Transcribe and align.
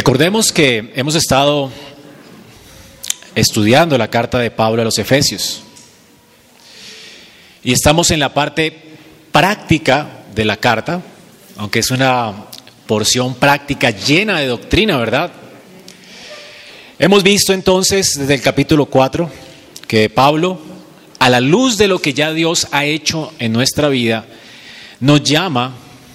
Recordemos 0.00 0.50
que 0.50 0.94
hemos 0.96 1.14
estado 1.14 1.70
estudiando 3.34 3.98
la 3.98 4.08
carta 4.08 4.38
de 4.38 4.50
Pablo 4.50 4.80
a 4.80 4.84
los 4.86 4.98
Efesios 4.98 5.60
y 7.62 7.72
estamos 7.72 8.10
en 8.10 8.18
la 8.18 8.32
parte 8.32 8.74
práctica 9.30 10.22
de 10.34 10.46
la 10.46 10.56
carta, 10.56 11.02
aunque 11.58 11.80
es 11.80 11.90
una 11.90 12.32
porción 12.86 13.34
práctica 13.34 13.90
llena 13.90 14.40
de 14.40 14.46
doctrina, 14.46 14.96
¿verdad? 14.96 15.32
Hemos 16.98 17.22
visto 17.22 17.52
entonces 17.52 18.14
desde 18.18 18.32
el 18.32 18.40
capítulo 18.40 18.86
4 18.86 19.30
que 19.86 20.08
Pablo, 20.08 20.58
a 21.18 21.28
la 21.28 21.42
luz 21.42 21.76
de 21.76 21.88
lo 21.88 21.98
que 21.98 22.14
ya 22.14 22.32
Dios 22.32 22.68
ha 22.70 22.86
hecho 22.86 23.34
en 23.38 23.52
nuestra 23.52 23.90
vida, 23.90 24.24
nos 24.98 25.22
llama 25.24 25.74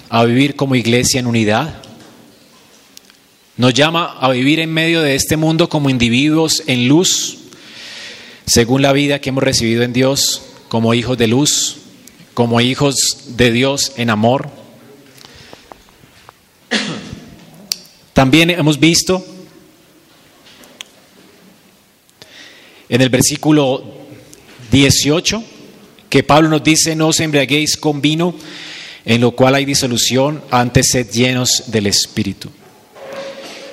a 0.10 0.24
vivir 0.24 0.56
como 0.56 0.74
iglesia 0.74 1.20
en 1.20 1.28
unidad, 1.28 1.84
nos 3.58 3.74
llama 3.74 4.18
a 4.20 4.30
vivir 4.32 4.60
en 4.60 4.74
medio 4.74 5.02
de 5.02 5.16
este 5.16 5.38
mundo 5.38 5.70
como 5.70 5.90
individuos 5.90 6.64
en 6.68 6.88
luz, 6.88 7.38
según 8.46 8.82
la 8.82 8.92
vida 8.92 9.20
que 9.20 9.30
hemos 9.30 9.44
recibido 9.44 9.84
en 9.84 9.94
Dios, 9.94 10.42
como 10.68 10.94
hijos 10.94 11.18
de 11.18 11.28
luz, 11.28 11.78
como 12.34 12.60
hijos 12.60 12.96
de 13.38 13.52
Dios 13.52 13.94
en 13.96 14.10
amor. 14.10 14.50
También 18.14 18.50
hemos 18.50 18.80
visto 18.80 19.26
en 22.90 23.02
el 23.02 23.10
versículo 23.10 23.84
18 24.72 25.44
que 26.10 26.24
Pablo 26.24 26.50
nos 26.50 26.64
dice, 26.64 26.96
no 26.96 27.08
os 27.08 27.20
embriaguéis 27.20 27.78
con 27.78 28.02
vino, 28.02 28.36
en 29.06 29.22
lo 29.22 29.32
cual 29.32 29.56
hay 29.56 29.66
disolución, 29.66 30.42
antes 30.52 30.88
sed 30.92 31.10
llenos 31.10 31.64
del 31.68 31.88
Espíritu. 31.88 32.50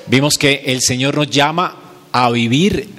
Vimos 0.07 0.37
que 0.37 0.63
el 0.65 0.81
Señor 0.81 1.15
nos 1.15 1.29
llama 1.29 1.75
a 2.11 2.29
vivir 2.29 2.89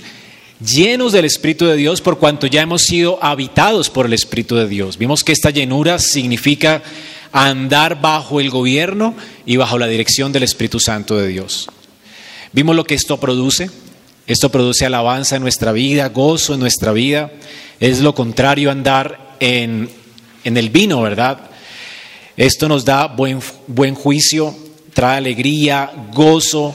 llenos 0.61 1.13
del 1.13 1.25
Espíritu 1.25 1.67
de 1.67 1.77
Dios 1.77 2.01
por 2.01 2.19
cuanto 2.19 2.47
ya 2.47 2.63
hemos 2.63 2.83
sido 2.83 3.23
habitados 3.23 3.91
por 3.91 4.07
el 4.07 4.15
Espíritu 4.15 4.57
de 4.57 4.69
Dios. 4.69 4.97
Vimos 4.97 5.23
que 5.23 5.33
esta 5.33 5.51
llenura 5.51 5.99
significa 5.99 6.83
andar 7.33 8.01
bajo 8.01 8.41
el 8.41 8.51
gobierno 8.51 9.15
y 9.45 9.57
bajo 9.57 9.79
la 9.79 9.87
dirección 9.87 10.33
del 10.33 10.45
Espíritu 10.45 10.81
Santo 10.81 11.17
de 11.17 11.29
Dios. 11.29 11.69
Vimos 12.53 12.77
lo 12.77 12.85
que 12.85 12.95
esto 12.95 13.19
produce. 13.19 13.71
Esto 14.27 14.51
produce 14.51 14.87
alabanza 14.87 15.37
en 15.37 15.43
nuestra 15.43 15.73
vida, 15.73 16.09
gozo 16.09 16.55
en 16.55 16.61
nuestra 16.61 16.93
vida. 16.93 17.31
Es 17.81 18.01
lo 18.01 18.15
contrario 18.15 18.71
andar 18.71 19.37
en, 19.41 19.91
en 20.45 20.57
el 20.57 20.71
vino, 20.71 21.03
¿verdad? 21.03 21.51
Esto 22.37 22.69
nos 22.69 22.85
da 22.87 23.07
buen, 23.07 23.41
buen 23.67 23.95
juicio, 23.95 24.57
trae 24.95 25.19
alegría, 25.19 25.93
gozo, 26.13 26.75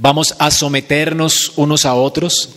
Vamos 0.00 0.36
a 0.38 0.52
someternos 0.52 1.54
unos 1.56 1.84
a 1.84 1.94
otros 1.94 2.50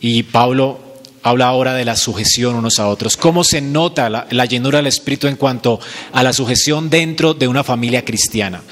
y 0.00 0.24
Pablo 0.24 0.80
habla 1.22 1.46
ahora 1.46 1.74
de 1.74 1.84
la 1.84 1.94
sujeción 1.94 2.56
unos 2.56 2.80
a 2.80 2.88
otros. 2.88 3.16
¿Cómo 3.16 3.44
se 3.44 3.60
nota 3.60 4.10
la, 4.10 4.44
llenura 4.46 4.78
del 4.78 4.88
Espíritu 4.88 5.28
en 5.28 5.36
cuanto 5.36 5.78
a 6.12 6.24
la 6.24 6.32
sujeción 6.32 6.90
dentro 6.90 7.32
de 7.32 7.46
una 7.46 7.62
familia 7.62 8.04
cristiana? 8.04 8.64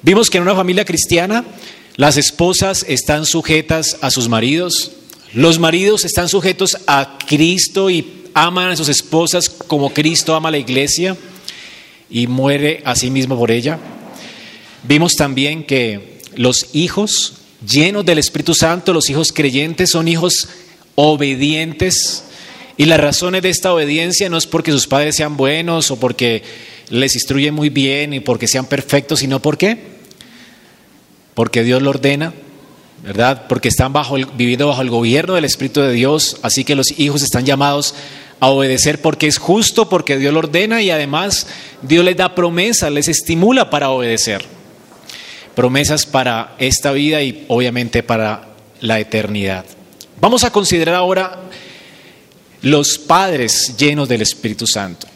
Vimos 0.00 0.30
que 0.30 0.38
en 0.38 0.44
una 0.44 0.54
familia 0.54 0.86
cristiana 0.86 1.44
las 1.96 2.16
esposas 2.16 2.86
están 2.88 3.26
sujetas 3.26 3.98
a 4.00 4.10
sus 4.10 4.30
maridos, 4.30 4.92
los 5.34 5.58
maridos 5.58 6.06
están 6.06 6.30
sujetos 6.30 6.78
a 6.86 7.18
Cristo 7.26 7.90
y 7.90 8.24
aman 8.32 8.70
a 8.70 8.76
sus 8.76 8.88
esposas 8.88 9.50
como 9.50 9.92
Cristo 9.92 10.34
ama 10.34 10.48
a 10.48 10.52
la 10.52 10.58
iglesia 10.58 11.14
y 12.08 12.26
muere 12.26 12.80
a 12.86 12.96
sí 12.96 13.10
mismo 13.10 13.38
por 13.38 13.50
ella. 13.50 13.78
Vimos 14.84 15.12
también 15.14 15.64
que 15.64 16.22
los 16.36 16.74
hijos 16.74 17.34
llenos 17.66 18.04
del 18.04 18.18
Espíritu 18.18 18.54
Santo, 18.54 18.92
los 18.92 19.10
hijos 19.10 19.32
creyentes 19.32 19.90
son 19.90 20.08
hijos 20.08 20.48
obedientes. 20.94 22.24
Y 22.76 22.86
las 22.86 23.00
razones 23.00 23.42
de 23.42 23.50
esta 23.50 23.74
obediencia 23.74 24.28
no 24.28 24.38
es 24.38 24.46
porque 24.46 24.72
sus 24.72 24.86
padres 24.86 25.16
sean 25.16 25.36
buenos 25.36 25.90
o 25.90 25.96
porque 25.96 26.42
les 26.88 27.14
instruyen 27.14 27.54
muy 27.54 27.68
bien 27.68 28.14
y 28.14 28.20
porque 28.20 28.48
sean 28.48 28.66
perfectos, 28.66 29.20
sino 29.20 29.40
porque 29.40 30.00
porque 31.34 31.62
Dios 31.62 31.80
lo 31.80 31.90
ordena, 31.90 32.34
¿verdad? 33.02 33.46
Porque 33.48 33.68
están 33.68 33.92
bajo 33.92 34.16
viviendo 34.36 34.66
bajo 34.66 34.82
el 34.82 34.90
gobierno 34.90 35.34
del 35.34 35.44
Espíritu 35.44 35.80
de 35.80 35.92
Dios, 35.92 36.38
así 36.42 36.64
que 36.64 36.74
los 36.74 36.98
hijos 36.98 37.22
están 37.22 37.46
llamados 37.46 37.94
a 38.40 38.48
obedecer 38.48 39.00
porque 39.00 39.26
es 39.26 39.38
justo, 39.38 39.88
porque 39.88 40.18
Dios 40.18 40.32
lo 40.32 40.40
ordena 40.40 40.82
y 40.82 40.90
además 40.90 41.46
Dios 41.82 42.04
les 42.04 42.16
da 42.16 42.34
promesa, 42.34 42.90
les 42.90 43.08
estimula 43.08 43.70
para 43.70 43.90
obedecer 43.90 44.59
promesas 45.54 46.06
para 46.06 46.54
esta 46.58 46.92
vida 46.92 47.22
y 47.22 47.44
obviamente 47.48 48.02
para 48.02 48.48
la 48.80 49.00
eternidad. 49.00 49.64
Vamos 50.20 50.44
a 50.44 50.52
considerar 50.52 50.94
ahora 50.94 51.40
los 52.62 52.98
padres 52.98 53.74
llenos 53.78 54.08
del 54.08 54.22
Espíritu 54.22 54.66
Santo. 54.66 55.06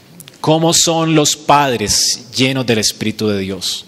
¿Cómo 0.41 0.75
son 0.75 1.15
los 1.15 1.37
padres 1.37 2.29
llenos 2.35 2.67
del 2.67 2.79
Espíritu 2.79 3.29
de 3.29 3.39
Dios? 3.39 3.87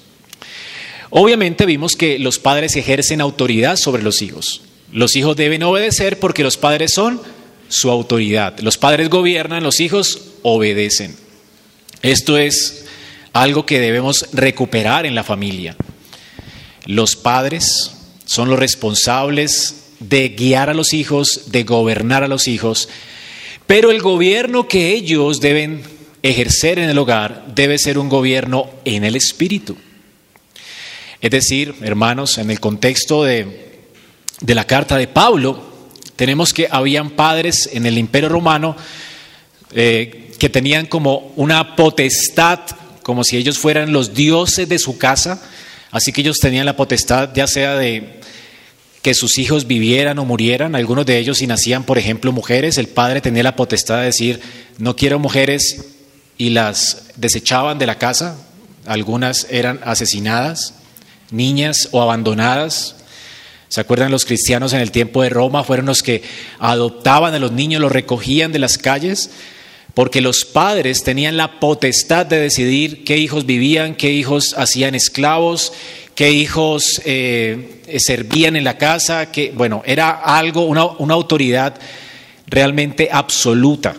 Obviamente 1.11 1.67
vimos 1.67 1.97
que 1.97 2.19
los 2.19 2.39
padres 2.39 2.77
ejercen 2.77 3.21
autoridad 3.21 3.77
sobre 3.77 4.03
los 4.03 4.23
hijos. 4.23 4.63
Los 4.93 5.17
hijos 5.17 5.37
deben 5.37 5.63
obedecer 5.63 6.19
porque 6.19 6.43
los 6.43 6.57
padres 6.57 6.93
son 6.93 7.21
su 7.69 7.91
autoridad. 7.91 8.59
Los 8.61 8.79
padres 8.79 9.09
gobiernan, 9.09 9.63
los 9.63 9.81
hijos 9.81 10.21
obedecen. 10.43 11.17
Esto 12.03 12.39
es 12.39 12.85
algo 13.33 13.67
que 13.67 13.81
debemos 13.81 14.27
recuperar 14.33 15.07
en 15.07 15.15
la 15.15 15.25
familia. 15.25 15.77
Los 16.87 17.17
padres 17.17 17.93
son 18.25 18.49
los 18.49 18.59
responsables 18.59 19.83
de 20.01 20.31
guiar 20.31 20.71
a 20.71 20.75
los 20.75 20.93
hijos, 20.93 21.43
de 21.47 21.65
gobernar 21.65 22.25
a 22.25 22.29
los 22.29 22.49
hijos, 22.49 22.89
pero 23.67 23.91
el 23.91 24.01
gobierno 24.01 24.69
que 24.69 24.93
ellos 24.93 25.41
deben 25.41 25.83
ejercer 26.23 26.79
en 26.79 26.89
el 26.89 26.99
hogar 26.99 27.47
debe 27.55 27.79
ser 27.79 27.99
un 27.99 28.09
gobierno 28.09 28.71
en 28.85 29.05
el 29.05 29.17
espíritu. 29.17 29.77
Es 31.21 31.31
decir, 31.31 31.75
hermanos, 31.83 32.39
en 32.39 32.51
el 32.51 32.61
contexto 32.61 33.25
de, 33.25 33.81
de 34.41 34.55
la 34.55 34.65
carta 34.65 34.97
de 34.97 35.09
Pablo, 35.09 35.61
tenemos 36.15 36.53
que 36.53 36.69
habían 36.71 37.11
padres 37.11 37.69
en 37.73 37.87
el 37.87 37.99
imperio 37.99 38.29
romano 38.29 38.77
eh, 39.73 40.33
que 40.39 40.49
tenían 40.49 40.87
como 40.87 41.33
una 41.37 41.77
potestad, 41.77 42.61
como 43.03 43.25
si 43.25 43.37
ellos 43.37 43.59
fueran 43.59 43.93
los 43.93 44.15
dioses 44.15 44.69
de 44.69 44.79
su 44.79 44.99
casa, 44.99 45.43
Así 45.91 46.13
que 46.13 46.21
ellos 46.21 46.39
tenían 46.39 46.67
la 46.67 46.77
potestad 46.77 47.31
ya 47.35 47.47
sea 47.47 47.77
de 47.77 48.21
que 49.03 49.15
sus 49.15 49.39
hijos 49.39 49.69
vivieran 49.69 50.19
o 50.19 50.25
murieran, 50.25 50.75
algunos 50.75 51.07
de 51.07 51.19
ellos 51.19 51.39
si 51.39 51.47
nacían, 51.47 51.85
por 51.85 51.97
ejemplo, 51.97 52.33
mujeres, 52.33 52.77
el 52.77 52.89
padre 52.89 53.21
tenía 53.21 53.45
la 53.45 53.55
potestad 53.55 53.99
de 53.99 54.07
decir, 54.07 54.41
no 54.79 54.97
quiero 54.97 55.21
mujeres 55.21 55.95
y 56.37 56.51
las 56.51 57.05
desechaban 57.15 57.79
de 57.79 57.87
la 57.87 57.99
casa, 57.99 58.37
algunas 58.85 59.47
eran 59.49 59.79
asesinadas, 59.85 60.75
niñas 61.31 61.89
o 61.93 62.03
abandonadas. 62.03 62.97
¿Se 63.69 63.81
acuerdan 63.81 64.11
los 64.11 64.25
cristianos 64.25 64.73
en 64.73 64.81
el 64.81 64.91
tiempo 64.91 65.23
de 65.23 65.29
Roma? 65.29 65.63
Fueron 65.65 65.87
los 65.87 66.03
que 66.03 66.23
adoptaban 66.59 67.33
a 67.35 67.39
los 67.39 67.53
niños, 67.53 67.81
los 67.81 67.93
recogían 67.93 68.51
de 68.51 68.59
las 68.59 68.77
calles 68.77 69.31
porque 69.97 70.21
los 70.21 70.45
padres 70.45 71.03
tenían 71.03 71.39
la 71.39 71.59
potestad 71.59 72.27
de 72.27 72.39
decidir 72.39 73.03
qué 73.03 73.17
hijos 73.17 73.47
vivían, 73.47 73.95
qué 73.95 74.13
hijos 74.13 74.55
hacían 74.59 74.95
esclavos, 74.95 75.73
qué 76.15 76.33
hijos 76.33 77.01
eh, 77.07 77.81
servían 77.97 78.57
en 78.57 78.65
la 78.65 78.77
casa, 78.77 79.33
que 79.33 79.53
bueno, 79.57 79.83
era 79.87 80.11
algo, 80.11 80.67
una, 80.67 80.85
una 80.85 81.15
autoridad 81.15 81.81
realmente 82.47 83.09
absoluta. 83.11 83.97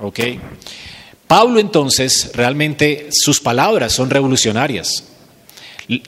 ¿ok? 0.00 0.18
Pablo 1.28 1.60
entonces, 1.60 2.32
realmente 2.34 3.06
sus 3.12 3.38
palabras 3.38 3.92
son 3.92 4.10
revolucionarias. 4.10 5.04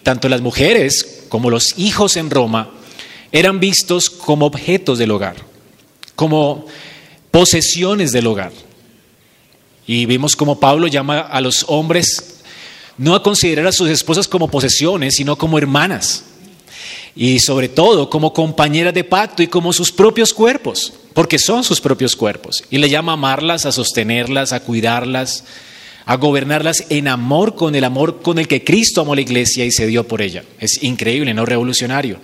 Tanto 0.02 0.28
las 0.28 0.40
mujeres 0.40 1.26
como 1.28 1.48
los 1.48 1.78
hijos 1.78 2.16
en 2.16 2.28
Roma 2.28 2.72
eran 3.30 3.60
vistos 3.60 4.10
como 4.10 4.46
objetos 4.46 4.98
del 4.98 5.12
hogar, 5.12 5.36
como 6.16 6.66
posesiones 7.30 8.10
del 8.10 8.26
hogar. 8.26 8.65
Y 9.86 10.06
vimos 10.06 10.34
como 10.34 10.58
Pablo 10.58 10.86
llama 10.86 11.20
a 11.20 11.40
los 11.40 11.64
hombres 11.68 12.36
no 12.98 13.14
a 13.14 13.22
considerar 13.22 13.66
a 13.66 13.72
sus 13.72 13.90
esposas 13.90 14.26
como 14.26 14.48
posesiones, 14.48 15.16
sino 15.16 15.36
como 15.36 15.58
hermanas. 15.58 16.24
Y 17.14 17.38
sobre 17.40 17.68
todo 17.68 18.10
como 18.10 18.32
compañeras 18.32 18.94
de 18.94 19.04
pacto 19.04 19.42
y 19.42 19.46
como 19.46 19.72
sus 19.72 19.90
propios 19.90 20.34
cuerpos, 20.34 20.92
porque 21.14 21.38
son 21.38 21.64
sus 21.64 21.80
propios 21.80 22.14
cuerpos. 22.14 22.62
Y 22.70 22.78
le 22.78 22.90
llama 22.90 23.12
a 23.12 23.14
amarlas, 23.14 23.64
a 23.64 23.72
sostenerlas, 23.72 24.52
a 24.52 24.60
cuidarlas, 24.60 25.44
a 26.04 26.16
gobernarlas 26.16 26.84
en 26.90 27.08
amor 27.08 27.54
con 27.54 27.74
el 27.74 27.84
amor 27.84 28.20
con 28.20 28.38
el 28.38 28.46
que 28.46 28.62
Cristo 28.62 29.00
amó 29.00 29.14
la 29.14 29.22
iglesia 29.22 29.64
y 29.64 29.72
se 29.72 29.86
dio 29.86 30.06
por 30.06 30.20
ella. 30.20 30.44
Es 30.60 30.82
increíble, 30.82 31.32
no 31.32 31.46
revolucionario. 31.46 32.18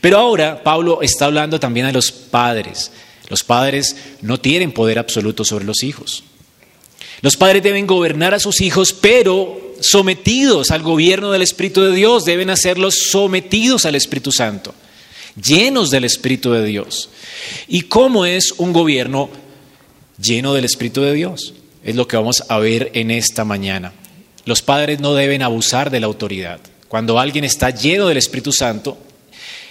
Pero 0.00 0.18
ahora 0.18 0.62
Pablo 0.62 1.02
está 1.02 1.26
hablando 1.26 1.60
también 1.60 1.86
a 1.86 1.92
los 1.92 2.10
padres. 2.10 2.90
Los 3.28 3.44
padres 3.44 3.96
no 4.20 4.38
tienen 4.38 4.72
poder 4.72 4.98
absoluto 4.98 5.44
sobre 5.44 5.64
los 5.64 5.82
hijos. 5.84 6.24
Los 7.22 7.36
padres 7.36 7.62
deben 7.62 7.86
gobernar 7.86 8.34
a 8.34 8.40
sus 8.40 8.60
hijos, 8.60 8.92
pero 8.92 9.74
sometidos 9.80 10.70
al 10.70 10.82
gobierno 10.82 11.30
del 11.30 11.42
Espíritu 11.42 11.82
de 11.82 11.94
Dios, 11.94 12.24
deben 12.24 12.50
hacerlos 12.50 13.10
sometidos 13.10 13.86
al 13.86 13.94
Espíritu 13.94 14.32
Santo, 14.32 14.74
llenos 15.40 15.90
del 15.90 16.04
Espíritu 16.04 16.52
de 16.52 16.64
Dios. 16.64 17.08
¿Y 17.68 17.82
cómo 17.82 18.26
es 18.26 18.52
un 18.58 18.72
gobierno 18.72 19.30
lleno 20.20 20.52
del 20.52 20.64
Espíritu 20.64 21.00
de 21.02 21.14
Dios? 21.14 21.54
Es 21.84 21.94
lo 21.96 22.08
que 22.08 22.16
vamos 22.16 22.42
a 22.48 22.58
ver 22.58 22.90
en 22.94 23.10
esta 23.12 23.44
mañana. 23.44 23.92
Los 24.44 24.62
padres 24.62 24.98
no 25.00 25.14
deben 25.14 25.42
abusar 25.42 25.90
de 25.90 26.00
la 26.00 26.06
autoridad. 26.06 26.60
Cuando 26.88 27.18
alguien 27.20 27.44
está 27.44 27.70
lleno 27.70 28.08
del 28.08 28.18
Espíritu 28.18 28.52
Santo, 28.52 28.98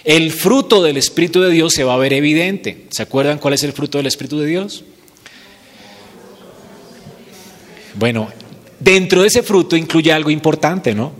el 0.04 0.32
fruto 0.32 0.82
del 0.82 0.96
Espíritu 0.96 1.42
de 1.42 1.50
Dios 1.50 1.74
se 1.74 1.84
va 1.84 1.94
a 1.94 1.98
ver 1.98 2.14
evidente. 2.14 2.86
¿Se 2.90 3.02
acuerdan 3.02 3.38
cuál 3.38 3.54
es 3.54 3.62
el 3.62 3.72
fruto 3.72 3.98
del 3.98 4.06
Espíritu 4.06 4.38
de 4.40 4.46
Dios? 4.46 4.84
Bueno, 7.94 8.28
dentro 8.78 9.22
de 9.22 9.28
ese 9.28 9.42
fruto 9.42 9.76
incluye 9.76 10.12
algo 10.12 10.30
importante, 10.30 10.94
¿no? 10.94 11.12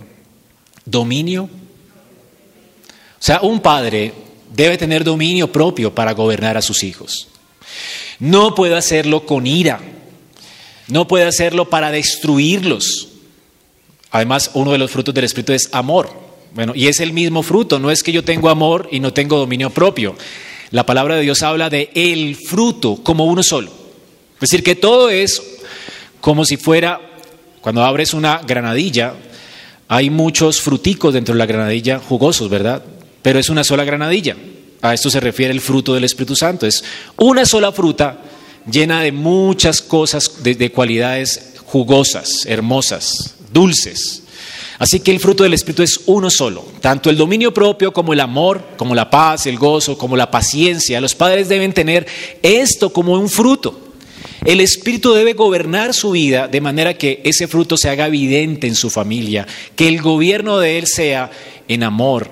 Dominio. 0.85 1.43
O 1.43 3.25
sea, 3.25 3.41
un 3.41 3.61
padre 3.61 4.13
debe 4.53 4.77
tener 4.77 5.03
dominio 5.03 5.51
propio 5.51 5.93
para 5.93 6.13
gobernar 6.13 6.57
a 6.57 6.61
sus 6.61 6.83
hijos. 6.83 7.27
No 8.19 8.53
puede 8.55 8.75
hacerlo 8.75 9.25
con 9.25 9.47
ira. 9.47 9.79
No 10.87 11.07
puede 11.07 11.25
hacerlo 11.25 11.69
para 11.69 11.91
destruirlos. 11.91 13.09
Además, 14.11 14.51
uno 14.53 14.71
de 14.71 14.77
los 14.77 14.91
frutos 14.91 15.13
del 15.13 15.23
Espíritu 15.23 15.53
es 15.53 15.69
amor. 15.71 16.23
Bueno, 16.53 16.73
y 16.75 16.87
es 16.87 16.99
el 16.99 17.13
mismo 17.13 17.41
fruto, 17.41 17.79
no 17.79 17.89
es 17.89 18.03
que 18.03 18.11
yo 18.11 18.23
tengo 18.23 18.49
amor 18.49 18.87
y 18.91 18.99
no 18.99 19.11
tengo 19.11 19.39
dominio 19.39 19.71
propio. 19.71 20.15
La 20.69 20.85
palabra 20.85 21.15
de 21.15 21.23
Dios 21.23 21.41
habla 21.41 21.69
de 21.69 21.89
el 21.95 22.35
fruto 22.35 22.97
como 23.01 23.25
uno 23.25 23.41
solo. 23.41 23.71
Es 24.35 24.49
decir, 24.49 24.63
que 24.63 24.75
todo 24.75 25.09
es 25.09 25.41
como 26.23 26.45
si 26.45 26.55
fuera, 26.55 27.01
cuando 27.59 27.83
abres 27.83 28.13
una 28.13 28.37
granadilla, 28.37 29.13
hay 29.89 30.09
muchos 30.09 30.61
fruticos 30.61 31.13
dentro 31.13 31.35
de 31.35 31.39
la 31.39 31.45
granadilla 31.45 31.99
jugosos, 31.99 32.49
¿verdad? 32.49 32.81
Pero 33.21 33.39
es 33.39 33.49
una 33.49 33.65
sola 33.65 33.83
granadilla. 33.83 34.37
A 34.81 34.93
esto 34.93 35.09
se 35.09 35.19
refiere 35.19 35.51
el 35.51 35.59
fruto 35.59 35.93
del 35.93 36.05
Espíritu 36.05 36.33
Santo. 36.37 36.65
Es 36.65 36.81
una 37.17 37.45
sola 37.45 37.73
fruta 37.73 38.19
llena 38.71 39.01
de 39.01 39.11
muchas 39.11 39.81
cosas, 39.81 40.41
de, 40.43 40.55
de 40.55 40.71
cualidades 40.71 41.55
jugosas, 41.65 42.45
hermosas, 42.45 43.35
dulces. 43.51 44.23
Así 44.79 45.01
que 45.01 45.11
el 45.11 45.19
fruto 45.19 45.43
del 45.43 45.55
Espíritu 45.55 45.83
es 45.83 45.99
uno 46.05 46.29
solo, 46.29 46.65
tanto 46.79 47.09
el 47.09 47.17
dominio 47.17 47.53
propio 47.53 47.91
como 47.91 48.13
el 48.13 48.21
amor, 48.21 48.63
como 48.77 48.95
la 48.95 49.09
paz, 49.09 49.45
el 49.45 49.57
gozo, 49.57 49.97
como 49.97 50.15
la 50.15 50.31
paciencia. 50.31 51.01
Los 51.01 51.15
padres 51.15 51.49
deben 51.49 51.73
tener 51.73 52.07
esto 52.41 52.93
como 52.93 53.11
un 53.11 53.27
fruto. 53.27 53.92
El 54.45 54.59
Espíritu 54.59 55.13
debe 55.13 55.33
gobernar 55.33 55.93
su 55.93 56.11
vida 56.11 56.47
de 56.47 56.61
manera 56.61 56.97
que 56.97 57.21
ese 57.23 57.47
fruto 57.47 57.77
se 57.77 57.89
haga 57.89 58.07
evidente 58.07 58.67
en 58.67 58.75
su 58.75 58.89
familia, 58.89 59.47
que 59.75 59.87
el 59.87 60.01
gobierno 60.01 60.59
de 60.59 60.79
Él 60.79 60.87
sea 60.87 61.31
en 61.67 61.83
amor, 61.83 62.31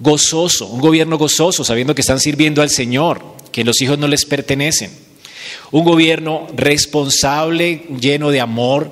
gozoso, 0.00 0.66
un 0.66 0.80
gobierno 0.80 1.18
gozoso, 1.18 1.64
sabiendo 1.64 1.94
que 1.94 2.00
están 2.00 2.20
sirviendo 2.20 2.62
al 2.62 2.70
Señor, 2.70 3.22
que 3.52 3.64
los 3.64 3.80
hijos 3.80 3.98
no 3.98 4.08
les 4.08 4.24
pertenecen. 4.24 4.90
Un 5.70 5.84
gobierno 5.84 6.46
responsable, 6.54 7.84
lleno 8.00 8.30
de 8.30 8.40
amor, 8.40 8.90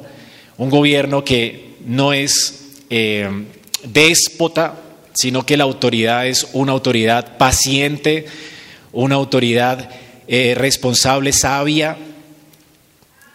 un 0.58 0.70
gobierno 0.70 1.25
que 1.25 1.75
no 1.84 2.12
es 2.12 2.75
eh, 2.90 3.29
déspota, 3.84 4.81
sino 5.14 5.44
que 5.46 5.56
la 5.56 5.64
autoridad 5.64 6.26
es 6.26 6.46
una 6.52 6.72
autoridad 6.72 7.38
paciente, 7.38 8.26
una 8.93 9.14
autoridad 9.14 9.90
eh, 10.29 10.55
responsable, 10.56 11.32
sabia, 11.32 11.96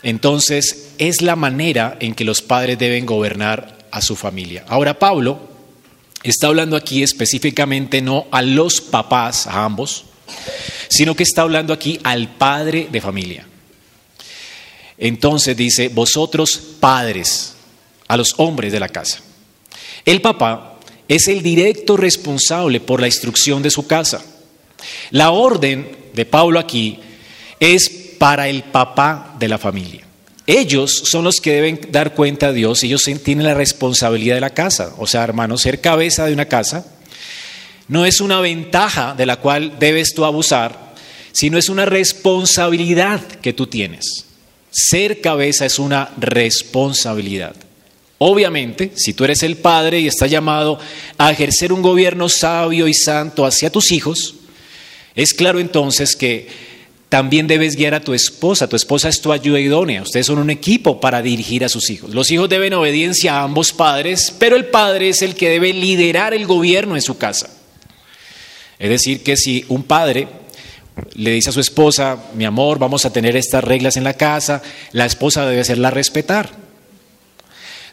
entonces, 0.04 0.90
es 0.98 1.22
la 1.22 1.36
manera 1.36 1.98
en 2.00 2.16
que 2.16 2.24
los 2.24 2.42
padres 2.42 2.80
deben 2.80 3.06
gobernar 3.06 3.78
a 3.92 4.02
su 4.02 4.16
familia. 4.16 4.66
Ahora, 4.68 4.98
Pablo 4.98 5.40
está 6.24 6.48
hablando 6.48 6.76
aquí 6.76 7.04
específicamente 7.04 8.02
no 8.02 8.28
a 8.32 8.42
los 8.42 8.82
papás, 8.82 9.48
a 9.48 9.64
ambos, 9.64 10.06
sino 10.90 11.16
que 11.16 11.24
está 11.24 11.44
hablando 11.44 11.74
aquí 11.74 12.00
al 12.04 12.36
padre 12.36 12.88
de 12.92 13.02
familia. 13.02 13.48
Entonces 14.98 15.56
dice, 15.58 15.90
vosotros 15.90 16.60
padres, 16.80 17.54
a 18.08 18.18
los 18.18 18.36
hombres 18.38 18.72
de 18.72 18.80
la 18.80 18.90
casa. 18.90 19.22
El 20.06 20.22
papá 20.22 20.80
es 21.08 21.28
el 21.28 21.42
directo 21.42 21.98
responsable 21.98 22.80
por 22.80 23.02
la 23.02 23.08
instrucción 23.08 23.62
de 23.62 23.72
su 23.72 23.88
casa. 23.88 24.24
La 25.12 25.32
orden 25.32 25.98
de 26.14 26.26
Pablo 26.26 26.60
aquí 26.60 27.00
es 27.60 28.01
para 28.22 28.48
el 28.48 28.62
papá 28.62 29.36
de 29.40 29.48
la 29.48 29.58
familia. 29.58 30.02
Ellos 30.46 30.92
son 31.06 31.24
los 31.24 31.42
que 31.42 31.54
deben 31.54 31.82
dar 31.90 32.14
cuenta 32.14 32.50
a 32.50 32.54
Dios, 32.54 32.84
ellos 32.84 33.02
tienen 33.24 33.48
la 33.48 33.56
responsabilidad 33.56 34.36
de 34.36 34.42
la 34.42 34.52
casa. 34.52 34.94
O 35.00 35.08
sea, 35.08 35.24
hermano, 35.24 35.58
ser 35.58 35.82
cabeza 35.82 36.28
de 36.28 36.34
una 36.34 36.46
casa 36.46 36.86
no 37.88 38.06
es 38.06 38.22
una 38.22 38.40
ventaja 38.40 39.16
de 39.18 39.26
la 39.26 39.38
cual 39.38 39.80
debes 39.80 40.14
tú 40.14 40.24
abusar, 40.24 40.94
sino 41.32 41.58
es 41.58 41.68
una 41.68 41.86
responsabilidad 41.86 43.26
que 43.26 43.54
tú 43.54 43.66
tienes. 43.66 44.28
Ser 44.70 45.20
cabeza 45.20 45.66
es 45.66 45.80
una 45.80 46.12
responsabilidad. 46.18 47.56
Obviamente, 48.20 48.92
si 48.98 49.16
tú 49.16 49.24
eres 49.24 49.42
el 49.42 49.58
padre 49.58 50.00
y 50.00 50.06
estás 50.06 50.30
llamado 50.30 50.78
a 51.18 51.32
ejercer 51.32 51.74
un 51.74 51.82
gobierno 51.82 52.30
sabio 52.30 52.88
y 52.88 52.94
santo 52.94 53.48
hacia 53.48 53.72
tus 53.72 53.92
hijos, 53.92 54.36
es 55.16 55.34
claro 55.34 55.60
entonces 55.60 56.16
que 56.16 56.71
también 57.12 57.46
debes 57.46 57.76
guiar 57.76 57.94
a 57.94 58.00
tu 58.00 58.14
esposa. 58.14 58.70
Tu 58.70 58.78
esposa 58.78 59.10
es 59.10 59.20
tu 59.20 59.34
ayuda 59.34 59.60
idónea. 59.60 60.02
Ustedes 60.02 60.28
son 60.28 60.40
un 60.40 60.50
equipo 60.50 61.02
para 61.02 61.22
dirigir 61.22 61.66
a 61.66 61.68
sus 61.68 61.90
hijos. 61.90 62.16
Los 62.16 62.32
hijos 62.32 62.48
deben 62.48 62.74
obediencia 62.74 63.34
a 63.34 63.44
ambos 63.44 63.74
padres, 63.74 64.34
pero 64.40 64.56
el 64.56 64.68
padre 64.68 65.10
es 65.10 65.22
el 65.22 65.36
que 65.36 65.50
debe 65.50 65.74
liderar 65.74 66.34
el 66.34 66.48
gobierno 66.48 66.96
en 66.96 67.02
su 67.02 67.18
casa. 67.18 67.50
Es 68.80 68.90
decir, 68.90 69.24
que 69.24 69.36
si 69.36 69.66
un 69.68 69.84
padre 69.84 70.30
le 71.16 71.32
dice 71.32 71.50
a 71.50 71.54
su 71.54 71.60
esposa, 71.60 72.18
mi 72.34 72.46
amor, 72.46 72.80
vamos 72.80 73.04
a 73.04 73.12
tener 73.12 73.36
estas 73.36 73.62
reglas 73.62 73.98
en 73.98 74.06
la 74.06 74.14
casa, 74.14 74.62
la 74.94 75.06
esposa 75.06 75.46
debe 75.46 75.60
hacerla 75.60 75.92
respetar. 75.92 76.50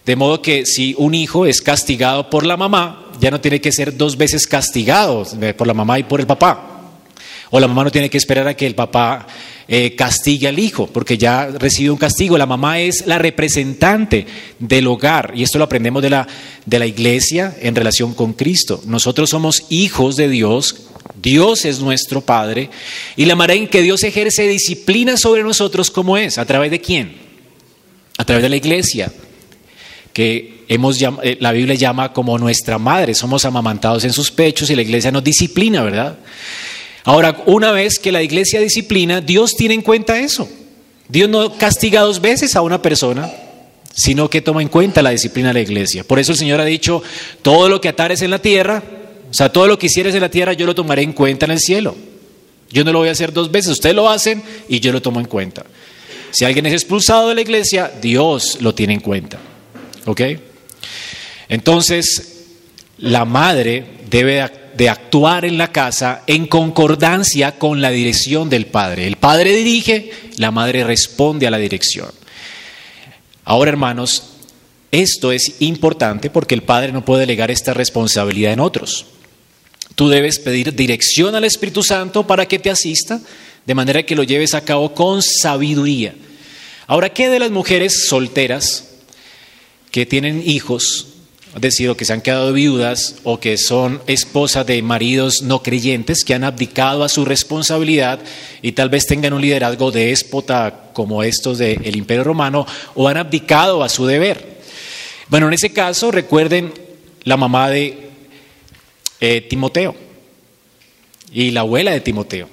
De 0.07 0.15
modo 0.15 0.43
que 0.43 0.65
si 0.65 0.95
un 0.97 1.17
hijo 1.17 1.45
es 1.45 1.61
castigado 1.61 2.31
por 2.31 2.47
la 2.47 2.57
mamá, 2.57 3.11
ya 3.19 3.33
no 3.33 3.41
tiene 3.41 3.61
que 3.61 3.73
ser 3.73 3.97
dos 3.97 4.17
veces 4.17 4.47
castigado 4.47 5.27
por 5.57 5.67
la 5.67 5.75
mamá 5.75 5.99
y 5.99 6.05
por 6.05 6.21
el 6.21 6.27
papá. 6.29 6.68
O 7.51 7.61
la 7.61 7.69
mamá 7.69 7.85
no 7.85 7.91
tiene 7.91 8.11
que 8.11 8.19
esperar 8.19 8.47
a 8.47 8.55
que 8.55 8.67
el 8.67 8.75
papá 8.75 9.27
eh, 9.71 9.95
castigue 9.95 10.49
al 10.49 10.59
hijo, 10.59 10.87
porque 10.87 11.19
ya 11.19 11.47
recibe 11.47 11.91
un 11.91 11.99
castigo. 11.99 12.39
La 12.39 12.47
mamá 12.47 12.81
es 12.81 13.07
la 13.07 13.19
representante 13.19 14.27
del 14.59 14.87
hogar, 14.87 15.33
y 15.35 15.43
esto 15.43 15.59
lo 15.59 15.65
aprendemos 15.65 16.03
de 16.03 16.11
la, 16.11 16.27
de 16.65 16.79
la 16.79 16.87
iglesia 16.87 17.55
en 17.61 17.75
relación 17.75 18.15
con 18.15 18.33
Cristo. 18.33 18.83
Nosotros 18.87 19.31
somos 19.31 19.67
hijos 19.69 20.17
de 20.17 20.29
Dios, 20.29 20.89
Dios 21.21 21.65
es 21.65 21.81
nuestro 21.81 22.21
Padre, 22.21 22.71
y 23.17 23.27
la 23.27 23.37
manera 23.37 23.61
en 23.61 23.69
que 23.69 23.83
Dios 23.83 24.03
ejerce 24.05 24.47
disciplina 24.49 25.17
sobre 25.17 25.43
nosotros, 25.43 25.91
¿cómo 25.91 26.17
es? 26.17 26.39
¿A 26.39 26.47
través 26.47 26.71
de 26.71 26.81
quién? 26.81 27.17
A 28.17 28.25
través 28.25 28.43
de 28.43 28.49
la 28.49 28.57
iglesia, 28.57 29.13
que 30.13 30.65
hemos, 30.69 31.01
eh, 31.01 31.37
la 31.41 31.53
Biblia 31.53 31.75
llama 31.75 32.13
como 32.13 32.39
nuestra 32.39 32.79
madre, 32.79 33.15
somos 33.15 33.45
amamantados 33.45 34.05
en 34.05 34.13
sus 34.13 34.31
pechos 34.31 34.71
y 34.71 34.77
la 34.77 34.83
iglesia 34.83 35.11
nos 35.11 35.25
disciplina, 35.25 35.83
¿verdad? 35.83 36.19
Ahora, 37.09 37.43
una 37.47 37.73
vez 37.73 37.99
que 37.99 38.13
la 38.13 38.23
iglesia 38.23 38.61
disciplina, 38.61 39.23
Dios 39.23 39.57
tiene 39.57 39.73
en 39.73 39.81
cuenta 39.81 40.21
eso. 40.21 40.47
Dios 41.09 41.27
no 41.27 41.57
castiga 41.57 42.03
dos 42.03 42.21
veces 42.21 42.55
a 42.55 42.61
una 42.61 42.83
persona, 42.83 43.33
sino 43.95 44.29
que 44.29 44.43
toma 44.43 44.61
en 44.61 44.69
cuenta 44.69 45.01
la 45.01 45.09
disciplina 45.09 45.49
de 45.49 45.55
la 45.55 45.61
iglesia. 45.63 46.05
Por 46.05 46.19
eso 46.19 46.33
el 46.33 46.39
Señor 46.39 46.61
ha 46.61 46.67
dicho, 46.67 47.03
todo 47.41 47.71
lo 47.71 47.81
que 47.81 47.89
atares 47.89 48.21
en 48.21 48.31
la 48.31 48.41
tierra, 48.41 48.83
o 49.31 49.33
sea, 49.33 49.51
todo 49.51 49.67
lo 49.67 49.79
que 49.79 49.87
hicieres 49.87 50.15
en 50.15 50.21
la 50.21 50.31
tierra, 50.31 50.53
yo 50.53 50.67
lo 50.67 50.75
tomaré 50.75 51.01
en 51.01 51.15
cuenta 51.15 51.47
en 51.47 51.53
el 51.53 51.61
cielo. 51.61 51.97
Yo 52.71 52.85
no 52.85 52.93
lo 52.93 52.99
voy 52.99 53.09
a 53.09 53.13
hacer 53.13 53.33
dos 53.33 53.51
veces, 53.51 53.71
ustedes 53.71 53.97
lo 53.97 54.11
hacen 54.11 54.43
y 54.69 54.81
yo 54.81 54.93
lo 54.93 55.01
tomo 55.01 55.19
en 55.19 55.25
cuenta. 55.29 55.65
Si 56.31 56.45
alguien 56.45 56.67
es 56.67 56.75
expulsado 56.75 57.31
de 57.31 57.37
la 57.37 57.41
iglesia, 57.41 57.91
Dios 58.03 58.59
lo 58.61 58.75
tiene 58.75 58.93
en 58.93 59.01
cuenta. 59.01 59.39
¿Ok? 60.05 60.21
Entonces, 61.49 62.45
la 62.99 63.25
madre 63.25 63.87
debe 64.11 64.43
de 64.79 64.89
actuar 64.89 65.45
en 65.45 65.59
la 65.59 65.73
casa 65.73 66.23
en 66.29 66.47
concordancia 66.47 67.59
con 67.59 67.83
la 67.83 67.91
dirección 67.91 68.49
del 68.49 68.67
padre. 68.67 69.09
El 69.09 69.17
padre 69.17 69.53
dirige, 69.53 70.13
la 70.37 70.53
madre 70.53 70.85
responde 70.85 71.49
a 71.49 71.51
la 71.51 71.59
dirección. 71.59 72.09
Ahora, 73.45 73.71
hermanos, 73.71 74.23
esto 74.93 75.33
es 75.33 75.57
importante 75.59 76.31
porque 76.31 76.55
el 76.55 76.63
padre 76.63 76.93
no 76.93 77.05
puede 77.05 77.23
delegar 77.23 77.51
esta 77.51 77.75
responsabilidad 77.75 78.53
en 78.53 78.61
otros. 78.61 79.07
Tú 79.97 80.09
debes 80.09 80.39
pedir 80.39 80.73
dirección 80.73 81.35
al 81.35 81.43
Espíritu 81.43 81.83
Santo 81.83 82.25
para 82.25 82.47
que 82.47 82.61
te 82.61 82.71
asista, 82.71 83.21
de 83.67 83.75
manera 83.75 84.05
que 84.05 84.15
lo 84.15 84.23
lleves 84.23 84.55
a 84.55 84.61
cabo 84.61 84.95
con 84.95 85.25
sabiduría. 85.25 86.15
Ahora, 86.87 87.13
¿qué 87.13 87.29
de 87.29 87.41
las 87.41 87.51
mujeres 87.51 88.07
solteras 88.07 88.91
que 89.91 90.07
tienen 90.07 90.41
hijos 90.47 91.18
decidido 91.59 91.97
que 91.97 92.05
se 92.05 92.13
han 92.13 92.21
quedado 92.21 92.53
viudas 92.53 93.17
o 93.25 93.41
que 93.41 93.57
son 93.59 94.01
esposas 94.07 94.67
de 94.67 94.81
maridos 94.83 95.43
no 95.43 95.63
creyentes 95.63 96.25
que 96.25 96.35
han 96.35 96.45
abdicado 96.45 97.05
a 97.05 97.09
su 97.09 97.25
responsabilidad 97.25 98.21
y 98.63 98.73
tal 98.73 98.89
vez 98.89 99.07
tengan 99.07 99.33
un 99.33 99.43
liderazgo 99.43 99.91
déspota 99.91 100.91
como 100.93 101.23
estos 101.23 101.59
del 101.59 101.97
Imperio 101.97 102.25
Romano 102.25 102.67
o 102.95 103.09
han 103.09 103.17
abdicado 103.17 103.83
a 103.83 103.89
su 103.89 104.07
deber. 104.07 104.59
Bueno, 105.29 105.49
en 105.49 105.55
ese 105.55 105.73
caso, 105.73 106.11
recuerden 106.11 106.73
la 107.25 107.37
mamá 107.37 107.71
de 107.71 108.09
eh, 109.21 109.41
Timoteo 109.43 109.95
y 111.33 111.51
la 111.51 111.61
abuela 111.61 111.91
de 111.91 112.01
Timoteo. 112.01 112.49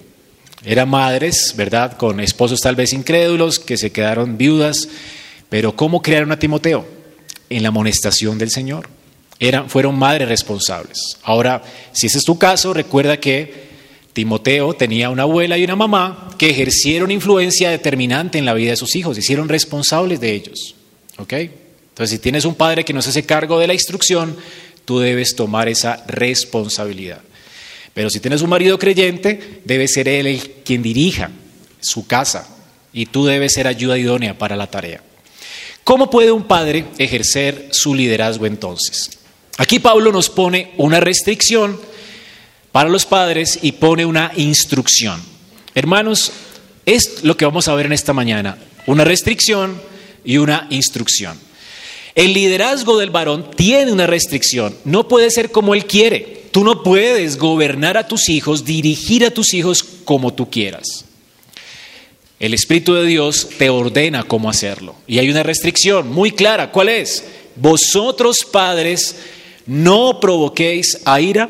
Eran 0.63 0.89
madres, 0.89 1.53
¿verdad? 1.55 1.95
Con 1.95 2.19
esposos 2.19 2.59
tal 2.59 2.75
vez 2.75 2.91
incrédulos 2.91 3.59
que 3.59 3.77
se 3.77 3.91
quedaron 3.91 4.37
viudas. 4.37 4.89
Pero 5.49 5.75
¿cómo 5.75 6.01
crearon 6.01 6.31
a 6.31 6.39
Timoteo? 6.39 6.94
En 7.49 7.63
la 7.63 7.69
amonestación 7.69 8.37
del 8.37 8.49
Señor. 8.49 8.89
Eran, 9.39 9.69
fueron 9.69 9.97
madres 9.97 10.29
responsables. 10.29 11.17
Ahora, 11.23 11.61
si 11.91 12.07
ese 12.07 12.19
es 12.19 12.23
tu 12.23 12.37
caso, 12.37 12.73
recuerda 12.73 13.19
que 13.19 13.65
Timoteo 14.13 14.73
tenía 14.73 15.09
una 15.09 15.23
abuela 15.23 15.57
y 15.57 15.63
una 15.65 15.75
mamá 15.75 16.29
que 16.37 16.49
ejercieron 16.49 17.11
influencia 17.11 17.69
determinante 17.69 18.37
en 18.37 18.45
la 18.45 18.53
vida 18.53 18.71
de 18.71 18.77
sus 18.77 18.95
hijos, 18.95 19.17
hicieron 19.17 19.49
responsables 19.49 20.21
de 20.21 20.31
ellos. 20.33 20.75
¿Ok? 21.17 21.33
Entonces, 21.33 22.11
si 22.11 22.19
tienes 22.19 22.45
un 22.45 22.55
padre 22.55 22.85
que 22.85 22.93
no 22.93 23.01
se 23.01 23.09
hace 23.09 23.25
cargo 23.25 23.59
de 23.59 23.67
la 23.67 23.73
instrucción, 23.73 24.37
tú 24.85 24.99
debes 24.99 25.35
tomar 25.35 25.67
esa 25.67 26.03
responsabilidad. 26.07 27.21
Pero 27.93 28.09
si 28.09 28.19
tienes 28.19 28.41
un 28.41 28.49
marido 28.49 28.77
creyente, 28.79 29.61
debe 29.65 29.87
ser 29.87 30.07
él 30.07 30.27
el 30.27 30.41
quien 30.63 30.81
dirija 30.81 31.31
su 31.81 32.07
casa 32.07 32.47
y 32.91 33.05
tú 33.07 33.25
debes 33.25 33.53
ser 33.53 33.67
ayuda 33.67 33.97
idónea 33.97 34.37
para 34.37 34.55
la 34.55 34.67
tarea. 34.67 35.01
¿Cómo 35.85 36.09
puede 36.09 36.31
un 36.31 36.45
padre 36.45 36.87
ejercer 36.97 37.69
su 37.71 37.93
liderazgo 37.93 38.47
entonces? 38.47 39.19
Aquí 39.59 39.77
Pablo 39.77 40.11
nos 40.11 40.31
pone 40.31 40.71
una 40.77 40.99
restricción 40.99 41.79
para 42.71 42.89
los 42.89 43.05
padres 43.05 43.59
y 43.61 43.73
pone 43.73 44.03
una 44.03 44.31
instrucción. 44.35 45.21
Hermanos, 45.75 46.31
es 46.87 47.23
lo 47.23 47.37
que 47.37 47.45
vamos 47.45 47.67
a 47.67 47.75
ver 47.75 47.85
en 47.85 47.93
esta 47.93 48.13
mañana, 48.13 48.57
una 48.87 49.03
restricción 49.03 49.79
y 50.23 50.37
una 50.37 50.65
instrucción. 50.71 51.39
El 52.15 52.33
liderazgo 52.33 52.97
del 52.97 53.11
varón 53.11 53.51
tiene 53.55 53.91
una 53.91 54.07
restricción, 54.07 54.75
no 54.85 55.07
puede 55.07 55.29
ser 55.29 55.51
como 55.51 55.75
él 55.75 55.85
quiere. 55.85 56.45
Tú 56.49 56.63
no 56.63 56.81
puedes 56.81 57.37
gobernar 57.37 57.95
a 57.95 58.07
tus 58.07 58.29
hijos, 58.29 58.65
dirigir 58.65 59.23
a 59.23 59.29
tus 59.29 59.53
hijos 59.53 59.83
como 59.83 60.33
tú 60.33 60.49
quieras. 60.49 61.05
El 62.39 62.53
Espíritu 62.53 62.93
de 62.93 63.05
Dios 63.05 63.49
te 63.57 63.69
ordena 63.69 64.23
cómo 64.23 64.49
hacerlo. 64.49 64.95
Y 65.07 65.19
hay 65.19 65.29
una 65.29 65.43
restricción 65.43 66.11
muy 66.11 66.31
clara. 66.31 66.71
¿Cuál 66.71 66.89
es? 66.89 67.23
Vosotros 67.55 68.39
padres 68.51 69.15
no 69.65 70.19
provoquéis 70.19 70.99
a 71.05 71.21
ira 71.21 71.49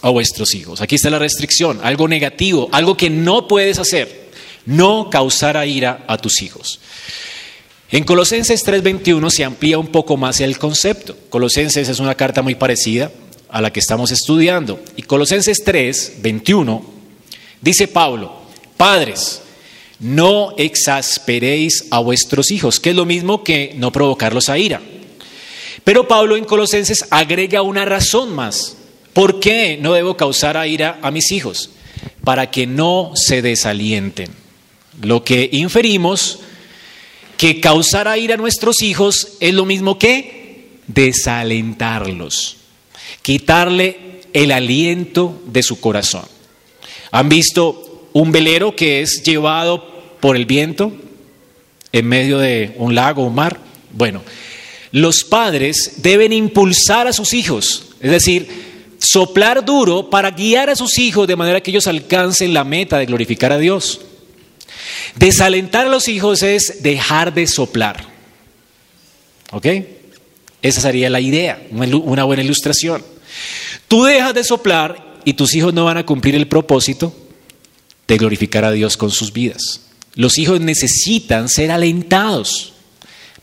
a 0.00 0.10
vuestros 0.10 0.54
hijos. 0.54 0.80
Aquí 0.80 0.94
está 0.94 1.10
la 1.10 1.18
restricción, 1.18 1.80
algo 1.82 2.08
negativo, 2.08 2.68
algo 2.72 2.96
que 2.96 3.10
no 3.10 3.46
puedes 3.46 3.78
hacer. 3.78 4.28
No 4.64 5.10
causar 5.10 5.66
ira 5.66 6.04
a 6.06 6.18
tus 6.18 6.42
hijos. 6.42 6.80
En 7.90 8.04
Colosenses 8.04 8.62
3:21 8.64 9.30
se 9.30 9.44
amplía 9.44 9.78
un 9.78 9.88
poco 9.88 10.16
más 10.16 10.40
el 10.40 10.58
concepto. 10.58 11.16
Colosenses 11.30 11.88
es 11.88 12.00
una 12.00 12.14
carta 12.14 12.42
muy 12.42 12.54
parecida, 12.54 13.10
a 13.48 13.60
la 13.60 13.72
que 13.72 13.80
estamos 13.80 14.10
estudiando. 14.10 14.80
Y 14.96 15.02
Colosenses 15.02 15.62
3, 15.64 16.16
21, 16.20 16.84
dice 17.60 17.88
Pablo, 17.88 18.32
padres, 18.76 19.40
no 20.00 20.54
exasperéis 20.56 21.86
a 21.90 21.98
vuestros 21.98 22.50
hijos, 22.50 22.80
que 22.80 22.90
es 22.90 22.96
lo 22.96 23.04
mismo 23.04 23.42
que 23.42 23.72
no 23.76 23.92
provocarlos 23.92 24.48
a 24.48 24.58
ira. 24.58 24.80
Pero 25.84 26.06
Pablo 26.06 26.36
en 26.36 26.44
Colosenses 26.44 27.06
agrega 27.10 27.62
una 27.62 27.84
razón 27.84 28.34
más. 28.34 28.76
¿Por 29.12 29.40
qué 29.40 29.78
no 29.80 29.94
debo 29.94 30.16
causar 30.16 30.56
a 30.56 30.66
ira 30.66 30.98
a 31.02 31.10
mis 31.10 31.32
hijos? 31.32 31.70
Para 32.24 32.50
que 32.50 32.66
no 32.66 33.12
se 33.14 33.42
desalienten. 33.42 34.30
Lo 35.02 35.24
que 35.24 35.48
inferimos 35.52 36.40
que 37.36 37.60
causar 37.60 38.08
a 38.08 38.18
ira 38.18 38.34
a 38.34 38.38
nuestros 38.38 38.82
hijos 38.82 39.36
es 39.40 39.54
lo 39.54 39.64
mismo 39.64 39.98
que 39.98 40.78
desalentarlos 40.86 42.58
quitarle 43.22 44.22
el 44.32 44.52
aliento 44.52 45.42
de 45.46 45.62
su 45.62 45.80
corazón. 45.80 46.24
¿Han 47.10 47.28
visto 47.28 47.87
un 48.12 48.32
velero 48.32 48.74
que 48.74 49.02
es 49.02 49.22
llevado 49.22 49.86
por 50.20 50.36
el 50.36 50.46
viento 50.46 50.92
en 51.92 52.06
medio 52.06 52.38
de 52.38 52.74
un 52.76 52.94
lago 52.94 53.24
o 53.24 53.30
mar? 53.30 53.58
Bueno, 53.92 54.22
los 54.92 55.24
padres 55.24 55.94
deben 55.98 56.32
impulsar 56.32 57.06
a 57.06 57.12
sus 57.12 57.34
hijos, 57.34 57.90
es 58.00 58.10
decir, 58.10 58.48
soplar 58.98 59.64
duro 59.64 60.10
para 60.10 60.30
guiar 60.30 60.70
a 60.70 60.76
sus 60.76 60.98
hijos 60.98 61.26
de 61.28 61.36
manera 61.36 61.60
que 61.60 61.70
ellos 61.70 61.86
alcancen 61.86 62.54
la 62.54 62.64
meta 62.64 62.98
de 62.98 63.06
glorificar 63.06 63.52
a 63.52 63.58
Dios. 63.58 64.00
Desalentar 65.16 65.86
a 65.86 65.90
los 65.90 66.08
hijos 66.08 66.42
es 66.42 66.82
dejar 66.82 67.34
de 67.34 67.46
soplar. 67.46 68.04
¿Ok? 69.52 69.66
Esa 70.60 70.80
sería 70.80 71.08
la 71.08 71.20
idea, 71.20 71.62
una 71.70 72.24
buena 72.24 72.42
ilustración. 72.42 73.04
Tú 73.86 74.04
dejas 74.04 74.34
de 74.34 74.44
soplar 74.44 75.18
y 75.24 75.34
tus 75.34 75.54
hijos 75.54 75.72
no 75.72 75.84
van 75.84 75.96
a 75.96 76.06
cumplir 76.06 76.34
el 76.34 76.48
propósito 76.48 77.14
de 78.08 78.16
glorificar 78.16 78.64
a 78.64 78.72
Dios 78.72 78.96
con 78.96 79.10
sus 79.10 79.32
vidas. 79.32 79.82
Los 80.14 80.38
hijos 80.38 80.60
necesitan 80.60 81.48
ser 81.48 81.70
alentados 81.70 82.72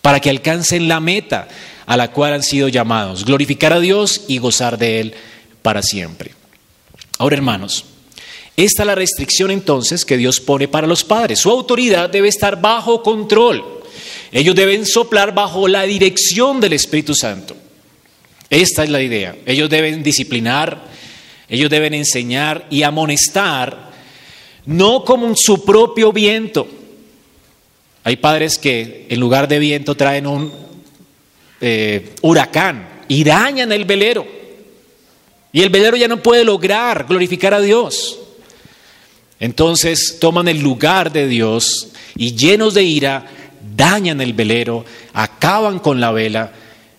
para 0.02 0.20
que 0.20 0.30
alcancen 0.30 0.88
la 0.88 1.00
meta 1.00 1.48
a 1.86 1.96
la 1.96 2.12
cual 2.12 2.34
han 2.34 2.44
sido 2.44 2.68
llamados, 2.68 3.24
glorificar 3.26 3.72
a 3.72 3.80
Dios 3.80 4.24
y 4.28 4.40
gozar 4.40 4.78
de 4.78 5.00
Él 5.00 5.14
para 5.62 5.82
siempre. 5.82 6.34
Ahora, 7.18 7.38
hermanos, 7.38 7.86
esta 8.58 8.84
es 8.84 8.88
la 8.88 8.96
restricción 8.96 9.52
entonces 9.52 10.04
que 10.04 10.18
Dios 10.18 10.40
pone 10.40 10.68
para 10.68 10.88
los 10.88 11.04
padres. 11.04 11.40
Su 11.40 11.50
autoridad 11.52 12.10
debe 12.10 12.28
estar 12.28 12.60
bajo 12.60 13.04
control. 13.04 13.64
Ellos 14.32 14.56
deben 14.56 14.86
soplar 14.86 15.34
bajo 15.34 15.68
la 15.68 15.84
dirección 15.84 16.60
del 16.60 16.74
Espíritu 16.74 17.14
Santo. 17.16 17.56
Esta 18.50 18.84
es 18.84 18.90
la 18.90 19.02
idea. 19.02 19.36
Ellos 19.46 19.70
deben 19.70 20.04
disciplinar, 20.04 20.84
ellos 21.50 21.70
deben 21.70 21.94
enseñar 21.94 22.66
y 22.70 22.84
amonestar, 22.84 23.85
no 24.66 25.04
como 25.04 25.34
su 25.36 25.64
propio 25.64 26.12
viento. 26.12 26.68
Hay 28.04 28.18
padres 28.18 28.58
que 28.58 29.08
en 29.10 29.20
lugar 29.20 29.48
de 29.48 29.60
viento 29.60 29.96
traen 29.96 30.28
un 30.28 30.52
eh, 31.62 32.14
huracán 32.22 32.88
y 33.08 33.24
dañan 33.24 33.72
el 33.72 33.86
velero. 33.86 34.26
Y 35.52 35.62
el 35.62 35.70
velero 35.70 35.98
ya 35.98 36.08
no 36.08 36.22
puede 36.22 36.44
lograr 36.44 37.06
glorificar 37.08 37.54
a 37.54 37.62
Dios. 37.62 38.20
Entonces 39.40 40.18
toman 40.20 40.48
el 40.48 40.62
lugar 40.62 41.12
de 41.12 41.28
Dios 41.28 41.90
y 42.16 42.36
llenos 42.36 42.74
de 42.74 42.84
ira 42.84 43.26
dañan 43.76 44.22
el 44.22 44.34
velero, 44.34 44.86
acaban 45.14 45.80
con 45.80 46.00
la 46.00 46.12
vela 46.12 46.54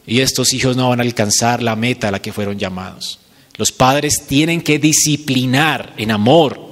y 0.07 0.21
estos 0.21 0.53
hijos 0.53 0.77
no 0.77 0.89
van 0.91 1.01
a 1.01 1.05
alcanzar 1.05 1.63
la 1.63 1.77
meta 1.77 2.09
a 2.09 2.11
la 2.11 2.21
que 2.21 2.33
fueron 2.33 2.59
llamados. 2.59 3.19
Los 3.57 3.73
padres 3.73 4.27
tienen 4.27 4.61
que 4.61 4.79
disciplinar 4.79 5.95
en 5.97 6.11
amor, 6.11 6.66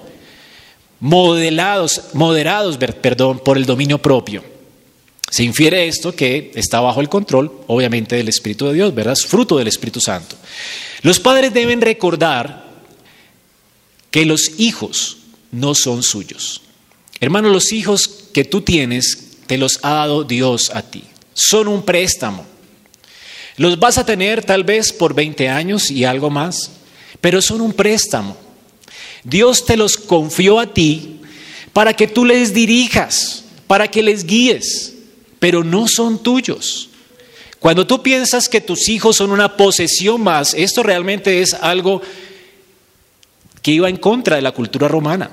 modelados, 1.05 2.01
moderados 2.15 2.79
perdón, 2.79 3.39
por 3.45 3.59
el 3.59 3.67
dominio 3.67 3.99
propio. 3.99 4.43
Se 5.31 5.45
infiere 5.45 5.87
esto 5.87 6.17
que 6.17 6.51
está 6.55 6.81
bajo 6.81 7.03
el 7.03 7.11
control, 7.11 7.53
obviamente, 7.67 8.17
del 8.17 8.29
Espíritu 8.29 8.69
de 8.69 8.73
Dios, 8.73 8.95
¿verdad? 8.95 9.13
Es 9.13 9.27
fruto 9.27 9.59
del 9.59 9.69
Espíritu 9.69 10.01
Santo. 10.01 10.35
Los 11.03 11.21
padres 11.21 11.53
deben 11.53 11.83
recordar 11.83 12.65
que 14.11 14.25
los 14.25 14.53
hijos 14.57 15.19
no 15.53 15.75
son 15.75 16.03
suyos. 16.03 16.63
Hermano, 17.21 17.51
los 17.51 17.73
hijos 17.73 18.09
que 18.33 18.45
tú 18.45 18.63
tienes 18.63 19.43
te 19.47 19.59
los 19.59 19.81
ha 19.83 19.91
dado 19.91 20.25
Dios 20.25 20.71
a 20.73 20.81
ti. 20.81 21.05
Son 21.35 21.69
un 21.69 21.83
préstamo. 21.83 22.47
Los 23.59 23.79
vas 23.79 23.99
a 23.99 24.07
tener 24.07 24.43
tal 24.43 24.65
vez 24.65 24.91
por 24.91 25.13
20 25.13 25.51
años 25.51 25.91
y 25.91 26.05
algo 26.07 26.31
más, 26.31 26.71
pero 27.21 27.43
son 27.43 27.61
un 27.61 27.75
préstamo. 27.75 28.44
Dios 29.25 29.65
te 29.65 29.77
los 29.77 29.97
confió 29.97 30.61
a 30.61 30.73
ti 30.73 31.21
para 31.73 31.95
que 31.95 32.07
tú 32.07 32.25
les 32.25 32.55
dirijas, 32.55 33.45
para 33.67 33.89
que 33.91 34.03
les 34.03 34.25
guíes, 34.25 34.95
pero 35.39 35.65
no 35.65 35.89
son 35.89 36.23
tuyos. 36.23 36.91
Cuando 37.59 37.87
tú 37.87 38.03
piensas 38.03 38.49
que 38.49 38.61
tus 38.61 38.89
hijos 38.89 39.17
son 39.17 39.31
una 39.31 39.57
posesión 39.57 40.21
más, 40.21 40.53
esto 40.55 40.83
realmente 40.83 41.41
es 41.41 41.55
algo 41.55 42.03
que 43.63 43.73
iba 43.73 43.89
en 43.89 43.97
contra 43.97 44.37
de 44.37 44.43
la 44.43 44.53
cultura 44.53 44.87
romana. 44.87 45.31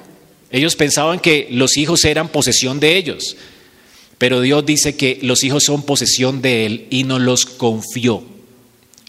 Ellos 0.50 0.78
pensaban 0.78 1.20
que 1.20 1.50
los 1.52 1.76
hijos 1.76 2.06
eran 2.06 2.30
posesión 2.30 2.80
de 2.80 2.96
ellos. 2.98 3.36
Pero 4.18 4.40
Dios 4.40 4.66
dice 4.66 4.96
que 4.96 5.20
los 5.22 5.44
hijos 5.44 5.64
son 5.64 5.84
posesión 5.84 6.42
de 6.42 6.66
Él 6.66 6.88
y 6.90 7.04
nos 7.04 7.22
los 7.22 7.46
confió. 7.46 8.24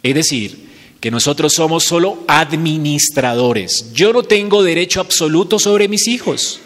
Es 0.02 0.14
decir, 0.14 0.61
que 1.02 1.10
nosotros 1.10 1.52
somos 1.52 1.84
solo 1.84 2.24
administradores. 2.28 3.92
Yo 3.92 4.14
no 4.14 4.22
tengo 4.22 4.62
derecho 4.62 5.00
absoluto 5.00 5.58
sobre 5.58 5.88
mis 5.88 6.08
hijos. 6.08 6.60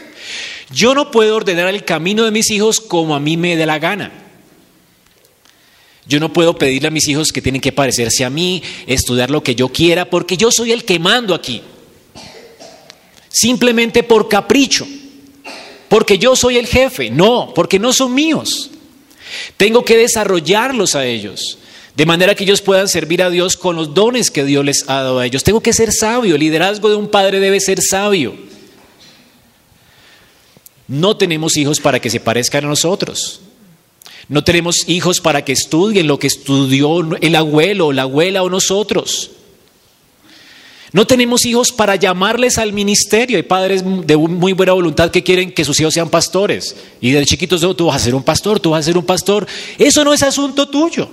Yo 0.70 0.94
no 0.94 1.10
puedo 1.10 1.34
ordenar 1.34 1.66
el 1.68 1.84
camino 1.84 2.24
de 2.24 2.30
mis 2.30 2.50
hijos 2.52 2.78
como 2.80 3.16
a 3.16 3.20
mí 3.20 3.36
me 3.36 3.56
dé 3.56 3.66
la 3.66 3.80
gana. 3.80 4.12
Yo 6.06 6.20
no 6.20 6.32
puedo 6.32 6.56
pedirle 6.56 6.86
a 6.86 6.92
mis 6.92 7.08
hijos 7.08 7.32
que 7.32 7.42
tienen 7.42 7.60
que 7.60 7.72
parecerse 7.72 8.24
a 8.24 8.30
mí, 8.30 8.62
estudiar 8.86 9.30
lo 9.30 9.42
que 9.42 9.56
yo 9.56 9.70
quiera, 9.70 10.08
porque 10.08 10.36
yo 10.36 10.52
soy 10.52 10.70
el 10.70 10.84
que 10.84 11.00
mando 11.00 11.34
aquí. 11.34 11.62
Simplemente 13.28 14.04
por 14.04 14.28
capricho 14.28 14.86
porque 15.88 16.18
yo 16.18 16.34
soy 16.34 16.56
el 16.56 16.66
jefe, 16.66 17.10
no, 17.10 17.52
porque 17.54 17.78
no 17.78 17.92
son 17.92 18.14
míos. 18.14 18.70
Tengo 19.56 19.84
que 19.84 19.96
desarrollarlos 19.96 20.94
a 20.94 21.06
ellos. 21.06 21.58
De 21.96 22.04
manera 22.04 22.34
que 22.34 22.44
ellos 22.44 22.60
puedan 22.60 22.88
servir 22.88 23.22
a 23.22 23.30
Dios 23.30 23.56
con 23.56 23.74
los 23.74 23.94
dones 23.94 24.30
que 24.30 24.44
Dios 24.44 24.64
les 24.64 24.84
ha 24.88 24.96
dado 24.96 25.18
a 25.18 25.26
ellos. 25.26 25.42
Tengo 25.42 25.62
que 25.62 25.72
ser 25.72 25.92
sabio, 25.92 26.34
el 26.34 26.40
liderazgo 26.40 26.90
de 26.90 26.96
un 26.96 27.08
padre 27.08 27.40
debe 27.40 27.58
ser 27.58 27.80
sabio. 27.80 28.34
No 30.88 31.16
tenemos 31.16 31.56
hijos 31.56 31.80
para 31.80 31.98
que 31.98 32.10
se 32.10 32.20
parezcan 32.20 32.66
a 32.66 32.68
nosotros. 32.68 33.40
No 34.28 34.44
tenemos 34.44 34.88
hijos 34.88 35.20
para 35.20 35.44
que 35.44 35.52
estudien 35.52 36.06
lo 36.06 36.18
que 36.18 36.26
estudió 36.26 37.00
el 37.20 37.34
abuelo, 37.34 37.92
la 37.92 38.02
abuela 38.02 38.42
o 38.42 38.50
nosotros. 38.50 39.30
No 40.92 41.06
tenemos 41.06 41.46
hijos 41.46 41.72
para 41.72 41.96
llamarles 41.96 42.58
al 42.58 42.74
ministerio. 42.74 43.38
Hay 43.38 43.42
padres 43.42 43.82
de 43.84 44.16
muy 44.16 44.52
buena 44.52 44.72
voluntad 44.72 45.10
que 45.10 45.22
quieren 45.22 45.50
que 45.50 45.64
sus 45.64 45.80
hijos 45.80 45.94
sean 45.94 46.10
pastores. 46.10 46.76
Y 47.00 47.10
de 47.10 47.24
chiquitos, 47.24 47.62
tú 47.76 47.86
vas 47.86 47.96
a 47.96 48.04
ser 48.04 48.14
un 48.14 48.22
pastor, 48.22 48.60
tú 48.60 48.70
vas 48.70 48.80
a 48.80 48.90
ser 48.90 48.98
un 48.98 49.04
pastor. 49.04 49.46
Eso 49.78 50.04
no 50.04 50.12
es 50.12 50.22
asunto 50.22 50.68
tuyo. 50.68 51.08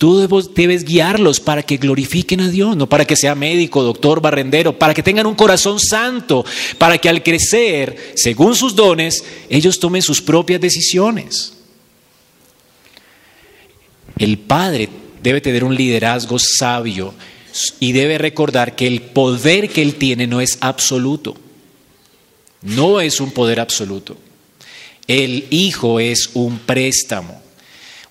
Tú 0.00 0.26
debes 0.54 0.84
guiarlos 0.84 1.40
para 1.40 1.62
que 1.62 1.76
glorifiquen 1.76 2.40
a 2.40 2.48
Dios, 2.48 2.74
no 2.74 2.88
para 2.88 3.04
que 3.04 3.16
sea 3.16 3.34
médico, 3.34 3.82
doctor, 3.82 4.22
barrendero, 4.22 4.78
para 4.78 4.94
que 4.94 5.02
tengan 5.02 5.26
un 5.26 5.34
corazón 5.34 5.78
santo, 5.78 6.42
para 6.78 6.96
que 6.96 7.10
al 7.10 7.22
crecer, 7.22 8.14
según 8.16 8.56
sus 8.56 8.74
dones, 8.74 9.22
ellos 9.50 9.78
tomen 9.78 10.00
sus 10.00 10.22
propias 10.22 10.58
decisiones. 10.58 11.52
El 14.16 14.38
padre 14.38 14.88
debe 15.22 15.42
tener 15.42 15.64
un 15.64 15.74
liderazgo 15.74 16.38
sabio 16.38 17.12
y 17.78 17.92
debe 17.92 18.16
recordar 18.16 18.76
que 18.76 18.86
el 18.86 19.02
poder 19.02 19.68
que 19.68 19.82
él 19.82 19.96
tiene 19.96 20.26
no 20.26 20.40
es 20.40 20.56
absoluto. 20.62 21.36
No 22.62 23.02
es 23.02 23.20
un 23.20 23.32
poder 23.32 23.60
absoluto. 23.60 24.16
El 25.06 25.44
hijo 25.50 26.00
es 26.00 26.30
un 26.32 26.58
préstamo. 26.60 27.42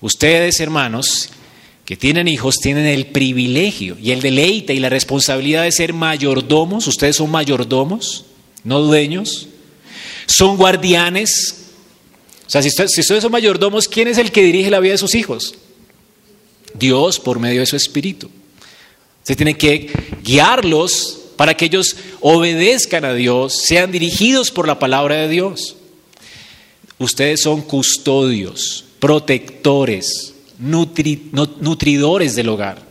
Ustedes, 0.00 0.60
hermanos, 0.60 1.30
que 1.90 1.96
tienen 1.96 2.28
hijos 2.28 2.58
tienen 2.62 2.86
el 2.86 3.06
privilegio 3.08 3.96
y 4.00 4.12
el 4.12 4.20
deleite 4.20 4.72
y 4.72 4.78
la 4.78 4.88
responsabilidad 4.88 5.64
de 5.64 5.72
ser 5.72 5.92
mayordomos. 5.92 6.86
Ustedes 6.86 7.16
son 7.16 7.32
mayordomos, 7.32 8.26
no 8.62 8.80
dueños. 8.80 9.48
Son 10.24 10.56
guardianes. 10.56 11.64
O 12.46 12.48
sea, 12.48 12.62
si 12.62 12.68
ustedes, 12.68 13.04
son 13.20 13.32
mayordomos, 13.32 13.88
¿quién 13.88 14.06
es 14.06 14.18
el 14.18 14.30
que 14.30 14.44
dirige 14.44 14.70
la 14.70 14.78
vida 14.78 14.92
de 14.92 14.98
sus 14.98 15.16
hijos? 15.16 15.56
Dios 16.74 17.18
por 17.18 17.40
medio 17.40 17.58
de 17.58 17.66
su 17.66 17.74
espíritu. 17.74 18.30
Se 19.24 19.34
tiene 19.34 19.58
que 19.58 19.90
guiarlos 20.22 21.18
para 21.34 21.56
que 21.56 21.64
ellos 21.64 21.96
obedezcan 22.20 23.04
a 23.04 23.14
Dios, 23.14 23.62
sean 23.64 23.90
dirigidos 23.90 24.52
por 24.52 24.68
la 24.68 24.78
palabra 24.78 25.16
de 25.16 25.28
Dios. 25.28 25.74
Ustedes 26.98 27.42
son 27.42 27.62
custodios, 27.62 28.84
protectores, 29.00 30.34
nutridores 30.60 32.34
del 32.34 32.48
hogar, 32.48 32.82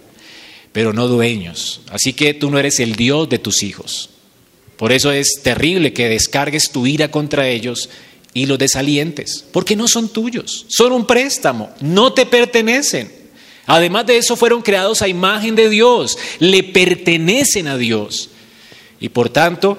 pero 0.72 0.94
no 0.94 1.08
dueños. 1.08 1.82
Así 1.90 2.14
que 2.14 2.34
tú 2.34 2.50
no 2.50 2.60
eres 2.60 2.80
el 2.80 2.96
Dios 2.96 3.30
de 3.30 3.40
tus 3.40 3.64
hijos. 3.64 4.10
Por 4.78 4.92
eso 4.92 5.12
es 5.12 5.42
terrible 5.44 5.94
que 5.94 6.10
descargues 6.10 6.72
tu 6.72 6.88
ira 6.88 7.12
contra 7.12 7.48
ellos 7.48 7.90
y 8.34 8.46
los 8.46 8.58
desalientes, 8.58 9.44
porque 9.52 9.76
no 9.76 9.88
son 9.88 10.10
tuyos, 10.10 10.66
son 10.70 10.94
un 10.94 11.06
préstamo, 11.06 11.70
no 11.82 12.14
te 12.14 12.26
pertenecen. 12.26 13.12
Además 13.66 14.06
de 14.06 14.18
eso 14.18 14.36
fueron 14.36 14.62
creados 14.62 15.02
a 15.02 15.08
imagen 15.08 15.56
de 15.56 15.70
Dios, 15.70 16.18
le 16.40 16.64
pertenecen 16.64 17.68
a 17.68 17.78
Dios. 17.78 18.30
Y 19.00 19.10
por 19.10 19.30
tanto, 19.30 19.78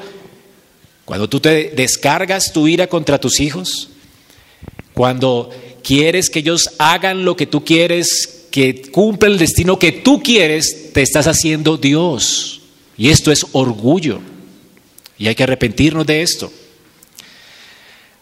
cuando 1.05 1.29
tú 1.29 1.41
te 1.41 1.71
descargas 1.71 2.53
tu 2.53 2.69
ira 2.69 2.87
contra 2.87 3.19
tus 3.19 3.41
hijos, 3.41 3.89
cuando 4.95 5.51
quieres 5.83 6.31
que 6.31 6.41
ellos 6.41 6.71
hagan 6.79 7.25
lo 7.25 7.37
que 7.37 7.47
tú 7.47 7.65
quieres, 7.65 8.47
que 8.51 8.83
cumplan 8.91 9.33
el 9.33 9.39
destino 9.39 9.79
que 9.79 9.93
tú 9.93 10.23
quieres, 10.23 10.93
te 10.93 11.03
estás 11.03 11.27
haciendo 11.27 11.77
Dios. 11.77 12.61
Y 12.97 13.11
esto 13.11 13.33
es 13.33 13.47
orgullo. 13.53 14.21
Y 15.19 15.29
hay 15.29 15.35
que 15.35 15.43
arrepentirnos 15.43 16.07
de 16.07 16.23
esto. 16.23 16.53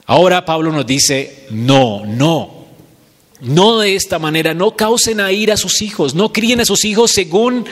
Ahora 0.06 0.44
Pablo 0.44 0.72
nos 0.72 0.86
dice, 0.86 1.46
no, 1.50 2.04
no, 2.06 2.66
no 3.40 3.78
de 3.78 3.94
esta 3.94 4.18
manera, 4.18 4.54
no 4.54 4.74
causen 4.74 5.20
a 5.20 5.32
ir 5.32 5.52
a 5.52 5.56
sus 5.56 5.82
hijos, 5.82 6.14
no 6.14 6.32
críen 6.32 6.60
a 6.60 6.64
sus 6.64 6.84
hijos 6.84 7.10
según 7.12 7.66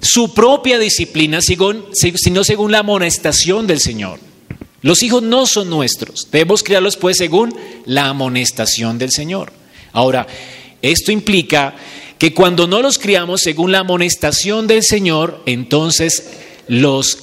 su 0.00 0.32
propia 0.32 0.78
disciplina, 0.78 1.40
sino 1.40 2.44
según 2.44 2.72
la 2.72 2.78
amonestación 2.78 3.66
del 3.66 3.80
Señor. 3.80 4.18
Los 4.84 5.02
hijos 5.02 5.22
no 5.22 5.46
son 5.46 5.70
nuestros, 5.70 6.28
debemos 6.30 6.62
criarlos 6.62 6.98
pues 6.98 7.16
según 7.16 7.56
la 7.86 8.08
amonestación 8.08 8.98
del 8.98 9.12
Señor. 9.12 9.50
Ahora, 9.92 10.26
esto 10.82 11.10
implica 11.10 11.74
que 12.18 12.34
cuando 12.34 12.66
no 12.66 12.82
los 12.82 12.98
criamos 12.98 13.40
según 13.40 13.72
la 13.72 13.78
amonestación 13.78 14.66
del 14.66 14.82
Señor, 14.82 15.40
entonces 15.46 16.32
los 16.68 17.16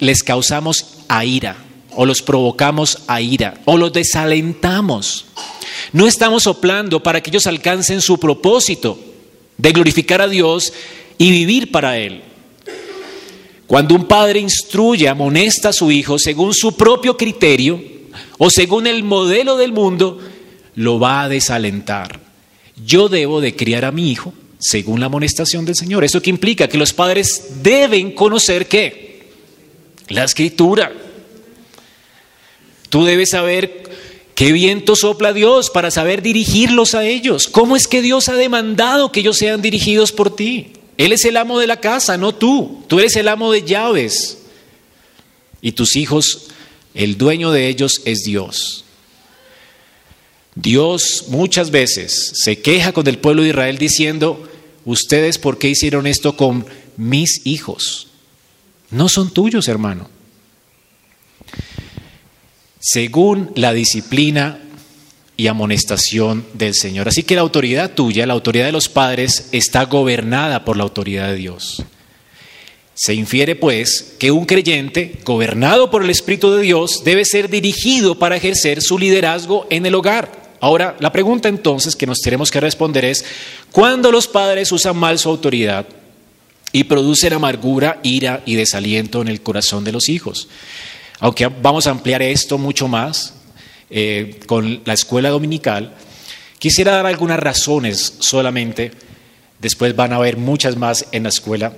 les 0.00 0.24
causamos 0.24 0.96
a 1.06 1.24
ira 1.24 1.58
o 1.94 2.06
los 2.06 2.22
provocamos 2.22 2.98
a 3.06 3.20
ira 3.20 3.60
o 3.66 3.76
los 3.76 3.92
desalentamos. 3.92 5.26
No 5.92 6.08
estamos 6.08 6.42
soplando 6.42 7.04
para 7.04 7.22
que 7.22 7.30
ellos 7.30 7.46
alcancen 7.46 8.00
su 8.00 8.18
propósito 8.18 8.98
de 9.58 9.70
glorificar 9.70 10.20
a 10.20 10.26
Dios 10.26 10.72
y 11.18 11.30
vivir 11.30 11.70
para 11.70 11.98
Él. 11.98 12.24
Cuando 13.66 13.94
un 13.94 14.06
padre 14.06 14.40
instruye, 14.40 15.08
amonesta 15.08 15.70
a 15.70 15.72
su 15.72 15.90
hijo 15.90 16.18
según 16.18 16.54
su 16.54 16.76
propio 16.76 17.16
criterio 17.16 17.82
o 18.38 18.50
según 18.50 18.86
el 18.86 19.02
modelo 19.02 19.56
del 19.56 19.72
mundo, 19.72 20.20
lo 20.76 21.00
va 21.00 21.22
a 21.22 21.28
desalentar. 21.28 22.20
Yo 22.84 23.08
debo 23.08 23.40
de 23.40 23.56
criar 23.56 23.84
a 23.84 23.92
mi 23.92 24.10
hijo 24.10 24.32
según 24.58 25.00
la 25.00 25.06
amonestación 25.06 25.64
del 25.64 25.74
Señor. 25.74 26.04
¿Eso 26.04 26.22
qué 26.22 26.30
implica? 26.30 26.68
Que 26.68 26.78
los 26.78 26.92
padres 26.92 27.62
deben 27.62 28.12
conocer 28.12 28.68
qué? 28.68 29.30
La 30.08 30.24
escritura. 30.24 30.92
Tú 32.88 33.04
debes 33.04 33.30
saber 33.30 33.82
qué 34.34 34.52
viento 34.52 34.94
sopla 34.94 35.32
Dios 35.32 35.70
para 35.70 35.90
saber 35.90 36.22
dirigirlos 36.22 36.94
a 36.94 37.04
ellos. 37.04 37.48
¿Cómo 37.48 37.74
es 37.74 37.88
que 37.88 38.02
Dios 38.02 38.28
ha 38.28 38.34
demandado 38.34 39.10
que 39.10 39.20
ellos 39.20 39.38
sean 39.38 39.60
dirigidos 39.60 40.12
por 40.12 40.34
ti? 40.34 40.75
Él 40.96 41.12
es 41.12 41.24
el 41.24 41.36
amo 41.36 41.58
de 41.58 41.66
la 41.66 41.80
casa, 41.80 42.16
no 42.16 42.34
tú. 42.34 42.84
Tú 42.88 42.98
eres 42.98 43.16
el 43.16 43.28
amo 43.28 43.52
de 43.52 43.62
llaves. 43.62 44.38
Y 45.60 45.72
tus 45.72 45.96
hijos, 45.96 46.48
el 46.94 47.18
dueño 47.18 47.50
de 47.50 47.68
ellos 47.68 48.00
es 48.04 48.20
Dios. 48.24 48.84
Dios 50.54 51.24
muchas 51.28 51.70
veces 51.70 52.32
se 52.34 52.60
queja 52.60 52.92
con 52.92 53.06
el 53.06 53.18
pueblo 53.18 53.42
de 53.42 53.50
Israel 53.50 53.76
diciendo, 53.76 54.48
ustedes 54.86 55.38
por 55.38 55.58
qué 55.58 55.68
hicieron 55.68 56.06
esto 56.06 56.36
con 56.36 56.64
mis 56.96 57.42
hijos. 57.44 58.08
No 58.90 59.08
son 59.10 59.30
tuyos, 59.30 59.68
hermano. 59.68 60.08
Según 62.80 63.52
la 63.54 63.74
disciplina 63.74 64.65
y 65.36 65.48
amonestación 65.48 66.46
del 66.54 66.74
Señor. 66.74 67.08
Así 67.08 67.22
que 67.22 67.34
la 67.34 67.42
autoridad 67.42 67.92
tuya, 67.92 68.26
la 68.26 68.34
autoridad 68.34 68.66
de 68.66 68.72
los 68.72 68.88
padres, 68.88 69.48
está 69.52 69.84
gobernada 69.84 70.64
por 70.64 70.76
la 70.76 70.84
autoridad 70.84 71.28
de 71.28 71.36
Dios. 71.36 71.84
Se 72.94 73.12
infiere 73.12 73.54
pues 73.56 74.14
que 74.18 74.30
un 74.30 74.46
creyente, 74.46 75.20
gobernado 75.24 75.90
por 75.90 76.02
el 76.02 76.08
Espíritu 76.08 76.52
de 76.52 76.62
Dios, 76.62 77.02
debe 77.04 77.26
ser 77.26 77.50
dirigido 77.50 78.18
para 78.18 78.36
ejercer 78.36 78.80
su 78.80 78.98
liderazgo 78.98 79.66
en 79.68 79.84
el 79.84 79.94
hogar. 79.94 80.46
Ahora, 80.60 80.96
la 81.00 81.12
pregunta 81.12 81.50
entonces 81.50 81.94
que 81.94 82.06
nos 82.06 82.20
tenemos 82.20 82.50
que 82.50 82.60
responder 82.60 83.04
es, 83.04 83.24
¿cuándo 83.70 84.10
los 84.10 84.26
padres 84.26 84.72
usan 84.72 84.96
mal 84.96 85.18
su 85.18 85.28
autoridad 85.28 85.86
y 86.72 86.84
producen 86.84 87.34
amargura, 87.34 88.00
ira 88.02 88.42
y 88.46 88.54
desaliento 88.54 89.20
en 89.20 89.28
el 89.28 89.42
corazón 89.42 89.84
de 89.84 89.92
los 89.92 90.08
hijos? 90.08 90.48
Aunque 91.20 91.46
vamos 91.46 91.86
a 91.86 91.90
ampliar 91.90 92.22
esto 92.22 92.56
mucho 92.56 92.88
más, 92.88 93.34
eh, 93.90 94.40
con 94.46 94.82
la 94.84 94.94
escuela 94.94 95.30
dominical, 95.30 95.94
quisiera 96.58 96.92
dar 96.92 97.06
algunas 97.06 97.38
razones 97.38 98.14
solamente, 98.20 98.92
después 99.58 99.94
van 99.94 100.12
a 100.12 100.16
haber 100.16 100.36
muchas 100.36 100.76
más 100.76 101.06
en 101.12 101.24
la 101.24 101.28
escuela, 101.28 101.72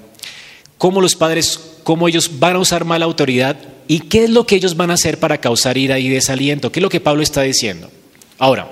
cómo 0.78 1.00
los 1.00 1.14
padres, 1.14 1.60
cómo 1.82 2.08
ellos 2.08 2.38
van 2.38 2.56
a 2.56 2.60
usar 2.60 2.84
mala 2.84 3.04
autoridad 3.04 3.56
y 3.86 4.00
qué 4.00 4.24
es 4.24 4.30
lo 4.30 4.46
que 4.46 4.56
ellos 4.56 4.76
van 4.76 4.90
a 4.90 4.94
hacer 4.94 5.18
para 5.18 5.38
causar 5.38 5.76
ira 5.76 5.98
y 5.98 6.08
desaliento, 6.08 6.72
qué 6.72 6.80
es 6.80 6.82
lo 6.82 6.90
que 6.90 7.00
Pablo 7.00 7.22
está 7.22 7.42
diciendo. 7.42 7.90
Ahora, 8.38 8.70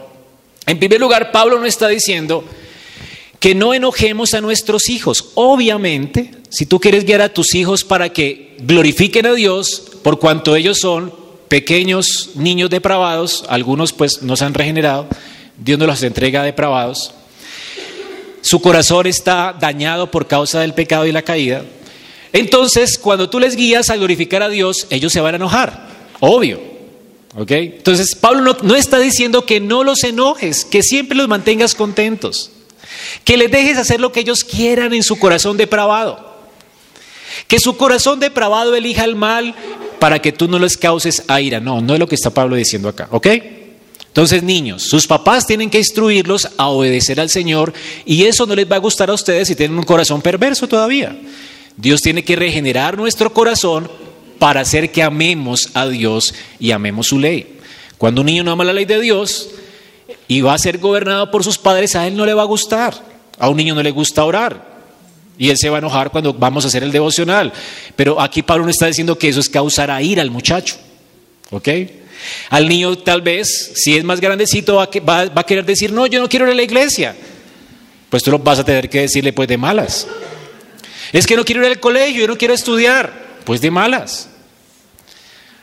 en 0.66 0.78
primer 0.78 1.00
lugar, 1.00 1.32
Pablo 1.32 1.58
no 1.58 1.66
está 1.66 1.88
diciendo 1.88 2.44
que 3.38 3.54
no 3.54 3.74
enojemos 3.74 4.34
a 4.34 4.40
nuestros 4.40 4.88
hijos. 4.88 5.32
Obviamente, 5.34 6.30
si 6.48 6.66
tú 6.66 6.80
quieres 6.80 7.04
guiar 7.04 7.22
a 7.22 7.32
tus 7.32 7.54
hijos 7.54 7.84
para 7.84 8.08
que 8.08 8.56
glorifiquen 8.60 9.26
a 9.26 9.34
Dios 9.34 9.92
por 10.02 10.18
cuanto 10.18 10.56
ellos 10.56 10.78
son 10.78 11.25
pequeños 11.48 12.30
niños 12.34 12.70
depravados, 12.70 13.44
algunos 13.48 13.92
pues 13.92 14.22
no 14.22 14.36
se 14.36 14.44
han 14.44 14.54
regenerado, 14.54 15.06
Dios 15.56 15.78
nos 15.78 15.88
los 15.88 16.02
entrega 16.02 16.42
depravados. 16.42 17.12
Su 18.42 18.60
corazón 18.60 19.06
está 19.06 19.56
dañado 19.58 20.10
por 20.10 20.26
causa 20.26 20.60
del 20.60 20.74
pecado 20.74 21.06
y 21.06 21.12
la 21.12 21.22
caída. 21.22 21.64
Entonces, 22.32 22.98
cuando 22.98 23.28
tú 23.28 23.40
les 23.40 23.56
guías 23.56 23.90
a 23.90 23.96
glorificar 23.96 24.42
a 24.42 24.48
Dios, 24.48 24.86
ellos 24.90 25.12
se 25.12 25.20
van 25.20 25.34
a 25.34 25.36
enojar, 25.36 25.88
obvio. 26.20 26.60
¿Ok? 27.36 27.50
Entonces, 27.50 28.14
Pablo 28.14 28.40
no, 28.40 28.56
no 28.62 28.74
está 28.74 28.98
diciendo 28.98 29.44
que 29.44 29.60
no 29.60 29.84
los 29.84 30.04
enojes, 30.04 30.64
que 30.64 30.82
siempre 30.82 31.16
los 31.16 31.28
mantengas 31.28 31.74
contentos. 31.74 32.50
Que 33.24 33.36
les 33.36 33.50
dejes 33.50 33.76
hacer 33.76 34.00
lo 34.00 34.12
que 34.12 34.20
ellos 34.20 34.42
quieran 34.42 34.94
en 34.94 35.02
su 35.02 35.18
corazón 35.18 35.56
depravado. 35.56 36.25
Que 37.46 37.58
su 37.58 37.76
corazón 37.76 38.20
depravado 38.20 38.74
elija 38.74 39.04
el 39.04 39.16
mal 39.16 39.54
para 39.98 40.20
que 40.20 40.32
tú 40.32 40.48
no 40.48 40.58
les 40.58 40.76
causes 40.76 41.24
ira. 41.40 41.60
No, 41.60 41.80
no 41.80 41.94
es 41.94 42.00
lo 42.00 42.08
que 42.08 42.14
está 42.14 42.30
Pablo 42.30 42.56
diciendo 42.56 42.88
acá, 42.88 43.08
¿ok? 43.10 43.26
Entonces, 44.16 44.42
niños, 44.42 44.82
sus 44.82 45.06
papás 45.06 45.46
tienen 45.46 45.68
que 45.68 45.78
instruirlos 45.78 46.48
a 46.56 46.68
obedecer 46.68 47.20
al 47.20 47.28
Señor 47.28 47.74
y 48.06 48.24
eso 48.24 48.46
no 48.46 48.54
les 48.54 48.70
va 48.70 48.76
a 48.76 48.78
gustar 48.78 49.10
a 49.10 49.14
ustedes 49.14 49.48
si 49.48 49.54
tienen 49.54 49.76
un 49.76 49.84
corazón 49.84 50.22
perverso 50.22 50.66
todavía. 50.66 51.14
Dios 51.76 52.00
tiene 52.00 52.24
que 52.24 52.34
regenerar 52.34 52.96
nuestro 52.96 53.30
corazón 53.32 53.90
para 54.38 54.60
hacer 54.60 54.90
que 54.90 55.02
amemos 55.02 55.68
a 55.74 55.86
Dios 55.86 56.34
y 56.58 56.70
amemos 56.70 57.08
su 57.08 57.18
ley. 57.18 57.58
Cuando 57.98 58.22
un 58.22 58.26
niño 58.26 58.42
no 58.42 58.52
ama 58.52 58.64
la 58.64 58.72
ley 58.72 58.86
de 58.86 59.00
Dios 59.00 59.50
y 60.28 60.40
va 60.40 60.54
a 60.54 60.58
ser 60.58 60.78
gobernado 60.78 61.30
por 61.30 61.44
sus 61.44 61.58
padres, 61.58 61.94
a 61.94 62.06
él 62.06 62.16
no 62.16 62.24
le 62.24 62.32
va 62.34 62.42
a 62.42 62.46
gustar. 62.46 62.94
A 63.38 63.50
un 63.50 63.56
niño 63.58 63.74
no 63.74 63.82
le 63.82 63.90
gusta 63.90 64.24
orar. 64.24 64.75
Y 65.38 65.50
él 65.50 65.56
se 65.58 65.68
va 65.68 65.76
a 65.76 65.78
enojar 65.78 66.10
cuando 66.10 66.32
vamos 66.32 66.64
a 66.64 66.68
hacer 66.68 66.82
el 66.82 66.92
devocional. 66.92 67.52
Pero 67.94 68.20
aquí 68.20 68.42
Pablo 68.42 68.64
no 68.64 68.70
está 68.70 68.86
diciendo 68.86 69.18
que 69.18 69.28
eso 69.28 69.40
es 69.40 69.48
causar 69.48 69.90
a 69.90 70.00
ira 70.00 70.22
al 70.22 70.30
muchacho. 70.30 70.76
¿Ok? 71.50 71.68
Al 72.50 72.68
niño 72.68 72.96
tal 72.98 73.22
vez, 73.22 73.72
si 73.74 73.96
es 73.96 74.04
más 74.04 74.20
grandecito, 74.20 74.76
va, 74.76 74.88
va, 75.26 75.40
a 75.40 75.46
querer 75.46 75.64
decir, 75.64 75.92
no, 75.92 76.06
yo 76.06 76.20
no 76.20 76.28
quiero 76.28 76.46
ir 76.46 76.52
a 76.52 76.54
la 76.54 76.62
iglesia. 76.62 77.14
Pues 78.08 78.22
tú 78.22 78.30
lo 78.30 78.38
vas 78.38 78.58
a 78.58 78.64
tener 78.64 78.88
que 78.88 79.02
decirle 79.02 79.32
pues 79.32 79.48
de 79.48 79.58
malas. 79.58 80.06
Es 81.12 81.26
que 81.26 81.36
no 81.36 81.44
quiero 81.44 81.62
ir 81.62 81.68
al 81.68 81.80
colegio, 81.80 82.22
yo 82.22 82.28
no 82.28 82.38
quiero 82.38 82.54
estudiar. 82.54 83.12
Pues 83.44 83.60
de 83.60 83.70
malas. 83.70 84.28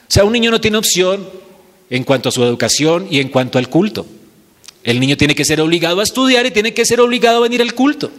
O 0.07 0.13
sea, 0.13 0.23
un 0.23 0.33
niño 0.33 0.51
no 0.51 0.61
tiene 0.61 0.77
opción 0.77 1.27
en 1.89 2.03
cuanto 2.03 2.29
a 2.29 2.31
su 2.31 2.43
educación 2.43 3.07
y 3.09 3.19
en 3.19 3.29
cuanto 3.29 3.57
al 3.57 3.69
culto. 3.69 4.05
El 4.83 4.99
niño 4.99 5.17
tiene 5.17 5.35
que 5.35 5.45
ser 5.45 5.61
obligado 5.61 5.99
a 6.01 6.03
estudiar 6.03 6.45
y 6.45 6.51
tiene 6.51 6.73
que 6.73 6.85
ser 6.85 7.01
obligado 7.01 7.37
a 7.37 7.41
venir 7.41 7.61
al 7.61 7.73
culto. 7.73 8.11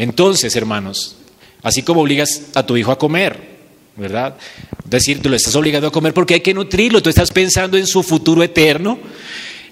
Entonces, 0.00 0.56
hermanos, 0.56 1.14
así 1.62 1.82
como 1.82 2.00
obligas 2.00 2.44
a 2.54 2.64
tu 2.64 2.74
hijo 2.78 2.90
a 2.90 2.96
comer, 2.96 3.38
¿verdad? 3.96 4.34
Decir, 4.86 5.20
tú 5.20 5.28
lo 5.28 5.36
estás 5.36 5.54
obligado 5.56 5.88
a 5.88 5.92
comer 5.92 6.14
porque 6.14 6.32
hay 6.32 6.40
que 6.40 6.54
nutrirlo, 6.54 7.02
tú 7.02 7.10
estás 7.10 7.30
pensando 7.30 7.76
en 7.76 7.86
su 7.86 8.02
futuro 8.02 8.42
eterno, 8.42 8.98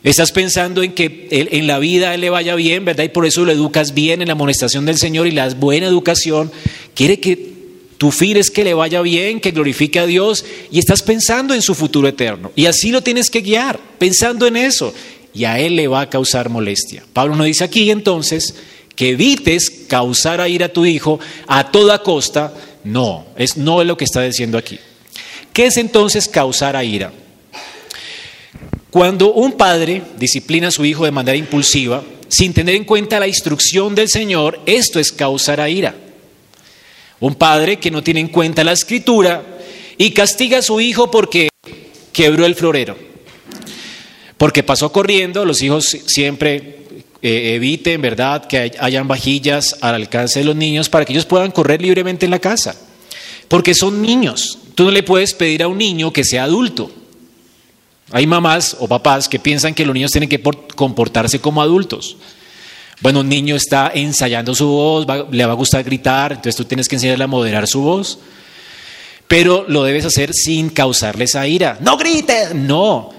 estás 0.04 0.30
pensando 0.30 0.82
en 0.82 0.92
que 0.92 1.28
en 1.30 1.66
la 1.66 1.78
vida 1.78 2.12
él 2.12 2.20
le 2.20 2.28
vaya 2.28 2.54
bien, 2.56 2.84
¿verdad? 2.84 3.04
Y 3.04 3.08
por 3.08 3.24
eso 3.24 3.46
lo 3.46 3.52
educas 3.52 3.94
bien 3.94 4.20
en 4.20 4.28
la 4.28 4.32
amonestación 4.32 4.84
del 4.84 4.98
Señor 4.98 5.26
y 5.26 5.30
la 5.30 5.48
buena 5.54 5.86
educación 5.86 6.52
quiere 6.94 7.20
que 7.20 7.48
tu 7.96 8.10
fin 8.10 8.36
es 8.36 8.50
que 8.50 8.64
le 8.64 8.74
vaya 8.74 9.00
bien, 9.00 9.40
que 9.40 9.52
glorifique 9.52 9.98
a 9.98 10.04
Dios 10.04 10.44
y 10.70 10.78
estás 10.78 11.00
pensando 11.00 11.54
en 11.54 11.62
su 11.62 11.74
futuro 11.74 12.06
eterno. 12.06 12.52
Y 12.54 12.66
así 12.66 12.90
lo 12.90 13.00
tienes 13.00 13.30
que 13.30 13.40
guiar, 13.40 13.80
pensando 13.98 14.46
en 14.46 14.58
eso. 14.58 14.92
Y 15.32 15.44
a 15.44 15.58
él 15.58 15.76
le 15.76 15.88
va 15.88 16.02
a 16.02 16.10
causar 16.10 16.50
molestia. 16.50 17.02
Pablo 17.14 17.34
nos 17.34 17.46
dice 17.46 17.64
aquí 17.64 17.90
entonces 17.90 18.54
que 18.98 19.10
evites 19.10 19.70
causar 19.86 20.40
a 20.40 20.48
ir 20.48 20.64
a 20.64 20.72
tu 20.72 20.84
hijo 20.84 21.20
a 21.46 21.70
toda 21.70 22.02
costa. 22.02 22.52
No, 22.82 23.26
es, 23.36 23.56
no 23.56 23.80
es 23.80 23.86
lo 23.86 23.96
que 23.96 24.02
está 24.02 24.22
diciendo 24.22 24.58
aquí. 24.58 24.76
¿Qué 25.52 25.66
es 25.66 25.76
entonces 25.76 26.26
causar 26.26 26.74
a 26.74 26.82
ira? 26.82 27.12
Cuando 28.90 29.32
un 29.34 29.52
padre 29.52 30.02
disciplina 30.18 30.66
a 30.66 30.72
su 30.72 30.84
hijo 30.84 31.04
de 31.04 31.12
manera 31.12 31.36
impulsiva, 31.36 32.02
sin 32.26 32.52
tener 32.52 32.74
en 32.74 32.84
cuenta 32.84 33.20
la 33.20 33.28
instrucción 33.28 33.94
del 33.94 34.08
Señor, 34.08 34.58
esto 34.66 34.98
es 34.98 35.12
causar 35.12 35.60
a 35.60 35.70
ira. 35.70 35.94
Un 37.20 37.36
padre 37.36 37.78
que 37.78 37.92
no 37.92 38.02
tiene 38.02 38.18
en 38.18 38.28
cuenta 38.28 38.64
la 38.64 38.72
escritura 38.72 39.60
y 39.96 40.10
castiga 40.10 40.58
a 40.58 40.62
su 40.62 40.80
hijo 40.80 41.08
porque 41.08 41.50
quebró 42.12 42.44
el 42.44 42.56
florero. 42.56 42.96
Porque 44.36 44.64
pasó 44.64 44.90
corriendo, 44.90 45.44
los 45.44 45.62
hijos 45.62 45.86
siempre 46.06 46.77
eh, 47.20 47.54
eviten, 47.54 48.00
¿verdad?, 48.00 48.46
que 48.46 48.72
hayan 48.78 49.08
vajillas 49.08 49.76
al 49.80 49.96
alcance 49.96 50.38
de 50.38 50.44
los 50.44 50.54
niños 50.56 50.88
para 50.88 51.04
que 51.04 51.12
ellos 51.12 51.26
puedan 51.26 51.50
correr 51.50 51.82
libremente 51.82 52.24
en 52.26 52.30
la 52.30 52.38
casa. 52.38 52.76
Porque 53.48 53.74
son 53.74 54.00
niños. 54.02 54.58
Tú 54.74 54.84
no 54.84 54.90
le 54.90 55.02
puedes 55.02 55.34
pedir 55.34 55.62
a 55.62 55.68
un 55.68 55.78
niño 55.78 56.12
que 56.12 56.24
sea 56.24 56.44
adulto. 56.44 56.90
Hay 58.10 58.26
mamás 58.26 58.76
o 58.78 58.86
papás 58.86 59.28
que 59.28 59.38
piensan 59.38 59.74
que 59.74 59.84
los 59.84 59.94
niños 59.94 60.12
tienen 60.12 60.28
que 60.28 60.40
comportarse 60.40 61.40
como 61.40 61.60
adultos. 61.60 62.16
Bueno, 63.00 63.20
un 63.20 63.28
niño 63.28 63.54
está 63.54 63.90
ensayando 63.94 64.54
su 64.54 64.66
voz, 64.66 65.06
le 65.30 65.46
va 65.46 65.52
a 65.52 65.56
gustar 65.56 65.84
gritar, 65.84 66.32
entonces 66.32 66.56
tú 66.56 66.64
tienes 66.64 66.88
que 66.88 66.96
enseñarle 66.96 67.24
a 67.24 67.28
moderar 67.28 67.66
su 67.66 67.80
voz. 67.82 68.18
Pero 69.26 69.64
lo 69.68 69.84
debes 69.84 70.04
hacer 70.04 70.32
sin 70.32 70.70
causarles 70.70 71.34
a 71.34 71.46
ira. 71.46 71.78
No 71.80 71.96
grite, 71.96 72.54
no. 72.54 73.10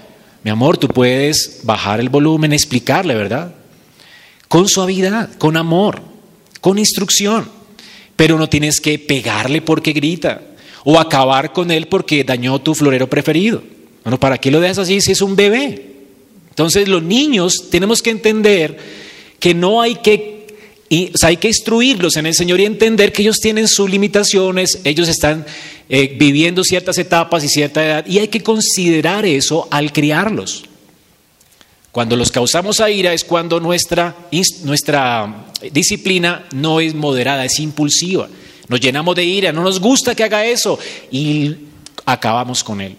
Mi 0.42 0.50
amor, 0.50 0.76
tú 0.76 0.88
puedes 0.88 1.60
bajar 1.62 2.00
el 2.00 2.08
volumen, 2.08 2.52
explicarle, 2.52 3.14
¿verdad? 3.14 3.54
Con 4.50 4.68
suavidad, 4.68 5.32
con 5.38 5.56
amor, 5.56 6.02
con 6.60 6.76
instrucción. 6.76 7.48
Pero 8.16 8.36
no 8.36 8.48
tienes 8.48 8.80
que 8.80 8.98
pegarle 8.98 9.62
porque 9.62 9.92
grita 9.92 10.42
o 10.82 10.98
acabar 10.98 11.52
con 11.52 11.70
él 11.70 11.86
porque 11.86 12.24
dañó 12.24 12.60
tu 12.60 12.74
florero 12.74 13.08
preferido. 13.08 13.62
Bueno, 14.02 14.18
¿para 14.18 14.38
qué 14.38 14.50
lo 14.50 14.58
dejas 14.58 14.78
así 14.78 15.00
si 15.00 15.12
es 15.12 15.22
un 15.22 15.36
bebé? 15.36 15.92
Entonces 16.48 16.88
los 16.88 17.00
niños 17.00 17.68
tenemos 17.70 18.02
que 18.02 18.10
entender 18.10 18.76
que 19.38 19.54
no 19.54 19.80
hay 19.80 19.94
que, 19.94 20.48
hay 21.22 21.36
que 21.36 21.46
instruirlos 21.46 22.16
en 22.16 22.26
el 22.26 22.34
Señor 22.34 22.58
y 22.58 22.64
entender 22.64 23.12
que 23.12 23.22
ellos 23.22 23.38
tienen 23.38 23.68
sus 23.68 23.88
limitaciones, 23.88 24.80
ellos 24.82 25.08
están 25.08 25.46
eh, 25.88 26.16
viviendo 26.18 26.64
ciertas 26.64 26.98
etapas 26.98 27.44
y 27.44 27.48
cierta 27.48 27.86
edad 27.86 28.04
y 28.04 28.18
hay 28.18 28.26
que 28.26 28.42
considerar 28.42 29.24
eso 29.24 29.68
al 29.70 29.92
criarlos. 29.92 30.64
Cuando 31.92 32.16
los 32.16 32.30
causamos 32.30 32.80
a 32.80 32.90
ira 32.90 33.12
es 33.12 33.24
cuando 33.24 33.58
nuestra, 33.58 34.16
nuestra 34.62 35.46
disciplina 35.72 36.46
no 36.52 36.80
es 36.80 36.94
moderada, 36.94 37.44
es 37.44 37.58
impulsiva. 37.58 38.28
Nos 38.68 38.80
llenamos 38.80 39.16
de 39.16 39.24
ira, 39.24 39.52
no 39.52 39.64
nos 39.64 39.80
gusta 39.80 40.14
que 40.14 40.22
haga 40.22 40.44
eso 40.44 40.78
y 41.10 41.56
acabamos 42.06 42.62
con 42.62 42.80
él. 42.80 42.96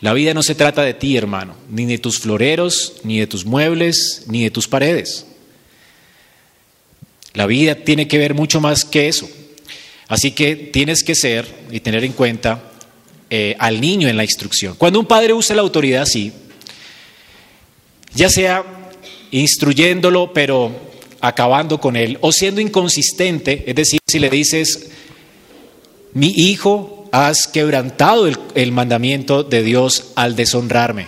La 0.00 0.12
vida 0.12 0.34
no 0.34 0.42
se 0.42 0.56
trata 0.56 0.82
de 0.82 0.94
ti, 0.94 1.16
hermano, 1.16 1.54
ni 1.70 1.86
de 1.86 1.98
tus 1.98 2.18
floreros, 2.18 2.94
ni 3.04 3.20
de 3.20 3.28
tus 3.28 3.46
muebles, 3.46 4.24
ni 4.26 4.42
de 4.42 4.50
tus 4.50 4.66
paredes. 4.66 5.24
La 7.32 7.46
vida 7.46 7.76
tiene 7.76 8.08
que 8.08 8.18
ver 8.18 8.34
mucho 8.34 8.60
más 8.60 8.84
que 8.84 9.06
eso. 9.06 9.28
Así 10.08 10.32
que 10.32 10.56
tienes 10.56 11.04
que 11.04 11.14
ser 11.14 11.46
y 11.70 11.80
tener 11.80 12.04
en 12.04 12.12
cuenta 12.12 12.70
eh, 13.30 13.56
al 13.58 13.80
niño 13.80 14.08
en 14.08 14.16
la 14.16 14.24
instrucción. 14.24 14.74
Cuando 14.76 14.98
un 14.98 15.06
padre 15.06 15.32
usa 15.32 15.56
la 15.56 15.62
autoridad 15.62 16.02
así, 16.02 16.32
ya 18.14 18.28
sea 18.28 18.64
instruyéndolo 19.30 20.32
pero 20.32 20.70
acabando 21.20 21.80
con 21.80 21.96
él, 21.96 22.18
o 22.20 22.32
siendo 22.32 22.60
inconsistente, 22.60 23.64
es 23.66 23.74
decir, 23.74 24.00
si 24.06 24.18
le 24.18 24.28
dices, 24.28 24.90
mi 26.12 26.28
hijo, 26.28 26.94
has 27.14 27.46
quebrantado 27.46 28.26
el, 28.26 28.72
mandamiento 28.72 29.44
de 29.44 29.62
Dios 29.62 30.12
al 30.16 30.34
deshonrarme 30.34 31.06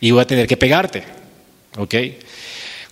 y 0.00 0.10
voy 0.10 0.22
a 0.22 0.26
tener 0.26 0.48
que 0.48 0.56
pegarte. 0.56 1.04
¿Ok? 1.78 1.94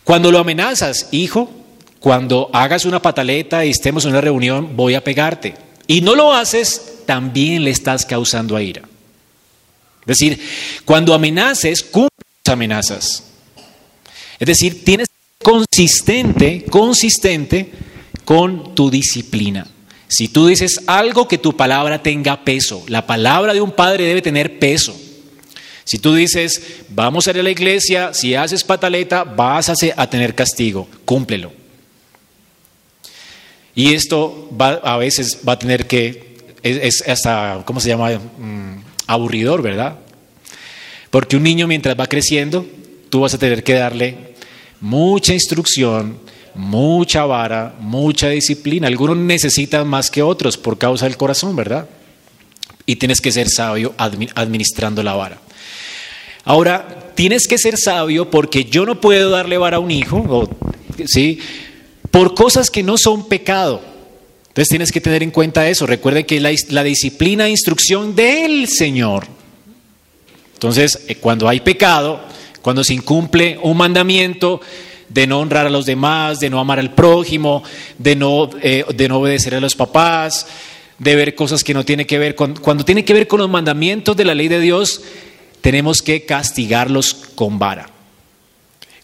Cuando 0.04 0.30
lo 0.30 0.38
amenazas, 0.38 1.08
hijo, 1.10 1.50
cuando 1.98 2.48
hagas 2.52 2.84
una 2.84 3.02
pataleta 3.02 3.64
y 3.64 3.70
estemos 3.70 4.04
en 4.04 4.12
una 4.12 4.20
reunión, 4.20 4.76
voy 4.76 4.94
a 4.94 5.02
pegarte. 5.02 5.56
Y 5.88 6.00
no 6.00 6.14
lo 6.14 6.32
haces, 6.32 7.00
también 7.06 7.64
le 7.64 7.70
estás 7.70 8.06
causando 8.06 8.54
a 8.54 8.62
ira. 8.62 8.82
Es 10.02 10.18
decir, 10.18 10.40
cuando 10.84 11.14
amenaces, 11.14 11.82
cumple 11.82 12.17
amenazas. 12.48 13.24
Es 14.38 14.46
decir, 14.46 14.84
tienes 14.84 15.08
consistente, 15.42 16.64
consistente 16.64 17.72
con 18.24 18.74
tu 18.74 18.90
disciplina. 18.90 19.66
Si 20.08 20.28
tú 20.28 20.46
dices 20.46 20.80
algo, 20.86 21.28
que 21.28 21.38
tu 21.38 21.56
palabra 21.56 22.02
tenga 22.02 22.44
peso. 22.44 22.84
La 22.88 23.06
palabra 23.06 23.52
de 23.52 23.60
un 23.60 23.72
padre 23.72 24.04
debe 24.04 24.22
tener 24.22 24.58
peso. 24.58 24.96
Si 25.84 25.98
tú 25.98 26.14
dices, 26.14 26.82
vamos 26.88 27.26
a 27.26 27.30
ir 27.30 27.40
a 27.40 27.42
la 27.42 27.50
iglesia, 27.50 28.12
si 28.14 28.34
haces 28.34 28.64
pataleta, 28.64 29.24
vas 29.24 29.70
a 29.70 30.10
tener 30.10 30.34
castigo. 30.34 30.88
Cúmplelo. 31.04 31.52
Y 33.74 33.94
esto 33.94 34.50
va, 34.60 34.72
a 34.82 34.96
veces 34.96 35.40
va 35.48 35.52
a 35.52 35.58
tener 35.58 35.86
que, 35.86 36.36
es, 36.62 37.00
hasta, 37.06 37.62
¿cómo 37.64 37.80
se 37.80 37.88
llama? 37.88 38.10
Mm, 38.10 38.82
aburridor, 39.06 39.62
¿verdad? 39.62 39.98
Porque 41.10 41.36
un 41.36 41.42
niño 41.42 41.66
mientras 41.66 41.98
va 41.98 42.06
creciendo, 42.06 42.66
tú 43.08 43.20
vas 43.20 43.34
a 43.34 43.38
tener 43.38 43.64
que 43.64 43.74
darle 43.74 44.34
mucha 44.80 45.32
instrucción, 45.32 46.18
mucha 46.54 47.24
vara, 47.24 47.74
mucha 47.80 48.28
disciplina. 48.28 48.88
Algunos 48.88 49.16
necesitan 49.16 49.86
más 49.88 50.10
que 50.10 50.22
otros 50.22 50.56
por 50.56 50.78
causa 50.78 51.06
del 51.06 51.16
corazón, 51.16 51.56
¿verdad? 51.56 51.88
Y 52.84 52.96
tienes 52.96 53.20
que 53.20 53.32
ser 53.32 53.48
sabio 53.48 53.94
administrando 53.96 55.02
la 55.02 55.14
vara. 55.14 55.38
Ahora, 56.44 57.12
tienes 57.14 57.46
que 57.46 57.58
ser 57.58 57.76
sabio 57.76 58.30
porque 58.30 58.64
yo 58.64 58.86
no 58.86 59.00
puedo 59.00 59.30
darle 59.30 59.58
vara 59.58 59.76
a 59.76 59.80
un 59.80 59.90
hijo, 59.90 60.48
¿sí? 61.06 61.40
Por 62.10 62.34
cosas 62.34 62.70
que 62.70 62.82
no 62.82 62.96
son 62.96 63.28
pecado. 63.28 63.82
Entonces 64.48 64.68
tienes 64.70 64.90
que 64.90 65.00
tener 65.00 65.22
en 65.22 65.30
cuenta 65.30 65.68
eso. 65.68 65.86
Recuerde 65.86 66.26
que 66.26 66.40
la, 66.40 66.50
la 66.70 66.82
disciplina 66.82 67.46
e 67.46 67.50
instrucción 67.50 68.16
del 68.16 68.66
Señor. 68.66 69.37
Entonces, 70.58 71.04
eh, 71.06 71.14
cuando 71.14 71.48
hay 71.48 71.60
pecado, 71.60 72.20
cuando 72.62 72.82
se 72.82 72.94
incumple 72.94 73.60
un 73.62 73.76
mandamiento, 73.76 74.60
de 75.08 75.26
no 75.26 75.40
honrar 75.40 75.66
a 75.66 75.70
los 75.70 75.86
demás, 75.86 76.40
de 76.40 76.50
no 76.50 76.58
amar 76.58 76.78
al 76.78 76.94
prójimo, 76.94 77.62
de 77.96 78.16
no, 78.16 78.50
eh, 78.60 78.84
de 78.94 79.08
no 79.08 79.18
obedecer 79.18 79.54
a 79.54 79.60
los 79.60 79.74
papás, 79.74 80.46
de 80.98 81.16
ver 81.16 81.34
cosas 81.34 81.64
que 81.64 81.74
no 81.74 81.84
tienen 81.84 82.06
que 82.06 82.18
ver 82.18 82.34
con... 82.34 82.56
Cuando 82.56 82.84
tiene 82.84 83.04
que 83.04 83.14
ver 83.14 83.26
con 83.26 83.40
los 83.40 83.48
mandamientos 83.48 84.16
de 84.16 84.24
la 84.24 84.34
ley 84.34 84.48
de 84.48 84.60
Dios, 84.60 85.02
tenemos 85.60 86.02
que 86.02 86.26
castigarlos 86.26 87.14
con 87.14 87.58
vara. 87.58 87.88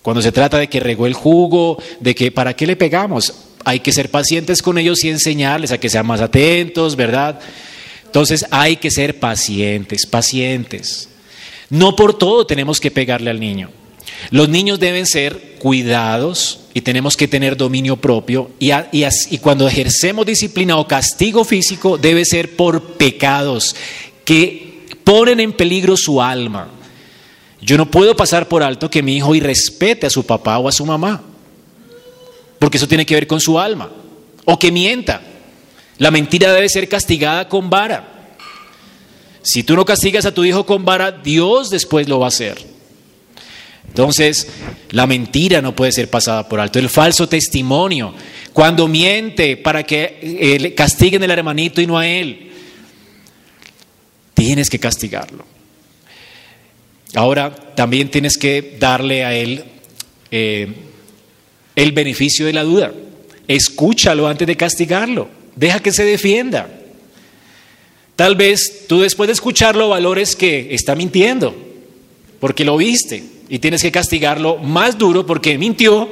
Cuando 0.02 0.20
se 0.20 0.32
trata 0.32 0.58
de 0.58 0.68
que 0.68 0.80
regó 0.80 1.06
el 1.06 1.14
jugo, 1.14 1.80
de 2.00 2.14
que 2.14 2.30
para 2.30 2.54
qué 2.54 2.66
le 2.66 2.76
pegamos, 2.76 3.32
hay 3.64 3.80
que 3.80 3.92
ser 3.92 4.10
pacientes 4.10 4.60
con 4.60 4.76
ellos 4.76 5.02
y 5.04 5.08
enseñarles 5.08 5.72
a 5.72 5.78
que 5.78 5.88
sean 5.88 6.06
más 6.06 6.20
atentos, 6.20 6.96
¿verdad? 6.96 7.40
Entonces 8.04 8.44
hay 8.50 8.76
que 8.76 8.90
ser 8.90 9.18
pacientes, 9.18 10.04
pacientes. 10.04 11.08
No 11.74 11.96
por 11.96 12.16
todo 12.16 12.46
tenemos 12.46 12.78
que 12.78 12.92
pegarle 12.92 13.30
al 13.30 13.40
niño. 13.40 13.68
Los 14.30 14.48
niños 14.48 14.78
deben 14.78 15.06
ser 15.06 15.56
cuidados 15.58 16.60
y 16.72 16.82
tenemos 16.82 17.16
que 17.16 17.26
tener 17.26 17.56
dominio 17.56 17.96
propio 17.96 18.52
y, 18.60 19.38
cuando 19.38 19.66
ejercemos 19.66 20.24
disciplina 20.24 20.76
o 20.76 20.86
castigo 20.86 21.44
físico 21.44 21.98
debe 21.98 22.24
ser 22.24 22.54
por 22.54 22.80
pecados 22.92 23.74
que 24.24 24.86
ponen 25.02 25.40
en 25.40 25.52
peligro 25.52 25.96
su 25.96 26.22
alma. 26.22 26.68
Yo 27.60 27.76
no 27.76 27.90
puedo 27.90 28.14
pasar 28.14 28.46
por 28.46 28.62
alto 28.62 28.88
que 28.88 29.02
mi 29.02 29.16
hijo 29.16 29.34
irrespete 29.34 30.06
a 30.06 30.10
su 30.10 30.24
papá 30.24 30.58
o 30.58 30.68
a 30.68 30.72
su 30.72 30.86
mamá, 30.86 31.22
porque 32.60 32.76
eso 32.76 32.86
tiene 32.86 33.04
que 33.04 33.16
ver 33.16 33.26
con 33.26 33.40
su 33.40 33.58
alma, 33.58 33.90
o 34.44 34.60
que 34.60 34.70
mienta. 34.70 35.22
La 35.98 36.12
mentira 36.12 36.52
debe 36.52 36.68
ser 36.68 36.88
castigada 36.88 37.48
con 37.48 37.68
vara. 37.68 38.13
Si 39.44 39.62
tú 39.62 39.76
no 39.76 39.84
castigas 39.84 40.24
a 40.24 40.32
tu 40.32 40.44
hijo 40.44 40.64
con 40.64 40.84
vara, 40.86 41.12
Dios 41.12 41.68
después 41.68 42.08
lo 42.08 42.18
va 42.18 42.26
a 42.26 42.28
hacer. 42.28 42.58
Entonces, 43.86 44.48
la 44.90 45.06
mentira 45.06 45.60
no 45.60 45.76
puede 45.76 45.92
ser 45.92 46.08
pasada 46.08 46.48
por 46.48 46.58
alto. 46.58 46.78
El 46.78 46.88
falso 46.88 47.28
testimonio, 47.28 48.14
cuando 48.54 48.88
miente 48.88 49.58
para 49.58 49.82
que 49.84 50.18
eh, 50.22 50.74
castiguen 50.74 51.22
al 51.22 51.30
hermanito 51.30 51.80
y 51.82 51.86
no 51.86 51.98
a 51.98 52.06
él, 52.06 52.50
tienes 54.32 54.70
que 54.70 54.80
castigarlo. 54.80 55.44
Ahora, 57.14 57.54
también 57.54 58.10
tienes 58.10 58.38
que 58.38 58.76
darle 58.80 59.24
a 59.24 59.34
él 59.34 59.62
eh, 60.30 60.72
el 61.76 61.92
beneficio 61.92 62.46
de 62.46 62.54
la 62.54 62.64
duda. 62.64 62.92
Escúchalo 63.46 64.26
antes 64.26 64.46
de 64.46 64.56
castigarlo. 64.56 65.28
Deja 65.54 65.80
que 65.80 65.92
se 65.92 66.04
defienda. 66.04 66.68
Tal 68.16 68.36
vez 68.36 68.86
tú 68.88 69.00
después 69.00 69.26
de 69.26 69.32
escucharlo 69.32 69.88
valores 69.88 70.36
que 70.36 70.74
está 70.74 70.94
mintiendo, 70.94 71.54
porque 72.40 72.64
lo 72.64 72.76
viste 72.76 73.24
y 73.48 73.58
tienes 73.58 73.82
que 73.82 73.92
castigarlo 73.92 74.58
más 74.58 74.98
duro 74.98 75.26
porque 75.26 75.58
mintió 75.58 76.08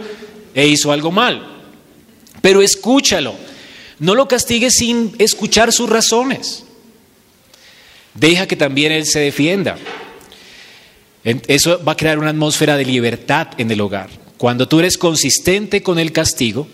e 0.54 0.66
hizo 0.66 0.92
algo 0.92 1.10
mal. 1.10 1.46
Pero 2.40 2.60
escúchalo. 2.60 3.34
No 3.98 4.14
lo 4.14 4.26
castigues 4.26 4.74
sin 4.74 5.14
escuchar 5.18 5.72
sus 5.72 5.88
razones. 5.88 6.64
Deja 8.14 8.46
que 8.46 8.56
también 8.56 8.90
él 8.90 9.06
se 9.06 9.20
defienda. 9.20 9.78
Eso 11.22 11.82
va 11.84 11.92
a 11.92 11.96
crear 11.96 12.18
una 12.18 12.30
atmósfera 12.30 12.76
de 12.76 12.84
libertad 12.84 13.48
en 13.58 13.70
el 13.70 13.80
hogar. 13.80 14.10
Cuando 14.38 14.66
tú 14.66 14.80
eres 14.80 14.98
consistente 14.98 15.82
con 15.82 16.00
el 16.00 16.10
castigo 16.10 16.66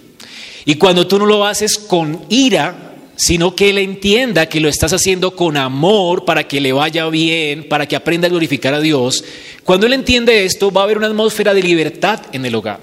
y 0.64 0.76
cuando 0.76 1.06
tú 1.06 1.18
no 1.18 1.26
lo 1.26 1.44
haces 1.44 1.76
con 1.76 2.24
ira, 2.30 2.87
sino 3.18 3.56
que 3.56 3.70
él 3.70 3.78
entienda 3.78 4.48
que 4.48 4.60
lo 4.60 4.68
estás 4.68 4.92
haciendo 4.92 5.34
con 5.34 5.56
amor 5.56 6.24
para 6.24 6.46
que 6.46 6.60
le 6.60 6.72
vaya 6.72 7.08
bien, 7.08 7.68
para 7.68 7.86
que 7.86 7.96
aprenda 7.96 8.28
a 8.28 8.30
glorificar 8.30 8.74
a 8.74 8.80
Dios, 8.80 9.24
cuando 9.64 9.86
él 9.86 9.92
entiende 9.92 10.44
esto 10.44 10.70
va 10.70 10.82
a 10.82 10.84
haber 10.84 10.98
una 10.98 11.08
atmósfera 11.08 11.52
de 11.52 11.60
libertad 11.60 12.20
en 12.32 12.46
el 12.46 12.54
hogar. 12.54 12.78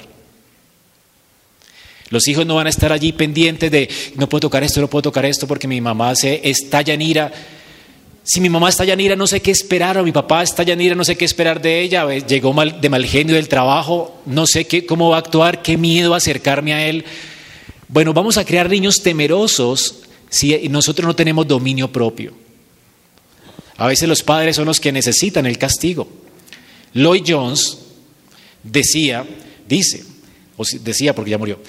Los 2.10 2.28
hijos 2.28 2.46
no 2.46 2.56
van 2.56 2.68
a 2.68 2.70
estar 2.70 2.92
allí 2.92 3.14
pendientes 3.14 3.72
de 3.72 3.90
no 4.16 4.28
puedo 4.28 4.42
tocar 4.42 4.62
esto, 4.62 4.82
no 4.82 4.90
puedo 4.90 5.04
tocar 5.04 5.24
esto 5.26 5.48
porque 5.48 5.70
mi 5.70 5.80
mamá 5.80 6.14
se 6.16 6.42
estalla 6.44 6.94
en 6.94 7.02
ira. 7.02 7.32
Si 8.22 8.42
mi 8.42 8.50
mamá 8.50 8.68
está 8.68 8.84
en 8.84 9.00
ira, 9.00 9.16
no 9.16 9.28
sé 9.28 9.40
qué 9.42 9.52
esperar, 9.52 9.98
o 9.98 10.04
mi 10.04 10.12
papá 10.12 10.44
está 10.44 10.64
en 10.64 10.98
no 10.98 11.06
sé 11.06 11.16
qué 11.16 11.24
esperar 11.24 11.62
de 11.62 11.80
ella, 11.80 12.06
llegó 12.20 12.54
de 12.54 12.90
mal 12.90 13.06
genio 13.06 13.36
del 13.36 13.48
trabajo, 13.48 14.22
no 14.26 14.46
sé 14.46 14.66
qué, 14.66 14.86
cómo 14.86 15.12
va 15.12 15.16
a 15.16 15.20
actuar, 15.20 15.62
qué 15.62 15.78
miedo 15.78 16.14
acercarme 16.14 16.74
a 16.74 16.86
él. 16.86 17.06
Bueno, 17.88 18.14
vamos 18.14 18.38
a 18.38 18.44
crear 18.44 18.70
niños 18.70 19.02
temerosos 19.02 20.05
si 20.36 20.68
nosotros 20.70 21.08
no 21.08 21.16
tenemos 21.16 21.48
dominio 21.48 21.92
propio. 21.92 22.34
A 23.78 23.88
veces 23.88 24.08
los 24.08 24.24
padres 24.24 24.56
son 24.56 24.66
los 24.66 24.80
que 24.80 24.92
necesitan 24.92 25.46
el 25.46 25.58
castigo. 25.58 26.08
Lloyd 26.94 27.24
Jones 27.28 27.78
decía, 28.64 29.26
dice, 29.68 30.04
o 30.58 30.64
decía 30.82 31.14
porque 31.14 31.32
ya 31.32 31.38
murió, 31.38 31.60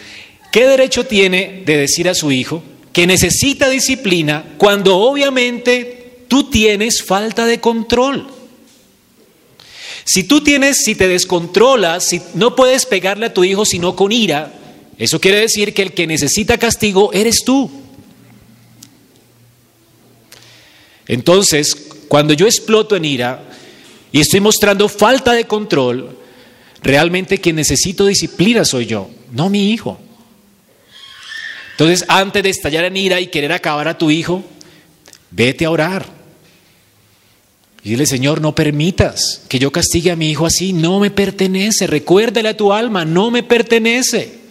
¿qué 0.53 0.67
derecho 0.67 1.05
tiene 1.05 1.63
de 1.65 1.77
decir 1.77 2.09
a 2.09 2.15
su 2.15 2.31
hijo 2.31 2.63
que 2.97 3.07
necesita 3.07 3.69
disciplina 3.69 4.55
cuando 4.57 4.97
obviamente 4.97 6.25
tú 6.29 6.49
tienes 6.49 7.03
falta 7.03 7.45
de 7.45 7.61
control. 7.61 8.27
Si 10.07 10.25
tú 10.25 10.43
tienes, 10.43 10.79
si 10.85 10.95
te 10.95 11.07
descontrolas, 11.07 12.09
si 12.09 12.23
no 12.33 12.57
puedes 12.57 12.87
pegarle 12.87 13.27
a 13.27 13.35
tu 13.35 13.45
hijo 13.45 13.67
sino 13.67 13.97
con 13.97 14.13
ira, 14.13 14.51
eso 14.97 15.21
quiere 15.21 15.41
decir 15.41 15.75
que 15.75 15.83
el 15.83 15.93
que 15.93 16.07
necesita 16.07 16.57
castigo 16.57 17.13
eres 17.13 17.43
tú. 17.45 17.71
Entonces, 21.07 21.75
cuando 22.09 22.35
yo 22.35 22.47
exploto 22.47 22.97
en 22.97 23.05
ira 23.05 23.43
y 24.13 24.21
estoy 24.21 24.41
mostrando 24.41 24.89
falta 24.89 25.33
de 25.33 25.45
control, 25.45 26.17
realmente 26.83 27.39
quien 27.39 27.57
necesito 27.57 28.07
disciplina 28.07 28.65
soy 28.65 28.87
yo, 28.87 29.11
no 29.33 29.49
mi 29.49 29.73
hijo. 29.73 29.99
Entonces, 31.73 32.05
antes 32.09 32.43
de 32.43 32.51
estallar 32.51 32.85
en 32.85 32.97
ira 32.97 33.21
y 33.21 33.27
querer 33.27 33.53
acabar 33.53 33.87
a 33.89 33.99
tu 33.99 34.11
hijo, 34.11 34.43
vete 35.31 35.65
a 35.65 35.71
orar. 35.71 36.07
Y 37.83 37.91
dile, 37.91 38.07
Señor, 38.07 38.41
no 38.41 38.55
permitas 38.55 39.43
que 39.49 39.59
yo 39.59 39.71
castigue 39.71 40.11
a 40.11 40.17
mi 40.17 40.31
hijo 40.31 40.47
así, 40.47 40.73
no 40.73 40.99
me 40.99 41.11
pertenece. 41.11 41.87
Recuérdale 41.87 42.49
a 42.49 42.57
tu 42.57 42.73
alma, 42.73 43.05
no 43.05 43.31
me 43.31 43.43
pertenece. 43.43 44.46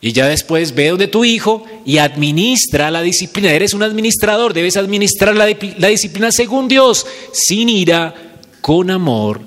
Y 0.00 0.12
ya 0.12 0.28
después 0.28 0.74
ve 0.74 0.88
donde 0.88 1.08
tu 1.08 1.24
hijo 1.24 1.64
y 1.84 1.98
administra 1.98 2.90
la 2.90 3.02
disciplina. 3.02 3.50
Eres 3.50 3.74
un 3.74 3.82
administrador, 3.82 4.54
debes 4.54 4.76
administrar 4.76 5.34
la, 5.34 5.46
disciplina 5.46 6.30
según 6.30 6.68
Dios, 6.68 7.06
sin 7.32 7.68
ira, 7.68 8.14
con 8.60 8.90
amor 8.90 9.40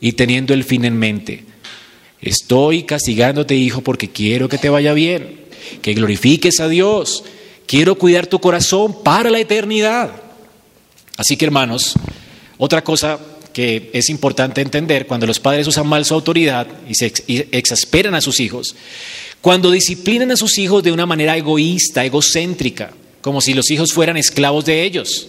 y 0.00 0.12
teniendo 0.12 0.54
el 0.54 0.64
fin 0.64 0.84
en 0.86 0.96
mente. 0.96 1.44
Estoy 2.22 2.84
castigándote, 2.84 3.54
hijo, 3.54 3.82
porque 3.82 4.08
quiero 4.08 4.48
que 4.48 4.58
te 4.58 4.70
vaya 4.70 4.94
bien, 4.94 5.40
que 5.82 5.92
glorifiques 5.92 6.58
a 6.60 6.68
Dios. 6.68 7.24
Quiero 7.66 7.96
cuidar 7.96 8.26
tu 8.26 8.40
corazón 8.40 9.02
para 9.02 9.28
la 9.28 9.40
eternidad. 9.40 10.10
Así 11.18 11.36
que, 11.36 11.44
hermanos, 11.44 11.94
otra 12.56 12.82
cosa 12.82 13.18
que 13.52 13.90
es 13.92 14.08
importante 14.08 14.60
entender 14.60 15.06
cuando 15.06 15.26
los 15.26 15.40
padres 15.40 15.66
usan 15.66 15.86
mal 15.86 16.04
su 16.04 16.14
autoridad 16.14 16.66
y 16.88 16.94
se 16.94 17.12
exasperan 17.50 18.14
a 18.14 18.20
sus 18.20 18.40
hijos, 18.40 18.74
cuando 19.40 19.70
disciplinan 19.70 20.30
a 20.32 20.36
sus 20.36 20.58
hijos 20.58 20.82
de 20.82 20.92
una 20.92 21.06
manera 21.06 21.36
egoísta, 21.36 22.04
egocéntrica, 22.04 22.92
como 23.20 23.40
si 23.40 23.54
los 23.54 23.70
hijos 23.70 23.92
fueran 23.92 24.16
esclavos 24.16 24.64
de 24.64 24.84
ellos, 24.84 25.28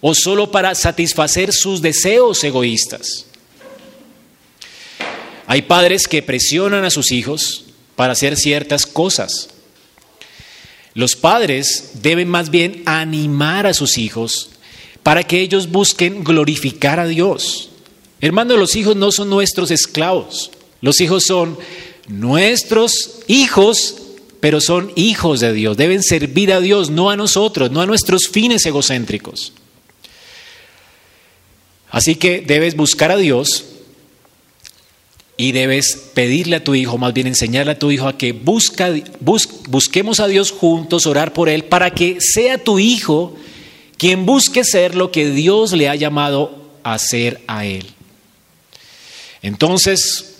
o 0.00 0.14
solo 0.14 0.50
para 0.50 0.74
satisfacer 0.74 1.52
sus 1.52 1.82
deseos 1.82 2.44
egoístas. 2.44 3.26
Hay 5.46 5.62
padres 5.62 6.06
que 6.06 6.22
presionan 6.22 6.84
a 6.84 6.90
sus 6.90 7.12
hijos 7.12 7.64
para 7.96 8.12
hacer 8.12 8.36
ciertas 8.36 8.86
cosas. 8.86 9.50
Los 10.94 11.16
padres 11.16 11.90
deben 11.94 12.28
más 12.28 12.50
bien 12.50 12.82
animar 12.86 13.66
a 13.66 13.74
sus 13.74 13.98
hijos 13.98 14.50
para 15.02 15.24
que 15.24 15.40
ellos 15.40 15.70
busquen 15.70 16.24
glorificar 16.24 17.00
a 17.00 17.06
Dios. 17.06 17.70
Hermano, 18.20 18.56
los 18.56 18.74
hijos 18.76 18.96
no 18.96 19.12
son 19.12 19.28
nuestros 19.28 19.70
esclavos, 19.70 20.50
los 20.80 21.00
hijos 21.00 21.24
son 21.24 21.58
nuestros 22.06 23.20
hijos, 23.26 23.96
pero 24.40 24.60
son 24.60 24.92
hijos 24.96 25.40
de 25.40 25.52
Dios, 25.52 25.76
deben 25.76 26.02
servir 26.02 26.52
a 26.52 26.60
Dios, 26.60 26.90
no 26.90 27.10
a 27.10 27.16
nosotros, 27.16 27.70
no 27.70 27.80
a 27.80 27.86
nuestros 27.86 28.28
fines 28.28 28.64
egocéntricos. 28.66 29.52
Así 31.90 32.16
que 32.16 32.40
debes 32.40 32.76
buscar 32.76 33.10
a 33.10 33.16
Dios 33.16 33.64
y 35.36 35.52
debes 35.52 36.10
pedirle 36.14 36.56
a 36.56 36.64
tu 36.64 36.74
hijo, 36.74 36.98
más 36.98 37.12
bien 37.12 37.26
enseñarle 37.26 37.72
a 37.72 37.78
tu 37.78 37.90
hijo 37.90 38.08
a 38.08 38.18
que 38.18 38.32
busca, 38.32 38.92
busquemos 39.20 40.20
a 40.20 40.26
Dios 40.26 40.50
juntos, 40.50 41.06
orar 41.06 41.32
por 41.32 41.48
Él, 41.48 41.64
para 41.64 41.92
que 41.92 42.18
sea 42.20 42.58
tu 42.58 42.78
hijo 42.78 43.36
quien 43.96 44.26
busque 44.26 44.64
ser 44.64 44.94
lo 44.94 45.10
que 45.10 45.30
Dios 45.30 45.72
le 45.72 45.88
ha 45.88 45.94
llamado 45.94 46.64
a 46.82 46.98
ser 46.98 47.40
a 47.46 47.64
él. 47.64 47.86
Entonces, 49.42 50.33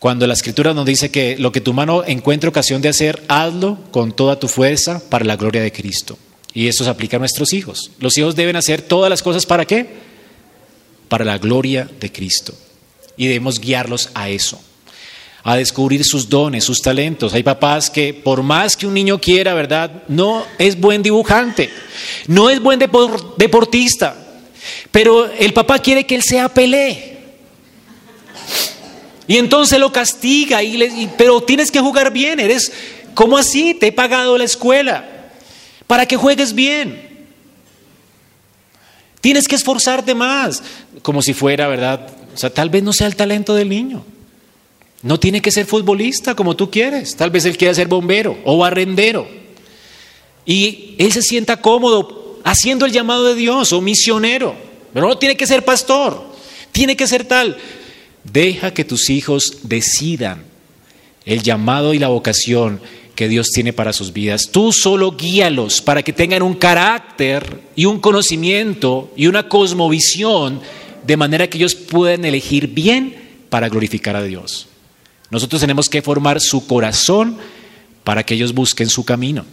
cuando 0.00 0.26
la 0.26 0.32
escritura 0.32 0.72
nos 0.72 0.86
dice 0.86 1.10
que 1.10 1.36
lo 1.38 1.52
que 1.52 1.60
tu 1.60 1.74
mano 1.74 2.02
encuentre 2.06 2.48
ocasión 2.48 2.80
de 2.80 2.88
hacer, 2.88 3.22
hazlo 3.28 3.78
con 3.90 4.12
toda 4.12 4.40
tu 4.40 4.48
fuerza 4.48 5.02
para 5.10 5.26
la 5.26 5.36
gloria 5.36 5.60
de 5.60 5.72
Cristo. 5.72 6.18
Y 6.54 6.68
eso 6.68 6.84
se 6.84 6.90
aplica 6.90 7.18
a 7.18 7.20
nuestros 7.20 7.52
hijos. 7.52 7.90
Los 8.00 8.16
hijos 8.16 8.34
deben 8.34 8.56
hacer 8.56 8.80
todas 8.80 9.10
las 9.10 9.22
cosas 9.22 9.44
para 9.44 9.66
qué? 9.66 9.86
Para 11.10 11.26
la 11.26 11.36
gloria 11.36 11.86
de 12.00 12.10
Cristo. 12.10 12.54
Y 13.18 13.26
debemos 13.26 13.60
guiarlos 13.60 14.08
a 14.14 14.30
eso. 14.30 14.58
a 15.42 15.56
descubrir 15.56 16.04
sus 16.04 16.28
dones, 16.28 16.64
sus 16.64 16.80
talentos. 16.80 17.32
Hay 17.32 17.42
papás 17.42 17.88
que 17.88 18.12
por 18.12 18.42
más 18.42 18.76
que 18.76 18.86
un 18.86 18.94
niño 18.94 19.18
quiera, 19.18 19.54
¿verdad? 19.54 20.02
No 20.08 20.44
es 20.58 20.78
buen 20.78 21.02
dibujante, 21.02 21.70
no 22.26 22.50
es 22.50 22.60
buen 22.60 22.78
deportista, 22.78 24.16
pero 24.90 25.30
el 25.30 25.54
papá 25.54 25.78
quiere 25.78 26.04
que 26.04 26.14
él 26.14 26.22
sea 26.22 26.48
Pelé. 26.52 27.19
Y 29.30 29.38
entonces 29.38 29.78
lo 29.78 29.92
castiga, 29.92 30.60
y, 30.60 30.76
le, 30.76 31.08
pero 31.16 31.40
tienes 31.40 31.70
que 31.70 31.78
jugar 31.78 32.12
bien, 32.12 32.40
eres, 32.40 32.72
¿cómo 33.14 33.38
así? 33.38 33.74
Te 33.74 33.86
he 33.86 33.92
pagado 33.92 34.36
la 34.36 34.42
escuela 34.42 35.08
para 35.86 36.04
que 36.04 36.16
juegues 36.16 36.52
bien. 36.52 37.28
Tienes 39.20 39.46
que 39.46 39.54
esforzarte 39.54 40.16
más, 40.16 40.64
como 41.02 41.22
si 41.22 41.32
fuera, 41.32 41.68
¿verdad? 41.68 42.08
O 42.34 42.36
sea, 42.36 42.52
tal 42.52 42.70
vez 42.70 42.82
no 42.82 42.92
sea 42.92 43.06
el 43.06 43.14
talento 43.14 43.54
del 43.54 43.68
niño. 43.68 44.04
No 45.00 45.20
tiene 45.20 45.40
que 45.40 45.52
ser 45.52 45.64
futbolista 45.64 46.34
como 46.34 46.56
tú 46.56 46.68
quieres. 46.68 47.14
Tal 47.14 47.30
vez 47.30 47.44
él 47.44 47.56
quiera 47.56 47.72
ser 47.72 47.86
bombero 47.86 48.36
o 48.44 48.58
barrendero. 48.58 49.28
Y 50.44 50.96
él 50.98 51.12
se 51.12 51.22
sienta 51.22 51.58
cómodo 51.58 52.40
haciendo 52.42 52.84
el 52.84 52.90
llamado 52.90 53.26
de 53.26 53.36
Dios 53.36 53.72
o 53.72 53.80
misionero. 53.80 54.56
Pero 54.92 55.06
no 55.06 55.18
tiene 55.18 55.36
que 55.36 55.46
ser 55.46 55.64
pastor. 55.64 56.20
Tiene 56.72 56.96
que 56.96 57.06
ser 57.06 57.24
tal. 57.26 57.56
Deja 58.24 58.72
que 58.74 58.84
tus 58.84 59.10
hijos 59.10 59.58
decidan 59.62 60.44
el 61.24 61.42
llamado 61.42 61.94
y 61.94 61.98
la 61.98 62.08
vocación 62.08 62.80
que 63.14 63.28
Dios 63.28 63.50
tiene 63.52 63.72
para 63.72 63.92
sus 63.92 64.12
vidas. 64.12 64.48
Tú 64.50 64.72
solo 64.72 65.12
guíalos 65.12 65.80
para 65.80 66.02
que 66.02 66.12
tengan 66.12 66.42
un 66.42 66.54
carácter 66.54 67.60
y 67.76 67.84
un 67.84 68.00
conocimiento 68.00 69.12
y 69.16 69.26
una 69.26 69.48
cosmovisión 69.48 70.60
de 71.06 71.16
manera 71.16 71.48
que 71.48 71.58
ellos 71.58 71.74
puedan 71.74 72.24
elegir 72.24 72.68
bien 72.68 73.16
para 73.48 73.68
glorificar 73.68 74.16
a 74.16 74.22
Dios. 74.22 74.68
Nosotros 75.30 75.60
tenemos 75.60 75.88
que 75.88 76.02
formar 76.02 76.40
su 76.40 76.66
corazón 76.66 77.36
para 78.04 78.24
que 78.24 78.34
ellos 78.34 78.54
busquen 78.54 78.88
su 78.88 79.04
camino. 79.04 79.44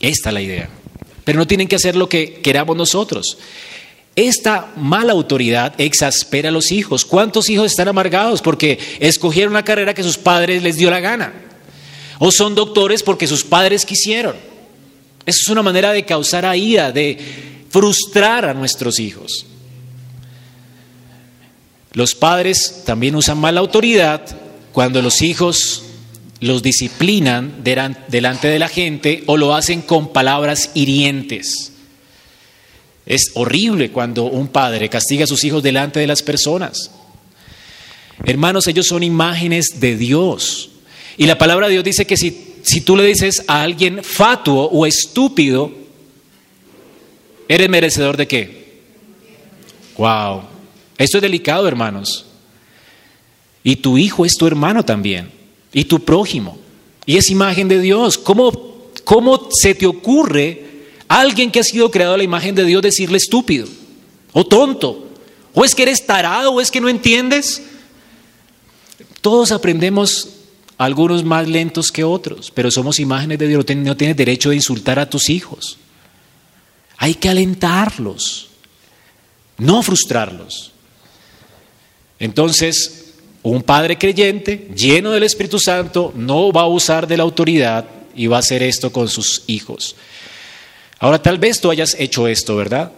Esta 0.00 0.30
es 0.30 0.34
la 0.34 0.42
idea. 0.42 0.68
Pero 1.24 1.38
no 1.38 1.46
tienen 1.46 1.68
que 1.68 1.76
hacer 1.76 1.96
lo 1.96 2.08
que 2.08 2.34
queramos 2.42 2.76
nosotros. 2.76 3.38
Esta 4.14 4.72
mala 4.76 5.12
autoridad 5.12 5.74
exaspera 5.80 6.50
a 6.50 6.52
los 6.52 6.70
hijos. 6.70 7.04
¿Cuántos 7.04 7.48
hijos 7.48 7.70
están 7.70 7.88
amargados 7.88 8.42
porque 8.42 8.78
escogieron 9.00 9.52
una 9.52 9.64
carrera 9.64 9.94
que 9.94 10.02
sus 10.02 10.18
padres 10.18 10.62
les 10.62 10.76
dio 10.76 10.90
la 10.90 11.00
gana? 11.00 11.32
O 12.18 12.30
son 12.30 12.54
doctores 12.54 13.02
porque 13.02 13.26
sus 13.26 13.42
padres 13.42 13.86
quisieron. 13.86 14.36
Eso 15.24 15.38
es 15.42 15.48
una 15.48 15.62
manera 15.62 15.92
de 15.92 16.04
causar 16.04 16.54
ira, 16.56 16.92
de 16.92 17.18
frustrar 17.70 18.44
a 18.44 18.54
nuestros 18.54 18.98
hijos. 18.98 19.46
Los 21.92 22.14
padres 22.14 22.82
también 22.84 23.16
usan 23.16 23.38
mala 23.38 23.60
autoridad 23.60 24.24
cuando 24.72 25.00
los 25.00 25.22
hijos 25.22 25.84
los 26.40 26.62
disciplinan 26.62 27.62
delante 27.62 28.48
de 28.48 28.58
la 28.58 28.68
gente 28.68 29.22
o 29.26 29.36
lo 29.36 29.54
hacen 29.54 29.80
con 29.80 30.12
palabras 30.12 30.70
hirientes. 30.74 31.71
Es 33.04 33.32
horrible 33.34 33.90
cuando 33.90 34.24
un 34.24 34.48
padre 34.48 34.88
castiga 34.88 35.24
a 35.24 35.26
sus 35.26 35.44
hijos 35.44 35.62
delante 35.62 36.00
de 36.00 36.06
las 36.06 36.22
personas. 36.22 36.90
Hermanos, 38.24 38.66
ellos 38.68 38.86
son 38.86 39.02
imágenes 39.02 39.80
de 39.80 39.96
Dios. 39.96 40.70
Y 41.16 41.26
la 41.26 41.38
palabra 41.38 41.66
de 41.66 41.72
Dios 41.72 41.84
dice 41.84 42.06
que 42.06 42.16
si, 42.16 42.54
si 42.62 42.80
tú 42.80 42.96
le 42.96 43.04
dices 43.04 43.44
a 43.48 43.62
alguien 43.62 44.02
fatuo 44.04 44.64
o 44.66 44.86
estúpido, 44.86 45.72
¿eres 47.48 47.68
merecedor 47.68 48.16
de 48.16 48.28
qué? 48.28 48.80
Wow. 49.98 50.42
Esto 50.96 51.18
es 51.18 51.22
delicado, 51.22 51.66
hermanos. 51.66 52.26
Y 53.64 53.76
tu 53.76 53.98
hijo 53.98 54.24
es 54.24 54.36
tu 54.36 54.46
hermano 54.46 54.84
también, 54.84 55.30
y 55.72 55.84
tu 55.84 56.00
prójimo, 56.00 56.58
y 57.06 57.16
es 57.16 57.30
imagen 57.30 57.68
de 57.68 57.80
Dios. 57.80 58.18
¿Cómo, 58.18 58.90
cómo 59.04 59.48
se 59.52 59.74
te 59.74 59.86
ocurre 59.86 60.71
alguien 61.20 61.50
que 61.50 61.60
ha 61.60 61.64
sido 61.64 61.90
creado 61.90 62.14
a 62.14 62.16
la 62.16 62.24
imagen 62.24 62.54
de 62.54 62.64
Dios 62.64 62.82
decirle 62.82 63.18
estúpido 63.18 63.66
o 64.32 64.44
tonto? 64.44 65.08
¿O 65.54 65.64
es 65.64 65.74
que 65.74 65.82
eres 65.82 66.06
tarado 66.06 66.52
o 66.52 66.60
es 66.60 66.70
que 66.70 66.80
no 66.80 66.88
entiendes? 66.88 67.62
Todos 69.20 69.52
aprendemos 69.52 70.28
algunos 70.78 71.22
más 71.24 71.46
lentos 71.46 71.92
que 71.92 72.02
otros, 72.02 72.50
pero 72.50 72.70
somos 72.70 72.98
imágenes 72.98 73.38
de 73.38 73.48
Dios, 73.48 73.64
no 73.76 73.96
tienes 73.96 74.16
derecho 74.16 74.50
de 74.50 74.56
insultar 74.56 74.98
a 74.98 75.08
tus 75.08 75.28
hijos. 75.28 75.78
Hay 76.96 77.14
que 77.14 77.28
alentarlos, 77.28 78.48
no 79.58 79.82
frustrarlos. 79.82 80.72
Entonces, 82.18 83.14
un 83.42 83.62
padre 83.62 83.98
creyente, 83.98 84.70
lleno 84.74 85.10
del 85.10 85.24
Espíritu 85.24 85.58
Santo, 85.58 86.12
no 86.16 86.52
va 86.52 86.62
a 86.62 86.68
usar 86.68 87.06
de 87.06 87.16
la 87.16 87.24
autoridad 87.24 87.84
y 88.14 88.26
va 88.26 88.36
a 88.36 88.40
hacer 88.40 88.62
esto 88.62 88.92
con 88.92 89.08
sus 89.08 89.42
hijos. 89.48 89.96
Ahora, 91.02 91.20
tal 91.20 91.38
vez 91.38 91.60
tú 91.60 91.68
hayas 91.68 91.96
hecho 91.98 92.28
esto, 92.28 92.54
¿verdad? 92.54 92.92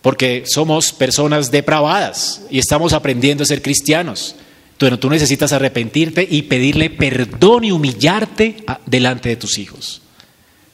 Porque 0.00 0.42
somos 0.44 0.92
personas 0.92 1.52
depravadas 1.52 2.42
y 2.50 2.58
estamos 2.58 2.92
aprendiendo 2.92 3.44
a 3.44 3.46
ser 3.46 3.62
cristianos. 3.62 4.34
Bueno, 4.80 4.98
tú 4.98 5.08
necesitas 5.08 5.52
arrepentirte 5.52 6.26
y 6.28 6.42
pedirle 6.42 6.90
perdón 6.90 7.62
y 7.62 7.70
humillarte 7.70 8.64
delante 8.86 9.28
de 9.28 9.36
tus 9.36 9.58
hijos. 9.58 10.02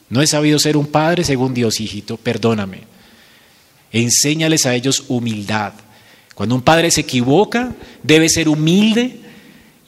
No 0.08 0.22
he 0.22 0.26
sabido 0.26 0.58
ser 0.58 0.78
un 0.78 0.86
padre 0.86 1.22
según 1.22 1.52
Dios, 1.52 1.80
hijito, 1.80 2.16
perdóname. 2.16 2.84
Enséñales 3.92 4.64
a 4.64 4.74
ellos 4.74 5.04
humildad. 5.08 5.74
Cuando 6.34 6.54
un 6.54 6.62
padre 6.62 6.90
se 6.90 7.02
equivoca, 7.02 7.74
debe 8.02 8.30
ser 8.30 8.48
humilde 8.48 9.20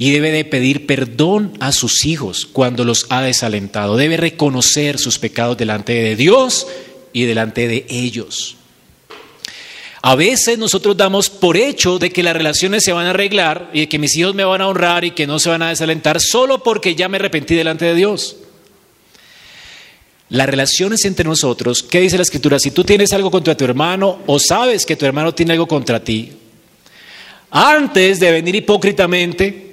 y 0.00 0.12
debe 0.12 0.30
de 0.32 0.46
pedir 0.46 0.86
perdón 0.86 1.52
a 1.60 1.72
sus 1.72 2.06
hijos 2.06 2.48
cuando 2.50 2.86
los 2.86 3.04
ha 3.10 3.20
desalentado. 3.20 3.98
Debe 3.98 4.16
reconocer 4.16 4.98
sus 4.98 5.18
pecados 5.18 5.58
delante 5.58 5.92
de 5.92 6.16
Dios 6.16 6.66
y 7.12 7.24
delante 7.24 7.68
de 7.68 7.84
ellos. 7.90 8.56
A 10.00 10.14
veces 10.14 10.56
nosotros 10.56 10.96
damos 10.96 11.28
por 11.28 11.58
hecho 11.58 11.98
de 11.98 12.08
que 12.08 12.22
las 12.22 12.34
relaciones 12.34 12.82
se 12.82 12.94
van 12.94 13.04
a 13.04 13.10
arreglar 13.10 13.68
y 13.74 13.80
de 13.80 13.88
que 13.90 13.98
mis 13.98 14.16
hijos 14.16 14.34
me 14.34 14.42
van 14.42 14.62
a 14.62 14.68
honrar 14.68 15.04
y 15.04 15.10
que 15.10 15.26
no 15.26 15.38
se 15.38 15.50
van 15.50 15.60
a 15.60 15.68
desalentar 15.68 16.18
solo 16.18 16.62
porque 16.62 16.94
ya 16.94 17.10
me 17.10 17.18
arrepentí 17.18 17.54
delante 17.54 17.84
de 17.84 17.94
Dios. 17.94 18.38
Las 20.30 20.48
relaciones 20.48 21.04
entre 21.04 21.26
nosotros, 21.26 21.82
¿qué 21.82 22.00
dice 22.00 22.16
la 22.16 22.22
escritura? 22.22 22.58
Si 22.58 22.70
tú 22.70 22.84
tienes 22.84 23.12
algo 23.12 23.30
contra 23.30 23.54
tu 23.54 23.66
hermano 23.66 24.20
o 24.24 24.38
sabes 24.38 24.86
que 24.86 24.96
tu 24.96 25.04
hermano 25.04 25.34
tiene 25.34 25.52
algo 25.52 25.68
contra 25.68 26.02
ti, 26.02 26.32
antes 27.50 28.18
de 28.18 28.32
venir 28.32 28.54
hipócritamente 28.54 29.69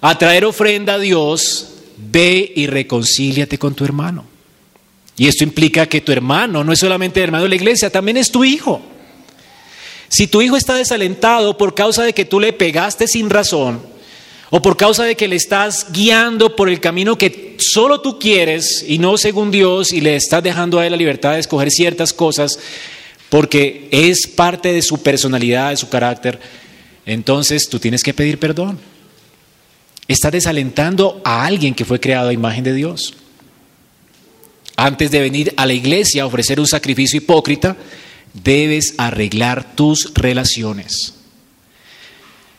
a 0.00 0.18
traer 0.18 0.44
ofrenda 0.44 0.94
a 0.94 0.98
Dios, 0.98 1.68
ve 1.96 2.52
y 2.54 2.66
reconcíliate 2.66 3.58
con 3.58 3.74
tu 3.74 3.84
hermano. 3.84 4.24
Y 5.16 5.28
esto 5.28 5.44
implica 5.44 5.86
que 5.86 6.02
tu 6.02 6.12
hermano 6.12 6.62
no 6.62 6.72
es 6.72 6.78
solamente 6.78 7.22
hermano 7.22 7.44
de 7.44 7.48
la 7.48 7.56
iglesia, 7.56 7.90
también 7.90 8.16
es 8.16 8.30
tu 8.30 8.44
hijo. 8.44 8.82
Si 10.08 10.26
tu 10.26 10.42
hijo 10.42 10.56
está 10.56 10.74
desalentado 10.74 11.56
por 11.56 11.74
causa 11.74 12.04
de 12.04 12.12
que 12.12 12.24
tú 12.24 12.38
le 12.38 12.52
pegaste 12.52 13.08
sin 13.08 13.30
razón, 13.30 13.80
o 14.50 14.62
por 14.62 14.76
causa 14.76 15.04
de 15.04 15.16
que 15.16 15.26
le 15.26 15.36
estás 15.36 15.92
guiando 15.92 16.54
por 16.54 16.68
el 16.68 16.80
camino 16.80 17.18
que 17.18 17.56
solo 17.58 18.00
tú 18.00 18.18
quieres 18.18 18.84
y 18.86 18.98
no 18.98 19.18
según 19.18 19.50
Dios, 19.50 19.92
y 19.92 20.00
le 20.00 20.16
estás 20.16 20.42
dejando 20.42 20.78
a 20.78 20.86
él 20.86 20.92
la 20.92 20.98
libertad 20.98 21.32
de 21.32 21.40
escoger 21.40 21.70
ciertas 21.70 22.12
cosas, 22.12 22.58
porque 23.28 23.88
es 23.90 24.26
parte 24.26 24.72
de 24.72 24.82
su 24.82 25.02
personalidad, 25.02 25.70
de 25.70 25.76
su 25.76 25.88
carácter, 25.88 26.38
entonces 27.06 27.68
tú 27.68 27.78
tienes 27.78 28.02
que 28.02 28.14
pedir 28.14 28.38
perdón. 28.38 28.78
Estás 30.08 30.32
desalentando 30.32 31.20
a 31.24 31.44
alguien 31.44 31.74
que 31.74 31.84
fue 31.84 32.00
creado 32.00 32.28
a 32.28 32.32
imagen 32.32 32.64
de 32.64 32.74
Dios. 32.74 33.14
Antes 34.76 35.10
de 35.10 35.20
venir 35.20 35.54
a 35.56 35.66
la 35.66 35.72
iglesia 35.72 36.22
a 36.22 36.26
ofrecer 36.26 36.60
un 36.60 36.66
sacrificio 36.66 37.16
hipócrita, 37.16 37.76
debes 38.32 38.94
arreglar 38.98 39.74
tus 39.74 40.12
relaciones. 40.14 41.14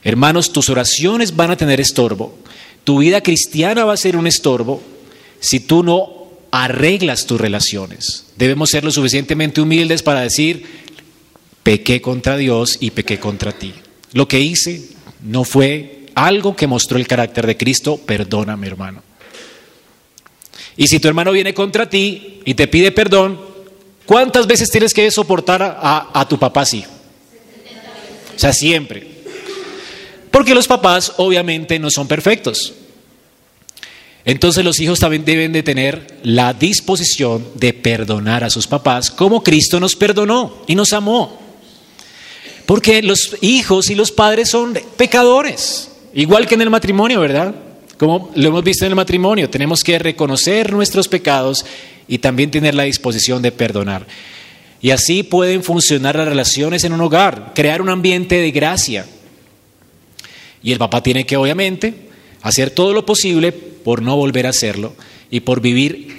Hermanos, 0.03 0.51
tus 0.51 0.69
oraciones 0.69 1.35
van 1.35 1.51
a 1.51 1.57
tener 1.57 1.79
estorbo. 1.79 2.37
Tu 2.83 2.99
vida 2.99 3.21
cristiana 3.21 3.85
va 3.85 3.93
a 3.93 3.97
ser 3.97 4.17
un 4.17 4.27
estorbo 4.27 4.81
si 5.39 5.59
tú 5.59 5.83
no 5.83 6.27
arreglas 6.51 7.25
tus 7.27 7.39
relaciones. 7.39 8.25
Debemos 8.35 8.69
ser 8.69 8.83
lo 8.83 8.91
suficientemente 8.91 9.61
humildes 9.61 10.01
para 10.01 10.21
decir, 10.21 10.65
pequé 11.63 12.01
contra 12.01 12.37
Dios 12.37 12.77
y 12.79 12.91
pequé 12.91 13.19
contra 13.19 13.51
ti. 13.51 13.73
Lo 14.13 14.27
que 14.27 14.39
hice 14.39 14.89
no 15.21 15.43
fue 15.43 15.96
algo 16.17 16.55
que 16.55 16.65
mostró 16.65 16.97
el 16.97 17.07
carácter 17.07 17.45
de 17.45 17.55
Cristo, 17.55 17.97
perdóname 17.97 18.65
hermano. 18.65 19.03
Y 20.75 20.87
si 20.87 20.99
tu 20.99 21.07
hermano 21.07 21.31
viene 21.31 21.53
contra 21.53 21.87
ti 21.87 22.41
y 22.43 22.55
te 22.55 22.67
pide 22.67 22.91
perdón, 22.91 23.39
¿cuántas 24.03 24.47
veces 24.47 24.71
tienes 24.71 24.95
que 24.95 25.11
soportar 25.11 25.61
a, 25.61 26.25
tu 26.27 26.39
papá 26.39 26.61
así? 26.61 26.83
O 28.35 28.39
sea, 28.39 28.51
siempre. 28.51 29.07
Porque 30.31 30.55
los 30.55 30.67
papás 30.67 31.13
obviamente 31.17 31.77
no 31.77 31.91
son 31.91 32.07
perfectos. 32.07 32.73
Entonces 34.25 34.65
los 34.65 34.79
hijos 34.79 34.99
también 34.99 35.23
deben 35.23 35.53
de 35.53 35.61
tener 35.61 36.17
la 36.23 36.51
disposición 36.53 37.47
de 37.53 37.73
perdonar 37.73 38.43
a 38.43 38.49
sus 38.49 38.65
papás 38.65 39.11
como 39.11 39.43
Cristo 39.43 39.79
nos 39.79 39.95
perdonó 39.95 40.63
y 40.65 40.73
nos 40.73 40.93
amó. 40.93 41.39
Porque 42.65 43.03
los 43.03 43.37
hijos 43.41 43.91
y 43.91 43.95
los 43.95 44.11
padres 44.11 44.49
son 44.49 44.73
pecadores 44.97 45.91
Igual 46.17 46.47
que 46.47 46.55
en 46.55 46.63
el 46.63 46.71
matrimonio, 46.71 47.19
¿verdad? 47.19 47.53
Como 47.95 48.31
lo 48.33 48.47
hemos 48.47 48.63
visto 48.63 48.83
en 48.85 48.89
el 48.89 48.95
matrimonio, 48.95 49.51
tenemos 49.51 49.83
que 49.83 49.99
reconocer 49.99 50.73
nuestros 50.73 51.07
pecados 51.07 51.63
y 52.07 52.17
también 52.17 52.49
tener 52.49 52.73
la 52.73 52.83
disposición 52.83 53.43
de 53.43 53.51
perdonar. 53.51 54.07
Y 54.81 54.89
así 54.89 55.21
pueden 55.21 55.61
funcionar 55.61 56.15
las 56.15 56.27
relaciones 56.27 56.83
en 56.83 56.93
un 56.93 57.01
hogar, 57.01 57.51
crear 57.53 57.83
un 57.83 57.89
ambiente 57.89 58.41
de 58.41 58.49
gracia. 58.49 59.05
Y 60.63 60.71
el 60.71 60.79
papá 60.79 61.03
tiene 61.03 61.27
que, 61.27 61.37
obviamente, 61.37 61.93
hacer 62.41 62.71
todo 62.71 62.93
lo 62.93 63.05
posible 63.05 63.51
por 63.51 64.01
no 64.01 64.15
volver 64.15 64.47
a 64.47 64.49
hacerlo 64.49 64.95
y 65.29 65.41
por 65.41 65.61
vivir 65.61 66.17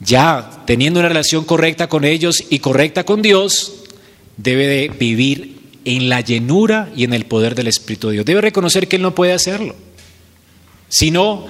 ya 0.00 0.64
teniendo 0.66 0.98
una 0.98 1.10
relación 1.10 1.44
correcta 1.44 1.88
con 1.88 2.04
ellos 2.04 2.42
y 2.50 2.58
correcta 2.58 3.04
con 3.04 3.22
Dios, 3.22 3.84
debe 4.36 4.66
de 4.66 4.88
vivir 4.88 5.57
en 5.96 6.10
la 6.10 6.20
llenura 6.20 6.90
y 6.94 7.04
en 7.04 7.14
el 7.14 7.24
poder 7.24 7.54
del 7.54 7.66
Espíritu 7.66 8.08
de 8.08 8.14
Dios. 8.14 8.26
Debe 8.26 8.42
reconocer 8.42 8.88
que 8.88 8.96
Él 8.96 9.02
no 9.02 9.14
puede 9.14 9.32
hacerlo, 9.32 9.74
sino 10.90 11.46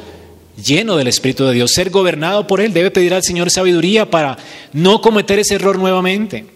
lleno 0.64 0.96
del 0.96 1.08
Espíritu 1.08 1.44
de 1.44 1.54
Dios, 1.54 1.72
ser 1.72 1.90
gobernado 1.90 2.46
por 2.46 2.60
Él. 2.60 2.72
Debe 2.72 2.92
pedir 2.92 3.14
al 3.14 3.24
Señor 3.24 3.50
sabiduría 3.50 4.08
para 4.08 4.38
no 4.72 5.00
cometer 5.00 5.40
ese 5.40 5.56
error 5.56 5.76
nuevamente, 5.76 6.46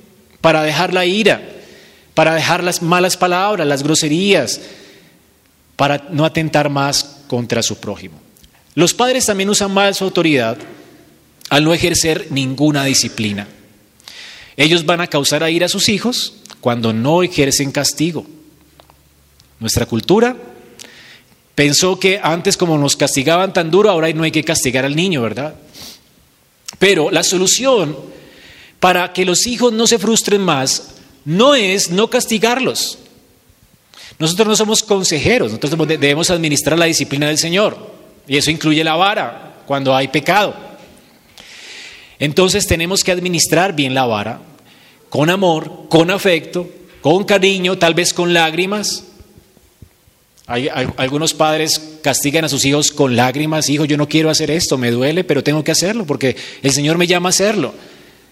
para 0.41 0.62
dejar 0.62 0.95
la 0.95 1.07
ira, 1.07 1.43
para 2.14 2.35
dejar 2.35 2.62
las 2.62 2.83
malas 2.83 3.16
palabras, 3.16 3.66
las 3.66 3.83
groserías, 3.83 4.61
para 5.74 6.07
no 6.12 6.24
atentar 6.24 6.70
más 6.70 7.22
contra 7.26 7.64
su 7.64 7.80
prójimo. 7.80 8.20
Los 8.76 8.95
padres 8.95 9.26
también 9.26 9.51
usan 9.51 9.74
mal 9.74 9.93
su 9.97 10.05
autoridad 10.05 10.57
al 11.49 11.64
no 11.64 11.74
ejercer 11.74 12.28
ninguna 12.30 12.85
disciplina. 12.85 13.49
Ellos 14.57 14.87
van 14.87 15.01
a 15.01 15.09
causar 15.09 15.43
a 15.43 15.51
ir 15.51 15.64
a 15.64 15.68
sus 15.68 15.89
hijos 15.89 16.41
cuando 16.62 16.92
no 16.92 17.22
ejercen 17.24 17.72
castigo. 17.72 18.24
Nuestra 19.58 19.84
cultura 19.84 20.36
pensó 21.54 21.98
que 21.98 22.20
antes 22.22 22.56
como 22.56 22.78
nos 22.78 22.96
castigaban 22.96 23.52
tan 23.52 23.70
duro, 23.70 23.90
ahora 23.90 24.10
no 24.12 24.22
hay 24.22 24.30
que 24.30 24.44
castigar 24.44 24.84
al 24.84 24.96
niño, 24.96 25.20
¿verdad? 25.20 25.56
Pero 26.78 27.10
la 27.10 27.24
solución 27.24 27.96
para 28.78 29.12
que 29.12 29.24
los 29.24 29.46
hijos 29.46 29.72
no 29.72 29.86
se 29.86 29.98
frustren 29.98 30.40
más 30.40 30.94
no 31.24 31.54
es 31.54 31.90
no 31.90 32.08
castigarlos. 32.08 32.98
Nosotros 34.20 34.46
no 34.46 34.56
somos 34.56 34.82
consejeros, 34.84 35.52
nosotros 35.52 35.88
debemos 35.88 36.30
administrar 36.30 36.78
la 36.78 36.86
disciplina 36.86 37.26
del 37.26 37.38
Señor. 37.38 37.76
Y 38.28 38.36
eso 38.36 38.52
incluye 38.52 38.84
la 38.84 38.94
vara 38.94 39.62
cuando 39.66 39.96
hay 39.96 40.08
pecado. 40.08 40.54
Entonces 42.20 42.68
tenemos 42.68 43.02
que 43.02 43.10
administrar 43.10 43.74
bien 43.74 43.94
la 43.94 44.06
vara, 44.06 44.40
con 45.12 45.28
amor, 45.28 45.90
con 45.90 46.10
afecto, 46.10 46.66
con 47.02 47.24
cariño, 47.24 47.76
tal 47.76 47.92
vez 47.92 48.14
con 48.14 48.32
lágrimas. 48.32 49.04
Hay, 50.46 50.70
algunos 50.96 51.34
padres 51.34 51.98
castigan 52.00 52.46
a 52.46 52.48
sus 52.48 52.64
hijos 52.64 52.90
con 52.90 53.14
lágrimas, 53.14 53.68
hijo, 53.68 53.84
yo 53.84 53.98
no 53.98 54.08
quiero 54.08 54.30
hacer 54.30 54.50
esto, 54.50 54.78
me 54.78 54.90
duele, 54.90 55.22
pero 55.22 55.44
tengo 55.44 55.62
que 55.62 55.70
hacerlo 55.70 56.06
porque 56.06 56.34
el 56.62 56.72
Señor 56.72 56.96
me 56.96 57.06
llama 57.06 57.28
a 57.28 57.36
hacerlo 57.36 57.74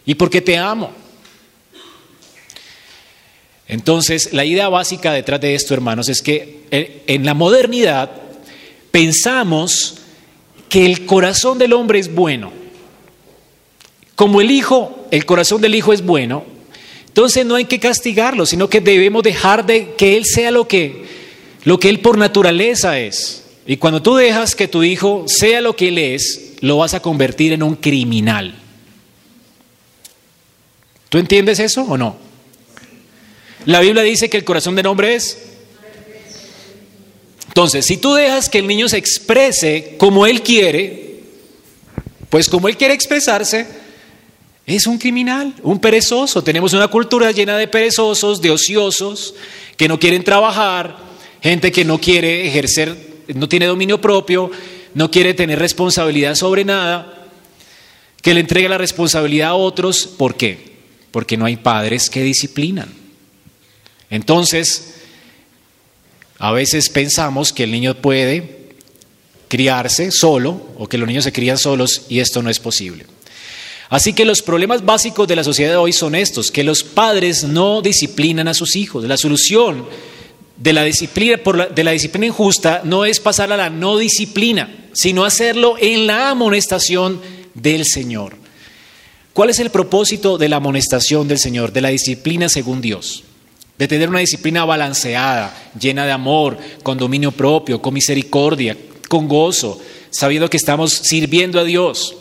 y 0.07 0.14
porque 0.14 0.41
te 0.41 0.57
amo. 0.57 0.91
Entonces, 3.68 4.33
la 4.33 4.47
idea 4.47 4.70
básica 4.70 5.12
detrás 5.12 5.43
de 5.43 5.55
esto, 5.55 5.74
hermanos, 5.74 6.09
es 6.09 6.22
que 6.22 6.62
eh, 6.70 7.03
en 7.09 7.26
la 7.26 7.35
modernidad 7.35 8.11
pensamos 8.91 9.97
que 10.70 10.87
el 10.87 11.05
corazón 11.05 11.59
del 11.59 11.74
hombre 11.74 11.99
es 11.99 12.14
bueno 12.14 12.55
como 14.16 14.41
el 14.41 14.51
hijo, 14.51 15.07
el 15.11 15.26
corazón 15.26 15.61
del 15.61 15.74
hijo 15.74 15.93
es 15.93 16.07
bueno, 16.07 16.59
entonces 17.11 17.45
no 17.45 17.57
hay 17.57 17.67
que 17.67 17.79
castigarlo, 17.79 18.47
sino 18.47 18.71
que 18.71 18.81
debemos 18.81 19.23
dejar 19.23 19.67
de 19.67 19.95
que 19.95 20.17
él 20.17 20.25
sea 20.25 20.51
lo 20.51 20.67
que 20.67 21.05
lo 21.65 21.79
que 21.79 21.91
él 21.91 22.01
por 22.01 22.17
naturaleza 22.17 22.99
es. 22.99 23.45
Y 23.67 23.77
cuando 23.77 24.01
tú 24.01 24.17
dejas 24.17 24.55
que 24.55 24.69
tu 24.69 24.83
hijo 24.83 25.25
sea 25.27 25.61
lo 25.61 25.77
que 25.77 25.89
él 25.89 25.99
es, 25.99 26.55
lo 26.61 26.79
vas 26.79 26.95
a 26.95 27.01
convertir 27.01 27.53
en 27.53 27.63
un 27.63 27.77
criminal. 27.77 28.55
¿Tú 31.11 31.19
entiendes 31.19 31.59
eso 31.59 31.83
o 31.83 31.99
no? 31.99 32.17
La 33.67 33.81
Biblia 33.81 34.03
dice 34.03 34.31
que 34.31 34.39
el 34.39 34.45
corazón 34.45 34.75
del 34.75 34.87
hombre 34.87 35.15
es 35.15 35.51
entonces, 37.51 37.85
si 37.85 37.97
tú 37.97 38.15
dejas 38.15 38.49
que 38.49 38.59
el 38.59 38.69
niño 38.69 38.89
se 38.89 38.97
exprese 38.97 39.97
como 39.99 40.25
él 40.25 40.41
quiere, 40.41 41.17
pues 42.29 42.49
como 42.49 42.69
él 42.69 42.77
quiere 42.77 42.95
expresarse, 42.95 43.67
es 44.77 44.87
un 44.87 44.99
criminal, 44.99 45.55
un 45.62 45.81
perezoso. 45.81 46.43
Tenemos 46.43 46.73
una 46.73 46.89
cultura 46.89 47.33
llena 47.33 47.57
de 47.57 47.68
perezosos, 47.68 48.41
de 48.41 48.51
ociosos, 48.51 49.35
que 49.77 49.89
no 49.89 49.99
quieren 49.99 50.23
trabajar, 50.23 50.97
gente 51.43 51.73
que 51.73 51.85
no 51.85 51.99
quiere 51.99 52.47
ejercer, 52.47 53.25
no 53.35 53.49
tiene 53.49 53.66
dominio 53.66 54.01
propio, 54.01 54.51
no 54.95 55.11
quiere 55.11 55.35
tener 55.35 55.59
responsabilidad 55.59 56.35
sobre 56.35 56.64
nada, 56.64 57.27
que 58.23 58.35
le 58.35 58.41
entrega 58.41 58.68
la 58.68 58.79
responsabilidad 58.79 59.51
a 59.51 59.55
otros. 59.55 60.07
¿Por 60.07 60.37
qué? 60.37 60.77
Porque 61.11 61.37
no 61.37 61.47
hay 61.47 61.57
padres 61.57 62.11
que 62.11 62.23
disciplinan. 62.23 62.93
Entonces, 64.11 64.95
a 66.39 66.53
veces 66.53 66.89
pensamos 66.89 67.53
que 67.53 67.64
el 67.64 67.71
niño 67.71 67.95
puede 67.95 68.61
criarse 69.49 70.11
solo 70.11 70.68
o 70.79 70.89
que 70.89 70.99
los 70.99 71.09
niños 71.09 71.25
se 71.25 71.33
crían 71.33 71.59
solos 71.59 72.03
y 72.09 72.21
esto 72.21 72.43
no 72.43 72.51
es 72.51 72.61
posible. 72.61 73.07
Así 73.91 74.12
que 74.12 74.24
los 74.24 74.41
problemas 74.41 74.84
básicos 74.84 75.26
de 75.26 75.34
la 75.34 75.43
sociedad 75.43 75.72
de 75.72 75.76
hoy 75.76 75.93
son 75.93 76.14
estos, 76.14 76.53
que 76.53 76.62
los 76.62 76.84
padres 76.84 77.43
no 77.43 77.82
disciplinan 77.82 78.47
a 78.47 78.55
sus 78.55 78.76
hijos. 78.76 79.05
La 79.05 79.16
solución 79.16 79.84
de 80.57 80.72
la 80.72 80.84
disciplina, 80.84 81.38
de 81.74 81.84
la 81.84 81.91
disciplina 81.91 82.26
injusta 82.26 82.82
no 82.84 83.05
es 83.05 83.18
pasar 83.18 83.53
a 83.53 83.57
la 83.57 83.68
no 83.68 83.99
disciplina, 83.99 84.88
sino 84.93 85.24
hacerlo 85.24 85.74
en 85.80 86.07
la 86.07 86.30
amonestación 86.30 87.20
del 87.55 87.84
Señor. 87.84 88.36
¿Cuál 89.32 89.51
es 89.51 89.59
el 89.59 89.70
propósito 89.70 90.38
de 90.38 90.49
la 90.49 90.57
amonestación 90.57 91.26
del 91.26 91.38
Señor, 91.38 91.72
de 91.72 91.80
la 91.80 91.88
disciplina 91.88 92.49
según 92.49 92.80
Dios? 92.80 93.24
De 93.76 93.88
tener 93.88 94.09
una 94.09 94.20
disciplina 94.20 94.64
balanceada, 94.64 95.72
llena 95.80 96.07
de 96.07 96.12
amor, 96.12 96.59
con 96.84 96.97
dominio 96.97 97.32
propio, 97.32 97.82
con 97.82 97.95
misericordia, 97.95 98.76
con 99.09 99.26
gozo, 99.26 99.80
sabiendo 100.11 100.49
que 100.49 100.59
estamos 100.59 100.93
sirviendo 100.93 101.59
a 101.59 101.64
Dios. 101.64 102.14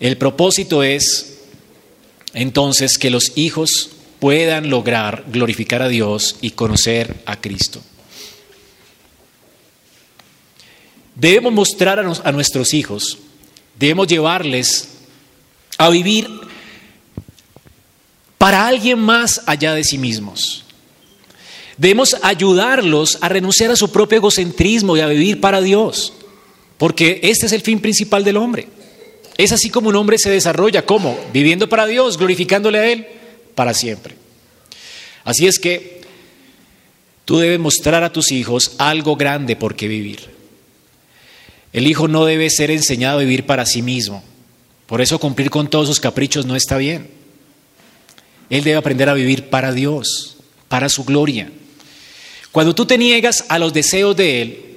El 0.00 0.16
propósito 0.16 0.82
es 0.82 1.38
entonces 2.34 2.98
que 2.98 3.10
los 3.10 3.32
hijos 3.36 3.90
puedan 4.20 4.70
lograr 4.70 5.24
glorificar 5.32 5.82
a 5.82 5.88
Dios 5.88 6.36
y 6.40 6.50
conocer 6.50 7.22
a 7.26 7.40
Cristo. 7.40 7.82
Debemos 11.14 11.52
mostrar 11.52 11.98
a, 11.98 12.32
nuestros 12.32 12.74
hijos, 12.74 13.18
debemos 13.76 14.06
llevarles 14.06 14.88
a 15.76 15.88
vivir 15.90 16.28
para 18.38 18.68
alguien 18.68 19.00
más 19.00 19.42
allá 19.46 19.74
de 19.74 19.82
sí 19.82 19.98
mismos. 19.98 20.64
Debemos 21.76 22.16
ayudarlos 22.22 23.18
a 23.20 23.28
renunciar 23.28 23.72
a 23.72 23.76
su 23.76 23.90
propio 23.90 24.18
egocentrismo 24.18 24.96
y 24.96 25.00
a 25.00 25.08
vivir 25.08 25.40
para 25.40 25.60
Dios, 25.60 26.12
porque 26.76 27.18
este 27.24 27.46
es 27.46 27.52
el 27.52 27.62
fin 27.62 27.80
principal 27.80 28.22
del 28.22 28.36
hombre. 28.36 28.68
Es 29.38 29.52
así 29.52 29.70
como 29.70 29.88
un 29.88 29.96
hombre 29.96 30.18
se 30.18 30.30
desarrolla, 30.30 30.84
¿cómo? 30.84 31.18
Viviendo 31.32 31.68
para 31.68 31.86
Dios, 31.86 32.18
glorificándole 32.18 32.78
a 32.80 32.90
Él 32.90 33.06
para 33.54 33.72
siempre. 33.72 34.16
Así 35.24 35.46
es 35.46 35.60
que 35.60 36.00
tú 37.24 37.38
debes 37.38 37.60
mostrar 37.60 38.02
a 38.02 38.12
tus 38.12 38.32
hijos 38.32 38.72
algo 38.78 39.14
grande 39.16 39.54
por 39.54 39.76
qué 39.76 39.86
vivir. 39.86 40.28
El 41.72 41.86
hijo 41.86 42.08
no 42.08 42.24
debe 42.24 42.50
ser 42.50 42.72
enseñado 42.72 43.18
a 43.18 43.22
vivir 43.22 43.46
para 43.46 43.64
sí 43.64 43.80
mismo. 43.80 44.24
Por 44.86 45.00
eso 45.00 45.20
cumplir 45.20 45.50
con 45.50 45.70
todos 45.70 45.86
sus 45.86 46.00
caprichos 46.00 46.44
no 46.44 46.56
está 46.56 46.76
bien. 46.76 47.08
Él 48.50 48.64
debe 48.64 48.76
aprender 48.76 49.08
a 49.08 49.14
vivir 49.14 49.50
para 49.50 49.72
Dios, 49.72 50.38
para 50.68 50.88
su 50.88 51.04
gloria. 51.04 51.52
Cuando 52.50 52.74
tú 52.74 52.86
te 52.86 52.98
niegas 52.98 53.44
a 53.48 53.60
los 53.60 53.72
deseos 53.72 54.16
de 54.16 54.42
Él, 54.42 54.67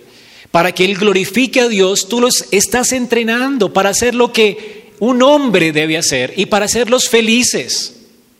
para 0.51 0.73
que 0.73 0.85
Él 0.85 0.97
glorifique 0.97 1.61
a 1.61 1.69
Dios, 1.69 2.07
tú 2.09 2.19
los 2.19 2.45
estás 2.51 2.91
entrenando 2.91 3.73
para 3.73 3.89
hacer 3.89 4.13
lo 4.13 4.33
que 4.33 4.91
un 4.99 5.23
hombre 5.23 5.71
debe 5.71 5.97
hacer 5.97 6.33
y 6.35 6.45
para 6.45 6.65
hacerlos 6.65 7.09
felices. 7.09 7.95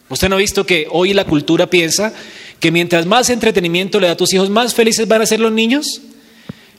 ¿Usted 0.10 0.28
no 0.28 0.36
ha 0.36 0.40
visto 0.40 0.66
que 0.66 0.88
hoy 0.92 1.14
la 1.14 1.26
cultura 1.26 1.68
piensa 1.68 2.14
que 2.60 2.72
mientras 2.72 3.06
más 3.06 3.30
entretenimiento 3.30 4.00
le 4.00 4.08
da 4.08 4.14
a 4.14 4.18
tus 4.18 4.34
hijos, 4.34 4.50
más 4.50 4.76
felices 4.76 5.08
van 5.08 5.22
a 5.22 5.26
ser 5.26 5.40
los 5.40 5.54
niños? 5.54 6.02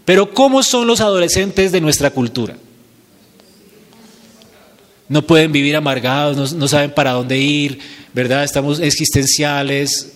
Pero 0.04 0.34
¿cómo 0.34 0.62
son 0.62 0.86
los 0.86 1.00
adolescentes 1.00 1.72
de 1.72 1.80
nuestra 1.80 2.10
cultura? 2.10 2.56
No 5.08 5.26
pueden 5.26 5.50
vivir 5.50 5.76
amargados, 5.76 6.52
no, 6.52 6.68
saben 6.68 6.90
para 6.92 7.12
dónde 7.12 7.38
ir, 7.38 7.78
¿verdad? 8.12 8.44
Estamos 8.44 8.80
existenciales, 8.80 10.12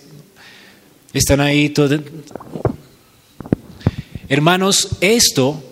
están 1.13 1.41
ahí 1.41 1.69
todos 1.69 1.99
Hermanos, 4.29 4.89
esto 4.99 5.63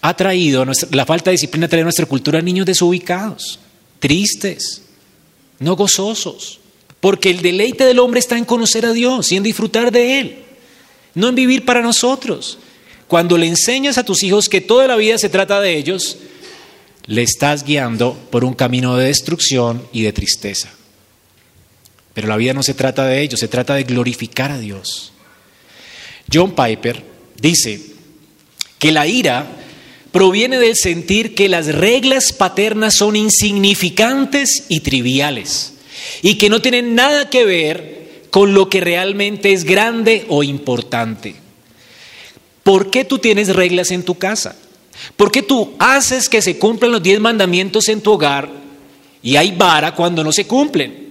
ha 0.00 0.16
traído, 0.16 0.64
la 0.92 1.06
falta 1.06 1.30
de 1.30 1.32
disciplina 1.32 1.66
ha 1.66 1.68
traído 1.68 1.84
a 1.84 1.90
nuestra 1.90 2.06
cultura 2.06 2.40
niños 2.40 2.66
desubicados, 2.66 3.58
tristes, 3.98 4.82
no 5.58 5.76
gozosos, 5.76 6.60
porque 7.00 7.30
el 7.30 7.42
deleite 7.42 7.84
del 7.84 7.98
hombre 7.98 8.20
está 8.20 8.38
en 8.38 8.44
conocer 8.44 8.86
a 8.86 8.92
Dios 8.92 9.32
y 9.32 9.36
en 9.36 9.42
disfrutar 9.42 9.90
de 9.90 10.20
Él. 10.20 10.44
no 11.14 11.28
en 11.28 11.34
vivir 11.34 11.64
para 11.64 11.82
nosotros. 11.82 12.58
Cuando 13.08 13.36
le 13.36 13.46
enseñas 13.46 13.98
a 13.98 14.04
tus 14.04 14.22
hijos 14.22 14.48
que 14.48 14.60
toda 14.60 14.86
la 14.86 14.94
vida 14.94 15.18
se 15.18 15.28
trata 15.28 15.60
de 15.60 15.76
ellos, 15.76 16.18
le 17.06 17.22
estás 17.22 17.64
guiando 17.64 18.16
por 18.30 18.44
un 18.44 18.54
camino 18.54 18.96
de 18.96 19.06
destrucción 19.06 19.82
y 19.92 20.02
de 20.02 20.12
tristeza. 20.12 20.70
Pero 22.14 22.28
la 22.28 22.36
vida 22.36 22.54
no 22.54 22.62
se 22.62 22.74
trata 22.74 23.06
de 23.06 23.20
ellos, 23.20 23.40
se 23.40 23.48
trata 23.48 23.74
de 23.74 23.82
glorificar 23.82 24.52
a 24.52 24.58
Dios. 24.58 25.12
John 26.32 26.54
Piper 26.54 27.09
dice 27.40 27.80
que 28.78 28.92
la 28.92 29.06
ira 29.06 29.46
proviene 30.12 30.58
del 30.58 30.76
sentir 30.76 31.34
que 31.34 31.48
las 31.48 31.66
reglas 31.66 32.32
paternas 32.32 32.96
son 32.96 33.16
insignificantes 33.16 34.64
y 34.68 34.80
triviales 34.80 35.74
y 36.22 36.36
que 36.36 36.48
no 36.48 36.60
tienen 36.60 36.94
nada 36.94 37.30
que 37.30 37.44
ver 37.44 38.00
con 38.30 38.54
lo 38.54 38.68
que 38.68 38.80
realmente 38.80 39.52
es 39.52 39.64
grande 39.64 40.24
o 40.28 40.42
importante. 40.42 41.34
¿Por 42.62 42.90
qué 42.90 43.04
tú 43.04 43.18
tienes 43.18 43.54
reglas 43.54 43.90
en 43.90 44.02
tu 44.02 44.16
casa? 44.16 44.56
¿Por 45.16 45.30
qué 45.30 45.42
tú 45.42 45.74
haces 45.78 46.28
que 46.28 46.42
se 46.42 46.58
cumplan 46.58 46.92
los 46.92 47.02
diez 47.02 47.20
mandamientos 47.20 47.88
en 47.88 48.00
tu 48.00 48.12
hogar 48.12 48.50
y 49.22 49.36
hay 49.36 49.52
vara 49.52 49.94
cuando 49.94 50.22
no 50.22 50.32
se 50.32 50.46
cumplen? 50.46 51.10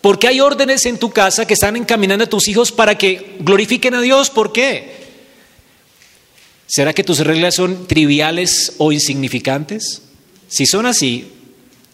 ¿Por 0.00 0.18
qué 0.18 0.28
hay 0.28 0.40
órdenes 0.40 0.86
en 0.86 0.98
tu 0.98 1.10
casa 1.10 1.46
que 1.46 1.54
están 1.54 1.76
encaminando 1.76 2.24
a 2.24 2.28
tus 2.28 2.48
hijos 2.48 2.72
para 2.72 2.96
que 2.96 3.36
glorifiquen 3.40 3.94
a 3.94 4.00
Dios? 4.00 4.30
¿Por 4.30 4.52
qué? 4.52 4.99
¿Será 6.70 6.92
que 6.92 7.02
tus 7.02 7.18
reglas 7.18 7.56
son 7.56 7.88
triviales 7.88 8.74
o 8.78 8.92
insignificantes? 8.92 10.02
Si 10.46 10.66
son 10.66 10.86
así, 10.86 11.26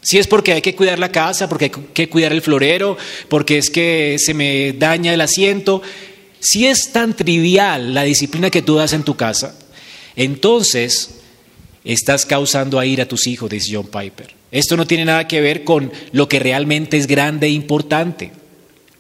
si 0.03 0.19
es 0.19 0.27
porque 0.27 0.53
hay 0.53 0.61
que 0.61 0.75
cuidar 0.75 0.99
la 0.99 1.11
casa, 1.11 1.49
porque 1.49 1.65
hay 1.65 1.71
que 1.71 2.11
cuidar 2.11 2.33
el 2.33 2.43
florero, 2.43 2.99
porque 3.31 3.57
es 3.57 3.71
que 3.71 4.17
se 4.19 4.35
me 4.35 4.75
daña 4.75 5.15
el 5.15 5.23
asiento, 5.23 5.81
si 6.41 6.67
es 6.67 6.93
tan 6.93 7.17
trivial 7.17 7.95
la 7.95 8.03
disciplina 8.03 8.51
que 8.51 8.61
tú 8.61 8.75
das 8.75 8.93
en 8.93 9.03
tu 9.03 9.17
casa, 9.17 9.59
entonces 10.15 11.21
estás 11.83 12.27
causando 12.27 12.79
a 12.79 12.85
ir 12.85 13.01
a 13.01 13.09
tus 13.09 13.27
hijos, 13.27 13.49
dice 13.49 13.75
John 13.75 13.87
Piper. 13.87 14.35
Esto 14.51 14.77
no 14.77 14.87
tiene 14.87 15.07
nada 15.07 15.27
que 15.27 15.41
ver 15.41 15.65
con 15.65 15.91
lo 16.13 16.29
que 16.29 16.39
realmente 16.39 16.99
es 16.99 17.07
grande 17.07 17.47
e 17.47 17.51
importante. 17.51 18.31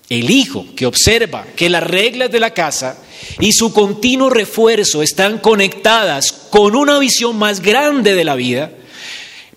El 0.08 0.30
hijo 0.30 0.66
que 0.76 0.86
observa 0.86 1.46
que 1.56 1.68
las 1.68 1.82
reglas 1.82 2.30
de 2.30 2.38
la 2.38 2.54
casa 2.54 2.98
y 3.40 3.52
su 3.52 3.72
continuo 3.72 4.30
refuerzo 4.30 5.02
están 5.02 5.38
conectadas 5.38 6.32
con 6.50 6.76
una 6.76 6.98
visión 6.98 7.36
más 7.36 7.60
grande 7.60 8.14
de 8.14 8.24
la 8.24 8.36
vida, 8.36 8.70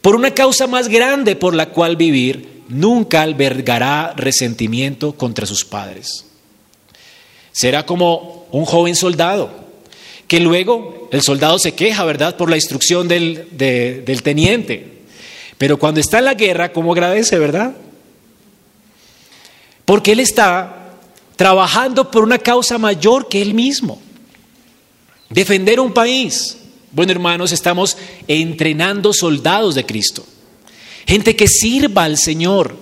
por 0.02 0.16
una 0.16 0.34
causa 0.34 0.66
más 0.66 0.88
grande 0.88 1.36
por 1.36 1.54
la 1.54 1.70
cual 1.70 1.98
vivir, 1.98 2.64
nunca 2.70 3.22
albergará 3.22 4.14
resentimiento 4.16 5.14
contra 5.14 5.46
sus 5.46 5.66
padres. 5.66 6.26
Será 7.52 7.86
como 7.86 8.48
un 8.52 8.66
joven 8.66 8.96
soldado, 8.96 9.52
que 10.28 10.40
luego 10.40 11.10
el 11.12 11.22
soldado 11.22 11.60
se 11.60 11.74
queja, 11.74 12.06
¿verdad?, 12.06 12.38
por 12.38 12.50
la 12.50 12.56
instrucción 12.56 13.08
del, 13.08 13.48
del 13.52 14.24
teniente. 14.24 15.00
Pero 15.58 15.78
cuando 15.78 16.00
está 16.00 16.20
en 16.20 16.26
la 16.26 16.36
guerra, 16.36 16.72
¿cómo 16.72 16.94
agradece, 16.94 17.38
verdad? 17.38 17.76
Porque 19.90 20.12
él 20.12 20.20
está 20.20 20.92
trabajando 21.36 22.12
por 22.12 22.24
una 22.24 22.38
causa 22.38 22.78
mayor 22.78 23.28
que 23.28 23.42
él 23.42 23.56
mismo. 23.56 24.00
Defender 25.32 25.80
un 25.80 25.94
país. 25.94 26.58
Bueno, 26.92 27.12
hermanos, 27.12 27.52
estamos 27.52 27.98
entrenando 28.28 29.14
soldados 29.14 29.74
de 29.74 29.88
Cristo. 29.88 30.24
Gente 31.08 31.36
que 31.36 31.48
sirva 31.48 32.04
al 32.04 32.20
Señor. 32.20 32.78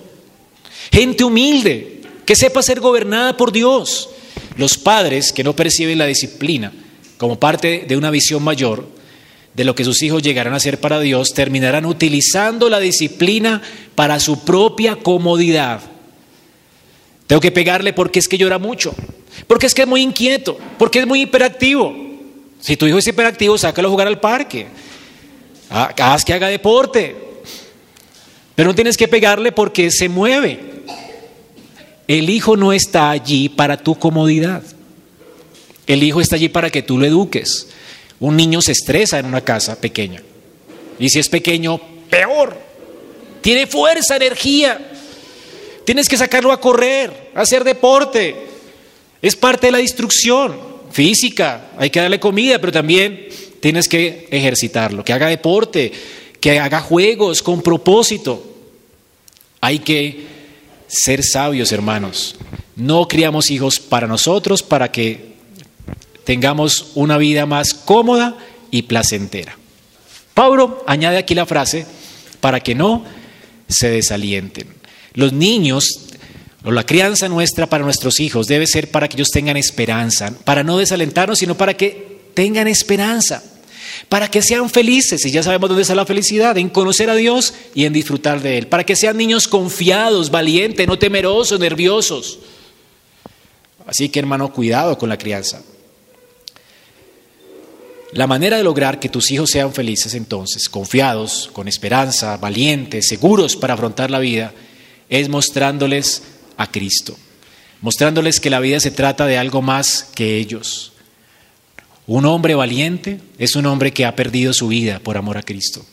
Gente 0.92 1.24
humilde, 1.24 2.02
que 2.26 2.36
sepa 2.36 2.60
ser 2.60 2.78
gobernada 2.78 3.38
por 3.38 3.52
Dios. 3.52 4.10
Los 4.58 4.76
padres 4.76 5.32
que 5.32 5.44
no 5.44 5.56
perciben 5.56 5.96
la 5.96 6.04
disciplina 6.04 6.74
como 7.16 7.40
parte 7.40 7.86
de 7.88 7.96
una 7.96 8.10
visión 8.10 8.42
mayor 8.42 8.86
de 9.54 9.64
lo 9.64 9.74
que 9.74 9.84
sus 9.84 10.02
hijos 10.02 10.22
llegarán 10.22 10.52
a 10.52 10.60
ser 10.60 10.78
para 10.78 11.00
Dios, 11.00 11.32
terminarán 11.32 11.86
utilizando 11.86 12.68
la 12.68 12.80
disciplina 12.80 13.62
para 13.94 14.20
su 14.20 14.44
propia 14.44 14.96
comodidad 14.96 15.87
tengo 17.28 17.40
que 17.40 17.52
pegarle 17.52 17.92
porque 17.92 18.18
es 18.18 18.26
que 18.26 18.38
llora 18.38 18.58
mucho, 18.58 18.94
porque 19.46 19.66
es 19.66 19.74
que 19.74 19.82
es 19.82 19.88
muy 19.88 20.00
inquieto, 20.00 20.58
porque 20.78 21.00
es 21.00 21.06
muy 21.06 21.20
hiperactivo. 21.20 21.94
Si 22.58 22.76
tu 22.76 22.86
hijo 22.86 22.96
es 22.96 23.06
hiperactivo, 23.06 23.56
sácalo 23.58 23.88
a 23.88 23.90
jugar 23.90 24.08
al 24.08 24.18
parque. 24.18 24.66
Haz 25.68 26.24
que 26.24 26.32
haga 26.32 26.48
deporte. 26.48 27.14
Pero 28.54 28.70
no 28.70 28.74
tienes 28.74 28.96
que 28.96 29.08
pegarle 29.08 29.52
porque 29.52 29.90
se 29.90 30.08
mueve. 30.08 30.58
El 32.08 32.30
hijo 32.30 32.56
no 32.56 32.72
está 32.72 33.10
allí 33.10 33.50
para 33.50 33.76
tu 33.76 33.94
comodidad. 33.94 34.62
El 35.86 36.02
hijo 36.02 36.22
está 36.22 36.36
allí 36.36 36.48
para 36.48 36.70
que 36.70 36.82
tú 36.82 36.96
lo 36.96 37.04
eduques. 37.04 37.68
Un 38.20 38.36
niño 38.36 38.62
se 38.62 38.72
estresa 38.72 39.18
en 39.18 39.26
una 39.26 39.42
casa 39.42 39.78
pequeña. 39.78 40.22
Y 40.98 41.10
si 41.10 41.18
es 41.18 41.28
pequeño, 41.28 41.78
peor. 42.08 42.58
Tiene 43.42 43.66
fuerza, 43.66 44.16
energía. 44.16 44.87
Tienes 45.88 46.06
que 46.06 46.18
sacarlo 46.18 46.52
a 46.52 46.60
correr, 46.60 47.30
a 47.34 47.40
hacer 47.40 47.64
deporte. 47.64 48.36
Es 49.22 49.34
parte 49.34 49.68
de 49.68 49.72
la 49.72 49.80
instrucción 49.80 50.54
física. 50.90 51.70
Hay 51.78 51.88
que 51.88 51.98
darle 51.98 52.20
comida, 52.20 52.58
pero 52.58 52.70
también 52.70 53.28
tienes 53.60 53.88
que 53.88 54.28
ejercitarlo, 54.30 55.02
que 55.02 55.14
haga 55.14 55.28
deporte, 55.28 55.90
que 56.42 56.60
haga 56.60 56.82
juegos 56.82 57.42
con 57.42 57.62
propósito. 57.62 58.44
Hay 59.62 59.78
que 59.78 60.26
ser 60.88 61.24
sabios, 61.24 61.72
hermanos. 61.72 62.36
No 62.76 63.08
criamos 63.08 63.50
hijos 63.50 63.80
para 63.80 64.06
nosotros, 64.06 64.62
para 64.62 64.92
que 64.92 65.36
tengamos 66.24 66.92
una 66.96 67.16
vida 67.16 67.46
más 67.46 67.72
cómoda 67.72 68.36
y 68.70 68.82
placentera. 68.82 69.56
Pablo 70.34 70.84
añade 70.86 71.16
aquí 71.16 71.34
la 71.34 71.46
frase, 71.46 71.86
para 72.42 72.60
que 72.60 72.74
no 72.74 73.06
se 73.68 73.88
desalienten. 73.88 74.77
Los 75.14 75.32
niños 75.32 76.08
o 76.64 76.70
la 76.70 76.84
crianza 76.84 77.28
nuestra 77.28 77.66
para 77.66 77.84
nuestros 77.84 78.20
hijos 78.20 78.46
debe 78.46 78.66
ser 78.66 78.90
para 78.90 79.08
que 79.08 79.16
ellos 79.16 79.30
tengan 79.30 79.56
esperanza, 79.56 80.32
para 80.44 80.62
no 80.62 80.78
desalentarnos, 80.78 81.38
sino 81.38 81.56
para 81.56 81.74
que 81.74 82.18
tengan 82.34 82.68
esperanza, 82.68 83.42
para 84.08 84.30
que 84.30 84.42
sean 84.42 84.68
felices, 84.68 85.24
y 85.24 85.30
ya 85.30 85.42
sabemos 85.42 85.68
dónde 85.68 85.82
está 85.82 85.94
la 85.94 86.06
felicidad, 86.06 86.58
en 86.58 86.68
conocer 86.68 87.10
a 87.10 87.14
Dios 87.14 87.54
y 87.74 87.84
en 87.84 87.92
disfrutar 87.92 88.42
de 88.42 88.58
Él, 88.58 88.66
para 88.66 88.84
que 88.84 88.96
sean 88.96 89.16
niños 89.16 89.48
confiados, 89.48 90.30
valientes, 90.30 90.86
no 90.86 90.98
temerosos, 90.98 91.58
nerviosos. 91.58 92.40
Así 93.86 94.08
que 94.08 94.18
hermano, 94.18 94.52
cuidado 94.52 94.98
con 94.98 95.08
la 95.08 95.16
crianza. 95.16 95.62
La 98.12 98.26
manera 98.26 98.56
de 98.56 98.64
lograr 98.64 99.00
que 99.00 99.08
tus 99.08 99.30
hijos 99.30 99.50
sean 99.50 99.72
felices 99.72 100.14
entonces, 100.14 100.68
confiados, 100.68 101.50
con 101.52 101.68
esperanza, 101.68 102.36
valientes, 102.36 103.06
seguros 103.06 103.54
para 103.54 103.74
afrontar 103.74 104.10
la 104.10 104.18
vida, 104.18 104.52
es 105.08 105.28
mostrándoles 105.28 106.22
a 106.56 106.70
Cristo, 106.70 107.16
mostrándoles 107.80 108.40
que 108.40 108.50
la 108.50 108.60
vida 108.60 108.80
se 108.80 108.90
trata 108.90 109.26
de 109.26 109.38
algo 109.38 109.62
más 109.62 110.10
que 110.14 110.36
ellos. 110.36 110.92
Un 112.06 112.24
hombre 112.24 112.54
valiente 112.54 113.20
es 113.38 113.54
un 113.54 113.66
hombre 113.66 113.92
que 113.92 114.06
ha 114.06 114.16
perdido 114.16 114.52
su 114.52 114.68
vida 114.68 114.98
por 114.98 115.16
amor 115.16 115.36
a 115.36 115.42
Cristo. 115.42 115.84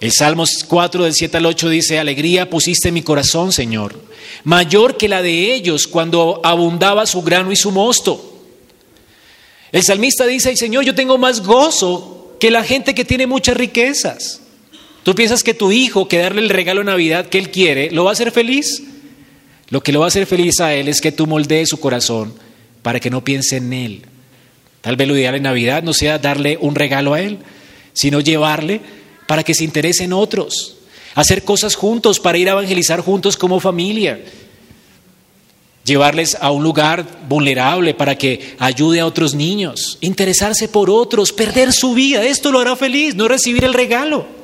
El 0.00 0.12
Salmos 0.12 0.64
4 0.66 1.04
del 1.04 1.12
7 1.12 1.36
al 1.36 1.46
8 1.46 1.68
dice, 1.68 1.98
alegría 1.98 2.48
pusiste 2.48 2.88
en 2.88 2.94
mi 2.94 3.02
corazón, 3.02 3.52
Señor, 3.52 4.00
mayor 4.44 4.96
que 4.96 5.10
la 5.10 5.20
de 5.20 5.52
ellos 5.52 5.86
cuando 5.86 6.40
abundaba 6.42 7.04
su 7.06 7.20
grano 7.20 7.52
y 7.52 7.56
su 7.56 7.70
mosto. 7.70 8.26
El 9.72 9.82
salmista 9.82 10.26
dice, 10.26 10.56
Señor, 10.56 10.84
yo 10.84 10.94
tengo 10.94 11.18
más 11.18 11.42
gozo 11.42 12.36
que 12.40 12.50
la 12.50 12.64
gente 12.64 12.94
que 12.94 13.04
tiene 13.04 13.26
muchas 13.26 13.56
riquezas. 13.56 14.40
¿Tú 15.10 15.16
piensas 15.16 15.42
que 15.42 15.54
tu 15.54 15.72
hijo, 15.72 16.06
que 16.06 16.18
darle 16.18 16.40
el 16.40 16.48
regalo 16.48 16.82
de 16.82 16.84
Navidad 16.84 17.26
que 17.26 17.38
él 17.38 17.50
quiere, 17.50 17.90
lo 17.90 18.04
va 18.04 18.10
a 18.10 18.12
hacer 18.12 18.30
feliz? 18.30 18.80
Lo 19.68 19.82
que 19.82 19.90
lo 19.90 19.98
va 19.98 20.04
a 20.04 20.06
hacer 20.06 20.24
feliz 20.24 20.60
a 20.60 20.72
él 20.72 20.86
es 20.86 21.00
que 21.00 21.10
tú 21.10 21.26
moldees 21.26 21.70
su 21.70 21.80
corazón 21.80 22.32
para 22.82 23.00
que 23.00 23.10
no 23.10 23.24
piense 23.24 23.56
en 23.56 23.72
él. 23.72 24.02
Tal 24.80 24.94
vez 24.94 25.08
lo 25.08 25.16
ideal 25.16 25.34
en 25.34 25.42
Navidad 25.42 25.82
no 25.82 25.94
sea 25.94 26.20
darle 26.20 26.58
un 26.60 26.76
regalo 26.76 27.12
a 27.12 27.20
él, 27.22 27.38
sino 27.92 28.20
llevarle 28.20 28.82
para 29.26 29.42
que 29.42 29.52
se 29.52 29.64
interese 29.64 30.04
en 30.04 30.12
otros, 30.12 30.76
hacer 31.16 31.42
cosas 31.42 31.74
juntos 31.74 32.20
para 32.20 32.38
ir 32.38 32.48
a 32.48 32.52
evangelizar 32.52 33.00
juntos 33.00 33.36
como 33.36 33.58
familia, 33.58 34.20
llevarles 35.84 36.36
a 36.40 36.52
un 36.52 36.62
lugar 36.62 37.04
vulnerable 37.28 37.94
para 37.94 38.16
que 38.16 38.54
ayude 38.60 39.00
a 39.00 39.06
otros 39.06 39.34
niños, 39.34 39.98
interesarse 40.02 40.68
por 40.68 40.88
otros, 40.88 41.32
perder 41.32 41.72
su 41.72 41.94
vida, 41.94 42.22
esto 42.22 42.52
lo 42.52 42.60
hará 42.60 42.76
feliz, 42.76 43.16
no 43.16 43.26
recibir 43.26 43.64
el 43.64 43.74
regalo. 43.74 44.38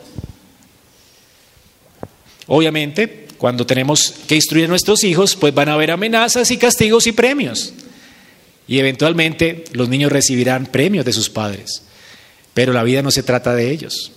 Obviamente, 2.47 3.27
cuando 3.39 3.67
tenemos 3.67 4.15
que 4.27 4.37
instruir 4.37 4.67
a 4.67 4.69
nuestros 4.69 5.05
hijos, 5.05 5.37
pues 5.37 5.55
van 5.55 5.69
a 5.69 5.75
haber 5.75 5.91
amenazas 5.91 6.51
y 6.51 6.57
castigos 6.57 7.07
y 7.07 7.13
premios. 7.13 7.73
Y 8.69 8.79
eventualmente 8.79 9.65
los 9.73 9.89
niños 9.89 10.13
recibirán 10.13 10.67
premios 10.67 11.05
de 11.05 11.13
sus 11.13 11.29
padres. 11.29 11.83
Pero 12.55 12.73
la 12.73 12.85
vida 12.85 13.03
no 13.03 13.11
se 13.11 13.23
trata 13.23 13.55
de 13.55 13.71
ellos. 13.71 14.13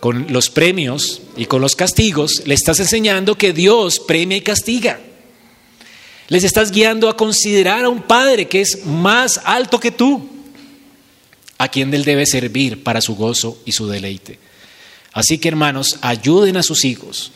Con 0.00 0.26
los 0.32 0.50
premios 0.50 1.22
y 1.36 1.46
con 1.46 1.60
los 1.60 1.76
castigos 1.76 2.42
le 2.46 2.54
estás 2.54 2.80
enseñando 2.80 3.36
que 3.36 3.52
Dios 3.52 4.00
premia 4.00 4.36
y 4.36 4.42
castiga. 4.42 5.00
Les 6.28 6.44
estás 6.44 6.70
guiando 6.70 7.08
a 7.08 7.16
considerar 7.16 7.84
a 7.84 7.88
un 7.88 8.02
padre 8.02 8.48
que 8.48 8.60
es 8.60 8.84
más 8.86 9.40
alto 9.44 9.80
que 9.80 9.90
tú, 9.90 10.28
a 11.58 11.68
quien 11.68 11.92
él 11.92 12.04
debe 12.04 12.26
servir 12.26 12.82
para 12.82 13.00
su 13.00 13.14
gozo 13.14 13.58
y 13.64 13.72
su 13.72 13.86
deleite. 13.86 14.38
Así 15.12 15.38
que 15.38 15.48
hermanos, 15.48 15.98
ayuden 16.00 16.56
a 16.56 16.62
sus 16.62 16.84
hijos 16.84 17.32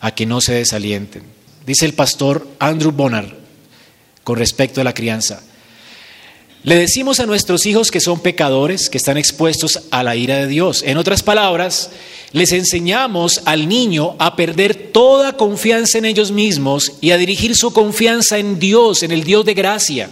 a 0.00 0.14
que 0.14 0.26
no 0.26 0.40
se 0.40 0.54
desalienten. 0.54 1.22
Dice 1.66 1.86
el 1.86 1.94
pastor 1.94 2.48
Andrew 2.58 2.92
Bonner 2.92 3.36
con 4.24 4.38
respecto 4.38 4.80
a 4.80 4.84
la 4.84 4.94
crianza. 4.94 5.42
Le 6.64 6.76
decimos 6.76 7.20
a 7.20 7.26
nuestros 7.26 7.66
hijos 7.66 7.90
que 7.90 8.00
son 8.00 8.20
pecadores, 8.20 8.90
que 8.90 8.98
están 8.98 9.16
expuestos 9.16 9.84
a 9.90 10.02
la 10.02 10.16
ira 10.16 10.36
de 10.36 10.48
Dios. 10.48 10.82
En 10.84 10.98
otras 10.98 11.22
palabras, 11.22 11.90
les 12.32 12.52
enseñamos 12.52 13.42
al 13.44 13.68
niño 13.68 14.16
a 14.18 14.34
perder 14.34 14.74
toda 14.92 15.36
confianza 15.36 15.98
en 15.98 16.04
ellos 16.04 16.32
mismos 16.32 16.92
y 17.00 17.12
a 17.12 17.16
dirigir 17.16 17.54
su 17.56 17.72
confianza 17.72 18.38
en 18.38 18.58
Dios, 18.58 19.02
en 19.02 19.12
el 19.12 19.24
Dios 19.24 19.44
de 19.44 19.54
gracia. 19.54 20.10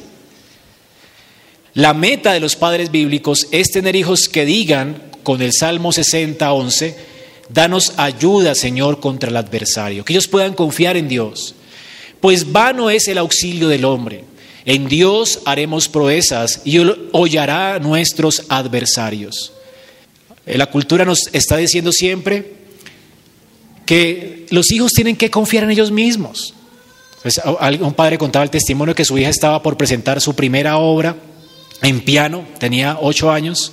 La 1.74 1.92
meta 1.92 2.32
de 2.32 2.40
los 2.40 2.56
padres 2.56 2.90
bíblicos 2.90 3.48
es 3.50 3.70
tener 3.70 3.96
hijos 3.96 4.28
que 4.28 4.46
digan, 4.46 5.02
con 5.22 5.42
el 5.42 5.52
Salmo 5.52 5.92
60, 5.92 6.52
11, 6.52 6.96
danos 7.48 7.92
ayuda, 7.96 8.54
Señor, 8.54 9.00
contra 9.00 9.30
el 9.30 9.36
adversario, 9.36 10.04
que 10.04 10.12
ellos 10.12 10.28
puedan 10.28 10.54
confiar 10.54 10.96
en 10.96 11.08
Dios. 11.08 11.54
Pues 12.20 12.50
vano 12.50 12.90
es 12.90 13.08
el 13.08 13.18
auxilio 13.18 13.68
del 13.68 13.84
hombre. 13.84 14.24
En 14.64 14.88
Dios 14.88 15.40
haremos 15.44 15.88
proezas 15.88 16.62
y 16.64 16.78
Él 16.78 17.08
hollará 17.12 17.78
nuestros 17.78 18.44
adversarios. 18.48 19.52
Eh, 20.44 20.58
la 20.58 20.66
cultura 20.66 21.04
nos 21.04 21.28
está 21.32 21.56
diciendo 21.56 21.92
siempre 21.92 22.54
que 23.84 24.46
los 24.50 24.70
hijos 24.72 24.92
tienen 24.92 25.16
que 25.16 25.30
confiar 25.30 25.64
en 25.64 25.70
ellos 25.70 25.90
mismos. 25.90 26.54
Pues, 27.22 27.40
un 27.80 27.94
padre 27.94 28.18
contaba 28.18 28.44
el 28.44 28.50
testimonio 28.50 28.94
que 28.94 29.04
su 29.04 29.16
hija 29.18 29.30
estaba 29.30 29.62
por 29.62 29.76
presentar 29.76 30.20
su 30.20 30.34
primera 30.34 30.78
obra 30.78 31.16
en 31.82 32.00
piano, 32.00 32.44
tenía 32.58 32.98
ocho 33.00 33.30
años. 33.30 33.72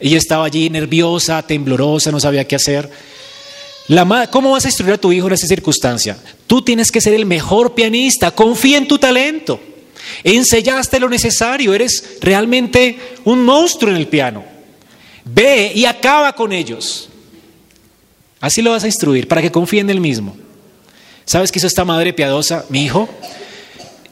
Ella 0.00 0.18
estaba 0.18 0.44
allí 0.44 0.70
nerviosa, 0.70 1.42
temblorosa, 1.42 2.10
no 2.10 2.20
sabía 2.20 2.46
qué 2.46 2.56
hacer. 2.56 2.90
La 3.88 4.28
¿Cómo 4.30 4.50
vas 4.50 4.64
a 4.64 4.68
instruir 4.68 4.92
a 4.92 4.98
tu 4.98 5.12
hijo 5.12 5.26
en 5.28 5.32
esa 5.32 5.46
circunstancia? 5.46 6.16
Tú 6.46 6.62
tienes 6.62 6.90
que 6.90 7.00
ser 7.00 7.14
el 7.14 7.24
mejor 7.24 7.74
pianista, 7.74 8.30
confía 8.30 8.78
en 8.78 8.86
tu 8.86 8.98
talento. 8.98 9.60
Enseñaste 10.22 11.00
lo 11.00 11.08
necesario, 11.08 11.74
eres 11.74 12.18
realmente 12.20 12.98
un 13.24 13.44
monstruo 13.44 13.90
en 13.90 13.96
el 13.96 14.06
piano. 14.06 14.44
Ve 15.24 15.72
y 15.74 15.84
acaba 15.84 16.34
con 16.34 16.52
ellos. 16.52 17.08
Así 18.40 18.62
lo 18.62 18.70
vas 18.70 18.84
a 18.84 18.88
instruir, 18.88 19.26
para 19.26 19.42
que 19.42 19.50
confíe 19.50 19.80
en 19.80 19.90
él 19.90 20.00
mismo. 20.00 20.36
¿Sabes 21.24 21.50
qué 21.50 21.58
hizo 21.58 21.66
esta 21.66 21.84
madre 21.84 22.12
piadosa? 22.12 22.64
Mi 22.68 22.84
hijo, 22.84 23.08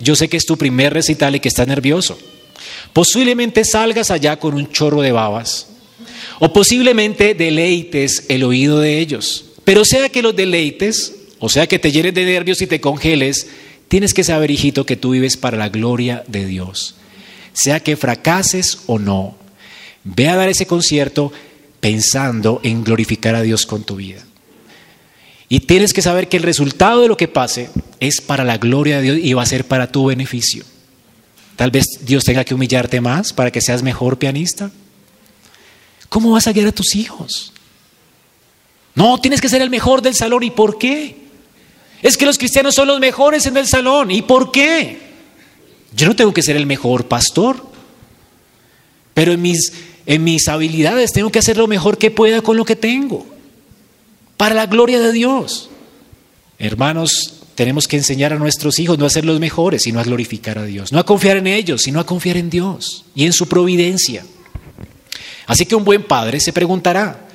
yo 0.00 0.16
sé 0.16 0.28
que 0.28 0.36
es 0.36 0.46
tu 0.46 0.56
primer 0.56 0.92
recital 0.92 1.36
y 1.36 1.40
que 1.40 1.48
estás 1.48 1.68
nervioso. 1.68 2.18
Posiblemente 2.92 3.64
salgas 3.64 4.10
allá 4.10 4.38
con 4.38 4.54
un 4.54 4.70
chorro 4.70 5.02
de 5.02 5.12
babas. 5.12 5.68
O 6.38 6.52
posiblemente 6.52 7.34
deleites 7.34 8.24
el 8.28 8.44
oído 8.44 8.80
de 8.80 8.98
ellos. 8.98 9.46
Pero 9.64 9.84
sea 9.84 10.08
que 10.08 10.22
los 10.22 10.36
deleites, 10.36 11.14
o 11.38 11.48
sea 11.48 11.66
que 11.66 11.78
te 11.78 11.92
llenes 11.92 12.14
de 12.14 12.24
nervios 12.24 12.60
y 12.62 12.66
te 12.66 12.80
congeles, 12.80 13.48
tienes 13.88 14.14
que 14.14 14.24
saber, 14.24 14.50
hijito, 14.50 14.86
que 14.86 14.96
tú 14.96 15.10
vives 15.10 15.36
para 15.36 15.56
la 15.56 15.68
gloria 15.68 16.24
de 16.28 16.46
Dios. 16.46 16.96
Sea 17.52 17.80
que 17.80 17.96
fracases 17.96 18.80
o 18.86 18.98
no, 18.98 19.36
Ve 20.08 20.28
a 20.28 20.36
dar 20.36 20.48
ese 20.48 20.66
concierto 20.66 21.32
pensando 21.80 22.60
en 22.62 22.84
glorificar 22.84 23.34
a 23.34 23.42
Dios 23.42 23.66
con 23.66 23.82
tu 23.82 23.96
vida. 23.96 24.22
Y 25.48 25.60
tienes 25.60 25.92
que 25.92 26.00
saber 26.00 26.28
que 26.28 26.36
el 26.36 26.44
resultado 26.44 27.02
de 27.02 27.08
lo 27.08 27.16
que 27.16 27.26
pase 27.26 27.70
es 27.98 28.20
para 28.20 28.44
la 28.44 28.56
gloria 28.56 28.98
de 28.98 29.02
Dios 29.02 29.18
y 29.20 29.32
va 29.32 29.42
a 29.42 29.46
ser 29.46 29.64
para 29.64 29.90
tu 29.90 30.06
beneficio. 30.06 30.64
Tal 31.56 31.72
vez 31.72 31.86
Dios 32.02 32.24
tenga 32.24 32.44
que 32.44 32.54
humillarte 32.54 33.00
más 33.00 33.32
para 33.32 33.50
que 33.50 33.60
seas 33.60 33.82
mejor 33.82 34.16
pianista. 34.18 34.70
¿Cómo 36.08 36.32
vas 36.32 36.46
a 36.46 36.52
guiar 36.52 36.68
a 36.68 36.72
tus 36.72 36.94
hijos? 36.94 37.52
No, 38.94 39.18
tienes 39.20 39.40
que 39.40 39.48
ser 39.48 39.62
el 39.62 39.70
mejor 39.70 40.02
del 40.02 40.14
salón. 40.14 40.42
¿Y 40.42 40.50
por 40.50 40.78
qué? 40.78 41.16
Es 42.02 42.16
que 42.16 42.26
los 42.26 42.38
cristianos 42.38 42.74
son 42.74 42.88
los 42.88 43.00
mejores 43.00 43.46
en 43.46 43.56
el 43.56 43.66
salón. 43.66 44.10
¿Y 44.10 44.22
por 44.22 44.52
qué? 44.52 45.00
Yo 45.94 46.06
no 46.06 46.16
tengo 46.16 46.32
que 46.32 46.42
ser 46.42 46.56
el 46.56 46.66
mejor 46.66 47.06
pastor. 47.06 47.64
Pero 49.14 49.32
en 49.32 49.42
mis 49.42 49.72
en 50.06 50.22
mis 50.22 50.46
habilidades, 50.48 51.12
tengo 51.12 51.30
que 51.30 51.40
hacer 51.40 51.56
lo 51.56 51.66
mejor 51.66 51.98
que 51.98 52.12
pueda 52.12 52.40
con 52.40 52.56
lo 52.56 52.64
que 52.64 52.76
tengo, 52.76 53.26
para 54.36 54.54
la 54.54 54.66
gloria 54.66 55.00
de 55.00 55.12
Dios. 55.12 55.68
Hermanos, 56.58 57.34
tenemos 57.56 57.88
que 57.88 57.96
enseñar 57.96 58.32
a 58.32 58.38
nuestros 58.38 58.78
hijos 58.78 58.98
no 58.98 59.04
a 59.04 59.10
ser 59.10 59.24
los 59.24 59.40
mejores, 59.40 59.82
sino 59.82 59.98
a 59.98 60.04
glorificar 60.04 60.58
a 60.58 60.64
Dios, 60.64 60.92
no 60.92 61.00
a 61.00 61.04
confiar 61.04 61.38
en 61.38 61.48
ellos, 61.48 61.82
sino 61.82 61.98
a 61.98 62.06
confiar 62.06 62.36
en 62.36 62.50
Dios 62.50 63.04
y 63.14 63.26
en 63.26 63.32
su 63.32 63.48
providencia. 63.48 64.24
Así 65.46 65.66
que 65.66 65.74
un 65.74 65.84
buen 65.84 66.02
padre 66.02 66.40
se 66.40 66.52
preguntará, 66.52 67.26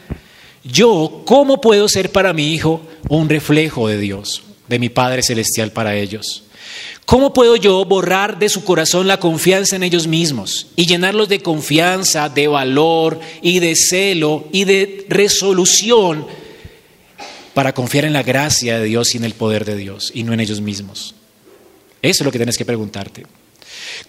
yo, 0.64 1.24
¿cómo 1.26 1.60
puedo 1.60 1.90
ser 1.90 2.12
para 2.12 2.34
mi 2.34 2.54
hijo 2.54 2.82
un 3.10 3.30
reflejo 3.30 3.88
de 3.88 3.98
Dios, 3.98 4.44
de 4.68 4.80
mi 4.80 4.90
Padre 4.90 5.24
Celestial 5.24 5.72
para 5.72 5.96
ellos? 5.96 6.44
¿Cómo 7.06 7.34
puedo 7.34 7.56
yo 7.56 7.84
borrar 7.84 8.38
de 8.38 8.48
su 8.48 8.64
corazón 8.64 9.08
la 9.08 9.20
confianza 9.20 9.76
en 9.76 9.84
ellos 9.84 10.08
mismos 10.08 10.68
y 10.76 10.86
llenarlos 10.86 11.30
de 11.30 11.42
confianza, 11.42 12.30
de 12.30 12.48
valor 12.48 13.20
y 13.42 13.60
de 13.60 13.76
celo 13.76 14.48
y 14.52 14.64
de 14.66 15.06
resolución 15.10 16.28
para 17.54 17.74
confiar 17.74 18.06
en 18.06 18.14
la 18.14 18.24
gracia 18.24 18.80
de 18.80 18.86
Dios 18.86 19.14
y 19.14 19.18
en 19.18 19.26
el 19.26 19.34
poder 19.34 19.66
de 19.66 19.76
Dios 19.76 20.12
y 20.14 20.24
no 20.24 20.32
en 20.32 20.40
ellos 20.40 20.62
mismos? 20.62 21.16
Eso 22.02 22.24
es 22.24 22.26
lo 22.26 22.32
que 22.32 22.40
tienes 22.40 22.58
que 22.58 22.66
preguntarte. 22.66 23.26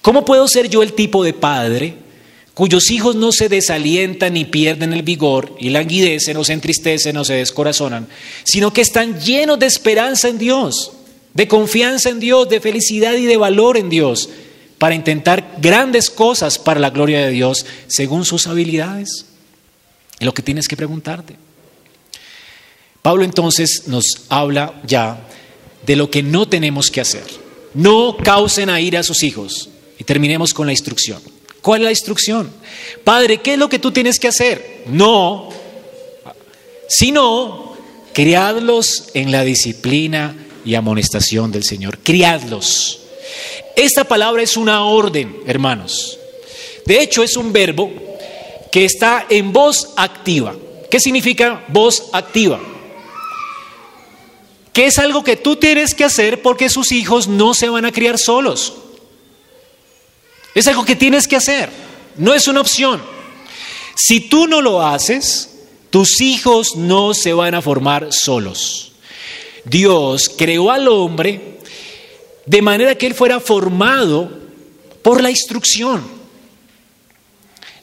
¿Cómo 0.01 0.25
puedo 0.25 0.47
ser 0.47 0.69
yo 0.69 0.83
el 0.83 0.93
tipo 0.93 1.25
de 1.25 1.33
padre 1.33 1.97
cuyos 2.55 2.91
hijos 2.91 3.17
no 3.17 3.33
se 3.33 3.49
desalientan 3.49 4.35
ni 4.35 4.45
pierden 4.45 4.93
el 4.93 5.03
vigor 5.03 5.57
y 5.59 5.71
languidecen 5.71 6.37
o 6.37 6.45
se 6.45 6.53
entristecen 6.53 7.17
o 7.17 7.25
se 7.25 7.35
descorazonan, 7.35 8.09
sino 8.45 8.73
que 8.73 8.81
están 8.81 9.21
llenos 9.21 9.59
de 9.59 9.67
esperanza 9.67 10.29
en 10.29 10.39
Dios? 10.39 10.93
de 11.35 11.49
confianza 11.49 12.11
en 12.11 12.21
Dios, 12.21 12.49
de 12.49 12.61
felicidad 12.61 13.15
y 13.15 13.25
de 13.25 13.37
valor 13.37 13.77
en 13.77 13.89
Dios, 13.89 14.29
para 14.79 14.95
intentar 14.95 15.57
grandes 15.59 16.11
cosas 16.11 16.59
para 16.59 16.81
la 16.81 16.91
gloria 16.91 17.25
de 17.25 17.31
Dios 17.31 17.65
según 17.87 18.25
sus 18.25 18.47
habilidades. 18.47 19.27
Es 20.19 20.27
lo 20.27 20.35
que 20.35 20.43
tienes 20.43 20.69
que 20.69 20.77
preguntarte. 20.77 21.37
Pablo 23.01 23.25
entonces 23.25 23.85
nos 23.87 24.05
habla 24.29 24.81
ya 24.87 25.27
de 25.87 25.97
lo 25.97 26.11
que 26.11 26.23
no 26.23 26.47
tenemos 26.49 26.91
que 26.91 27.01
hacer. 27.01 27.25
No 27.75 28.17
causen 28.17 28.71
a 28.71 28.81
ira 28.81 29.01
a 29.01 29.05
sus 29.05 29.23
hijos. 29.23 29.71
Y 29.99 30.05
terminemos 30.05 30.53
con 30.53 30.67
la 30.67 30.73
instrucción. 30.73 31.21
¿Cuál 31.63 31.83
es 31.83 31.85
la 31.85 31.91
instrucción? 31.91 32.51
Padre, 33.05 33.39
¿qué 33.39 33.53
es 33.53 33.59
lo 33.59 33.69
que 33.69 33.79
tú 33.79 33.93
tienes 33.93 34.19
que 34.19 34.29
hacer? 34.29 34.83
No, 34.87 35.49
sino 36.89 37.77
criadlos 38.13 39.11
en 39.15 39.31
la 39.31 39.45
disciplina 39.45 40.37
y 40.65 40.75
amonestación 40.75 41.53
del 41.53 41.63
Señor. 41.65 41.99
Criadlos. 41.99 43.01
Esta 43.77 44.05
palabra 44.05 44.43
es 44.43 44.57
una 44.57 44.85
orden, 44.85 45.39
hermanos. 45.47 46.19
De 46.85 47.01
hecho, 47.01 47.23
es 47.23 47.37
un 47.37 47.53
verbo 47.53 47.91
que 48.73 48.85
está 48.85 49.27
en 49.31 49.53
voz 49.53 49.91
activa. 49.97 50.57
¿Qué 50.91 50.99
significa 50.99 51.65
voz 51.69 52.11
activa? 52.13 52.61
Que 54.73 54.87
es 54.87 54.99
algo 54.99 55.23
que 55.23 55.37
tú 55.37 55.57
tienes 55.57 55.95
que 55.95 56.05
hacer 56.05 56.43
porque 56.43 56.69
sus 56.69 56.91
hijos 56.91 57.29
no 57.29 57.55
se 57.55 57.69
van 57.69 57.85
a 57.85 57.93
criar 57.93 58.19
solos. 58.19 58.82
Es 60.55 60.67
algo 60.69 60.85
que 60.85 60.97
tienes 60.97 61.27
que 61.27 61.37
hacer. 61.37 61.71
No 62.17 62.35
es 62.35 62.47
una 62.49 62.61
opción. 62.61 63.03
Si 63.95 64.21
tú 64.21 64.47
no 64.47 64.61
lo 64.61 64.87
haces, 64.87 65.51
tus 65.91 66.21
hijos 66.21 66.77
no 66.77 67.15
se 67.15 67.33
van 67.33 67.55
a 67.55 67.63
formar 67.63 68.09
solos. 68.13 68.93
Dios 69.65 70.31
creó 70.37 70.71
al 70.71 70.89
hombre 70.89 71.59
de 72.47 72.63
manera 72.63 72.97
que 72.97 73.07
él 73.07 73.15
fuera 73.15 73.41
formado 73.41 74.31
por 75.03 75.23
la 75.23 75.31
instrucción. 75.31 76.03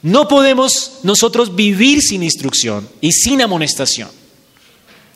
No 0.01 0.27
podemos 0.27 0.99
nosotros 1.03 1.55
vivir 1.55 2.01
sin 2.01 2.23
instrucción 2.23 2.87
y 3.01 3.11
sin 3.11 3.41
amonestación. 3.41 4.09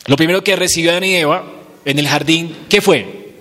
Lo 0.08 0.18
primero 0.18 0.44
que 0.44 0.56
recibió 0.56 0.92
Adán 0.92 1.06
y 1.06 1.16
Eva 1.16 1.46
en 1.86 2.00
el 2.00 2.08
jardín, 2.08 2.56
¿qué 2.70 2.82
fue? 2.82 3.34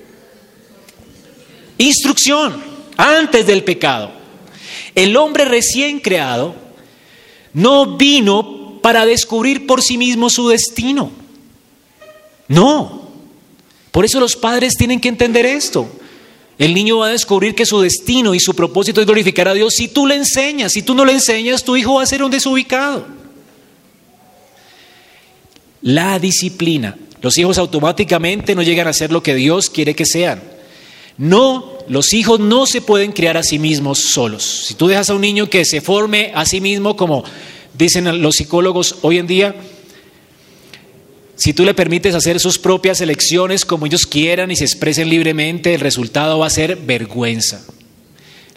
Instrucción 1.79 2.72
antes 2.97 3.47
del 3.47 3.65
pecado. 3.65 4.13
El 4.95 5.17
hombre 5.17 5.45
recién 5.45 6.01
creado 6.01 6.55
no 7.55 7.97
vino 7.97 8.81
para 8.83 9.07
descubrir 9.07 9.67
por 9.67 9.83
sí 9.83 9.97
mismo 9.97 10.29
su 10.31 10.49
destino. 10.49 11.11
No, 12.49 13.09
por 13.91 14.05
eso 14.05 14.21
los 14.21 14.37
padres 14.37 14.75
tienen 14.75 15.01
que 15.01 15.09
entender 15.09 15.47
esto. 15.47 15.89
El 16.59 16.75
niño 16.75 16.99
va 16.99 17.09
a 17.09 17.13
descubrir 17.13 17.55
que 17.55 17.67
su 17.67 17.81
destino 17.81 18.35
y 18.35 18.41
su 18.41 18.55
propósito 18.55 19.01
es 19.01 19.07
glorificar 19.07 19.49
a 19.49 19.55
Dios 19.55 19.75
si 19.75 19.89
tú 19.89 20.07
le 20.07 20.17
enseñas. 20.17 20.73
Si 20.73 20.83
tú 20.83 20.95
no 20.95 21.05
le 21.05 21.13
enseñas, 21.13 21.65
tu 21.65 21.77
hijo 21.77 21.95
va 21.95 22.03
a 22.03 22.07
ser 22.07 22.23
un 22.23 22.31
desubicado. 22.31 23.07
La 25.81 26.19
disciplina. 26.19 26.97
Los 27.21 27.39
hijos 27.39 27.59
automáticamente 27.59 28.55
no 28.55 28.63
llegan 28.63 28.89
a 28.89 28.93
ser 28.93 29.13
lo 29.13 29.23
que 29.23 29.35
Dios 29.35 29.71
quiere 29.71 29.95
que 29.95 30.07
sean. 30.07 30.43
No, 31.19 31.72
los 31.89 32.13
hijos 32.13 32.41
no 32.41 32.67
se 32.67 32.81
pueden 32.81 33.13
criar 33.13 33.37
a 33.37 33.43
sí 33.43 33.59
mismos 33.59 33.99
solos. 34.13 34.65
Si 34.67 34.75
tú 34.75 34.89
dejas 34.89 35.11
a 35.11 35.15
un 35.15 35.21
niño 35.21 35.49
que 35.49 35.65
se 35.65 35.81
forme 35.81 36.33
a 36.35 36.45
sí 36.45 36.61
mismo, 36.61 36.97
como 36.97 37.25
dicen 37.77 38.23
los 38.23 38.35
psicólogos 38.37 38.97
hoy 39.03 39.19
en 39.19 39.27
día, 39.27 39.55
si 41.37 41.53
tú 41.53 41.65
le 41.65 41.75
permites 41.75 42.15
hacer 42.15 42.39
sus 42.39 42.59
propias 42.59 43.01
elecciones 43.01 43.65
como 43.65 43.87
ellos 43.87 44.07
quieran 44.07 44.51
y 44.51 44.57
se 44.57 44.65
expresen 44.65 45.09
libremente, 45.09 45.75
el 45.75 45.81
resultado 45.81 46.39
va 46.39 46.47
a 46.47 46.51
ser 46.51 46.77
vergüenza. 46.77 47.65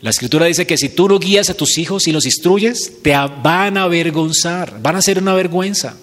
La 0.02 0.12
escritura 0.12 0.46
dice 0.46 0.68
que 0.68 0.78
si 0.78 0.90
tú 0.90 1.08
no 1.08 1.18
guías 1.18 1.50
a 1.50 1.56
tus 1.56 1.78
hijos 1.78 2.08
y 2.08 2.12
los 2.12 2.26
instruyes, 2.26 3.02
te 3.02 3.12
van 3.12 3.78
a 3.78 3.84
avergonzar, 3.84 4.80
van 4.82 4.98
a 4.98 5.02
ser 5.02 5.18
una 5.18 5.34
vergüenza. 5.34 5.96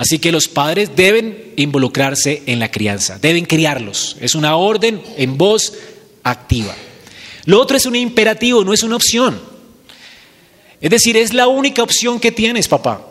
Así 0.00 0.18
que 0.18 0.32
los 0.32 0.48
padres 0.48 0.92
deben 0.96 1.52
involucrarse 1.56 2.42
en 2.46 2.58
la 2.58 2.70
crianza, 2.70 3.18
deben 3.18 3.44
criarlos. 3.44 4.16
Es 4.18 4.34
una 4.34 4.56
orden 4.56 5.02
en 5.18 5.36
voz 5.36 5.74
activa. 6.22 6.74
Lo 7.44 7.60
otro 7.60 7.76
es 7.76 7.84
un 7.84 7.94
imperativo, 7.94 8.64
no 8.64 8.72
es 8.72 8.82
una 8.82 8.96
opción. 8.96 9.38
Es 10.80 10.88
decir, 10.88 11.18
es 11.18 11.34
la 11.34 11.48
única 11.48 11.82
opción 11.82 12.18
que 12.18 12.32
tienes, 12.32 12.66
papá. 12.66 13.06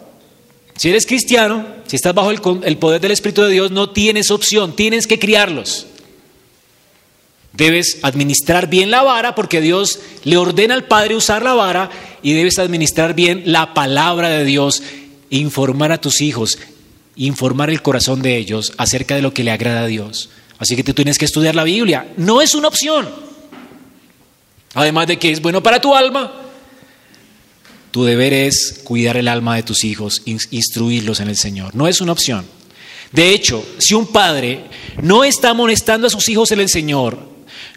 Si 0.78 0.90
eres 0.90 1.06
cristiano, 1.06 1.64
si 1.86 1.96
estás 1.96 2.16
bajo 2.16 2.32
el, 2.32 2.42
el 2.64 2.78
poder 2.80 3.00
del 3.00 3.12
Espíritu 3.12 3.44
de 3.44 3.52
Dios, 3.52 3.70
no 3.70 3.92
tienes 3.92 4.32
opción, 4.32 4.76
tienes 4.76 5.06
que 5.06 5.20
criarlos. 5.20 5.86
Debes 7.54 8.00
administrar 8.02 8.68
bien 8.68 8.90
la 8.90 9.04
vara 9.04 9.36
porque 9.36 9.62
Dios 9.62 10.00
le 10.24 10.38
ordena 10.38 10.74
al 10.74 10.86
Padre 10.86 11.16
usar 11.16 11.44
la 11.44 11.54
vara 11.54 11.92
y 12.24 12.34
debes 12.34 12.58
administrar 12.58 13.14
bien 13.14 13.44
la 13.46 13.76
palabra 13.76 14.30
de 14.30 14.44
Dios, 14.44 14.82
informar 15.30 15.92
a 15.92 16.02
tus 16.02 16.22
hijos, 16.22 16.58
informar 17.20 17.70
el 17.70 17.82
corazón 17.82 18.22
de 18.22 18.38
ellos 18.38 18.74
acerca 18.78 19.16
de 19.16 19.22
lo 19.22 19.34
que 19.34 19.44
le 19.44 19.52
agrada 19.52 19.82
a 19.82 19.88
Dios. 19.88 20.30
Así 20.58 20.76
que 20.76 20.84
tú 20.84 20.94
tienes 20.94 21.18
que 21.18 21.26
estudiar 21.26 21.54
la 21.54 21.64
Biblia. 21.64 22.12
No 22.18 22.42
es 22.42 22.56
una 22.56 22.70
opción. 22.70 23.08
Además 24.74 25.08
de 25.08 25.20
que 25.20 25.32
es 25.32 25.42
bueno 25.42 25.62
para 25.62 25.82
tu 25.82 25.96
alma, 25.96 26.34
tu 27.92 28.06
deber 28.06 28.34
es 28.34 28.82
cuidar 28.84 29.18
el 29.18 29.28
alma 29.28 29.56
de 29.56 29.64
tus 29.64 29.84
hijos, 29.84 30.22
instruirlos 30.26 31.20
en 31.20 31.30
el 31.30 31.38
Señor. 31.38 31.76
No 31.76 31.88
es 31.88 32.02
una 32.02 32.14
opción. 32.14 32.46
De 33.12 33.32
hecho, 33.32 33.66
si 33.80 33.96
un 33.96 34.08
padre 34.08 34.66
no 35.02 35.24
está 35.24 35.50
amonestando 35.50 36.08
a 36.08 36.12
sus 36.12 36.30
hijos 36.30 36.52
en 36.52 36.60
el 36.60 36.70
Señor, 36.70 37.28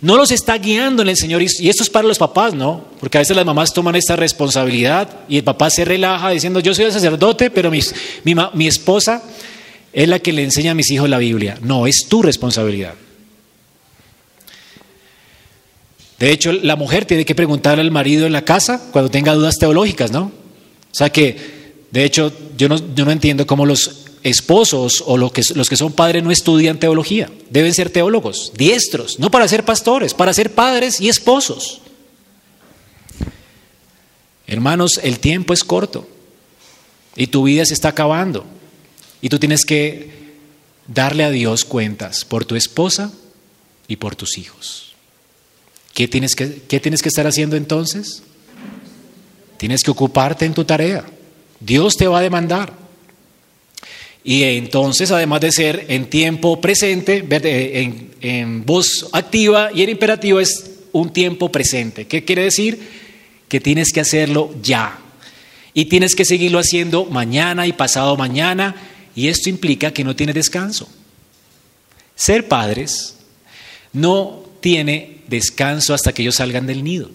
no 0.00 0.16
los 0.16 0.30
está 0.30 0.58
guiando 0.58 1.02
en 1.02 1.08
el 1.08 1.16
Señor, 1.16 1.42
y 1.42 1.68
esto 1.68 1.82
es 1.82 1.90
para 1.90 2.06
los 2.06 2.18
papás, 2.18 2.54
¿no? 2.54 2.84
Porque 3.00 3.18
a 3.18 3.20
veces 3.20 3.36
las 3.36 3.46
mamás 3.46 3.72
toman 3.72 3.94
esta 3.94 4.16
responsabilidad 4.16 5.08
y 5.28 5.38
el 5.38 5.44
papá 5.44 5.70
se 5.70 5.84
relaja 5.84 6.30
diciendo, 6.30 6.60
yo 6.60 6.74
soy 6.74 6.86
el 6.86 6.92
sacerdote, 6.92 7.50
pero 7.50 7.70
mi, 7.70 7.80
mi 8.24 8.66
esposa 8.66 9.22
es 9.92 10.08
la 10.08 10.18
que 10.18 10.32
le 10.32 10.42
enseña 10.42 10.72
a 10.72 10.74
mis 10.74 10.90
hijos 10.90 11.08
la 11.08 11.18
Biblia. 11.18 11.58
No, 11.62 11.86
es 11.86 12.06
tu 12.08 12.22
responsabilidad. 12.22 12.94
De 16.18 16.30
hecho, 16.30 16.52
la 16.52 16.76
mujer 16.76 17.04
tiene 17.04 17.24
que 17.24 17.34
preguntarle 17.34 17.82
al 17.82 17.90
marido 17.90 18.26
en 18.26 18.32
la 18.32 18.44
casa 18.44 18.80
cuando 18.92 19.10
tenga 19.10 19.34
dudas 19.34 19.58
teológicas, 19.58 20.12
¿no? 20.12 20.26
O 20.26 20.94
sea 20.94 21.10
que, 21.10 21.36
de 21.90 22.04
hecho, 22.04 22.32
yo 22.56 22.68
no, 22.68 22.76
yo 22.94 23.04
no 23.04 23.10
entiendo 23.10 23.46
cómo 23.46 23.66
los 23.66 24.06
esposos 24.22 25.02
o 25.06 25.16
los 25.16 25.32
que, 25.32 25.42
son 25.76 25.92
padres 25.92 26.22
no 26.22 26.30
estudian 26.30 26.78
teología. 26.78 27.30
Deben 27.50 27.74
ser 27.74 27.90
teólogos, 27.90 28.52
diestros, 28.56 29.18
no 29.18 29.30
para 29.30 29.48
ser 29.48 29.64
pastores, 29.64 30.14
para 30.14 30.32
ser 30.32 30.54
padres 30.54 31.00
y 31.00 31.08
esposos. 31.08 31.80
Hermanos, 34.46 35.00
el 35.02 35.18
tiempo 35.18 35.52
es 35.52 35.64
corto 35.64 36.06
y 37.16 37.28
tu 37.28 37.44
vida 37.44 37.64
se 37.64 37.74
está 37.74 37.88
acabando 37.88 38.44
y 39.20 39.28
tú 39.28 39.38
tienes 39.38 39.64
que 39.64 40.10
darle 40.86 41.24
a 41.24 41.30
Dios 41.30 41.64
cuentas 41.64 42.24
por 42.24 42.44
tu 42.44 42.54
esposa 42.56 43.12
y 43.88 43.96
por 43.96 44.16
tus 44.16 44.38
hijos. 44.38 44.92
¿Qué 45.94 46.08
tienes 46.08 46.34
que, 46.34 46.62
qué 46.68 46.80
tienes 46.80 47.02
que 47.02 47.08
estar 47.08 47.26
haciendo 47.26 47.56
entonces? 47.56 48.22
Tienes 49.58 49.82
que 49.82 49.90
ocuparte 49.90 50.44
en 50.44 50.54
tu 50.54 50.64
tarea. 50.64 51.04
Dios 51.60 51.96
te 51.96 52.08
va 52.08 52.18
a 52.18 52.22
demandar. 52.22 52.81
Y 54.24 54.44
entonces, 54.44 55.10
además 55.10 55.40
de 55.40 55.50
ser 55.50 55.86
en 55.88 56.06
tiempo 56.06 56.60
presente, 56.60 57.24
en, 57.28 58.10
en, 58.20 58.64
voz 58.64 59.08
activa 59.12 59.70
y 59.74 59.82
en 59.82 59.90
imperativo, 59.90 60.38
es 60.38 60.70
un 60.92 61.12
tiempo 61.12 61.50
presente. 61.50 62.06
¿Qué 62.06 62.24
quiere 62.24 62.44
decir? 62.44 62.78
Que 63.48 63.60
tienes 63.60 63.92
que 63.92 64.00
hacerlo 64.00 64.54
ya. 64.62 64.98
Y 65.74 65.86
tienes 65.86 66.14
que 66.14 66.24
seguirlo 66.24 66.60
haciendo 66.60 67.06
mañana 67.06 67.66
y 67.66 67.72
pasado 67.72 68.16
mañana. 68.16 68.76
Y 69.16 69.26
esto 69.26 69.50
implica 69.50 69.92
que 69.92 70.04
no 70.04 70.14
tiene 70.14 70.32
descanso. 70.32 70.88
Ser 72.14 72.46
padres 72.46 73.16
no 73.92 74.44
tiene 74.60 75.22
descanso 75.26 75.94
hasta 75.94 76.12
que 76.12 76.22
ellos 76.22 76.36
salgan 76.36 76.66
del 76.66 76.84
nido. 76.84 77.10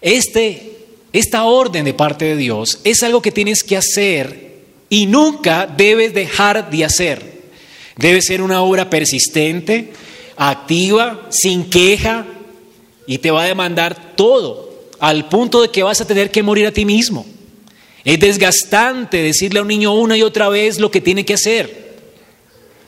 Este, 0.00 0.72
esta 1.12 1.44
orden 1.44 1.84
de 1.84 1.94
parte 1.94 2.26
de 2.26 2.36
Dios 2.36 2.80
es 2.84 3.02
algo 3.02 3.22
que 3.22 3.32
tienes 3.32 3.62
que 3.62 3.76
hacer 3.76 4.47
y 4.88 5.06
nunca 5.06 5.66
debes 5.66 6.14
dejar 6.14 6.70
de 6.70 6.84
hacer. 6.84 7.38
Debe 7.96 8.22
ser 8.22 8.42
una 8.42 8.62
obra 8.62 8.88
persistente, 8.88 9.92
activa, 10.36 11.26
sin 11.30 11.68
queja 11.68 12.26
y 13.06 13.18
te 13.18 13.30
va 13.30 13.42
a 13.42 13.46
demandar 13.46 14.14
todo 14.16 14.68
al 15.00 15.28
punto 15.28 15.62
de 15.62 15.70
que 15.70 15.82
vas 15.82 16.00
a 16.00 16.06
tener 16.06 16.30
que 16.30 16.42
morir 16.42 16.66
a 16.66 16.72
ti 16.72 16.84
mismo. 16.84 17.26
Es 18.04 18.20
desgastante 18.20 19.22
decirle 19.22 19.58
a 19.58 19.62
un 19.62 19.68
niño 19.68 19.94
una 19.94 20.16
y 20.16 20.22
otra 20.22 20.48
vez 20.48 20.78
lo 20.78 20.90
que 20.90 21.00
tiene 21.00 21.24
que 21.24 21.34
hacer, 21.34 21.96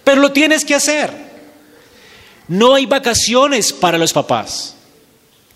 pero 0.04 0.20
lo 0.20 0.32
tienes 0.32 0.64
que 0.64 0.74
hacer. 0.74 1.10
No 2.48 2.74
hay 2.74 2.86
vacaciones 2.86 3.72
para 3.72 3.98
los 3.98 4.12
papás. 4.12 4.76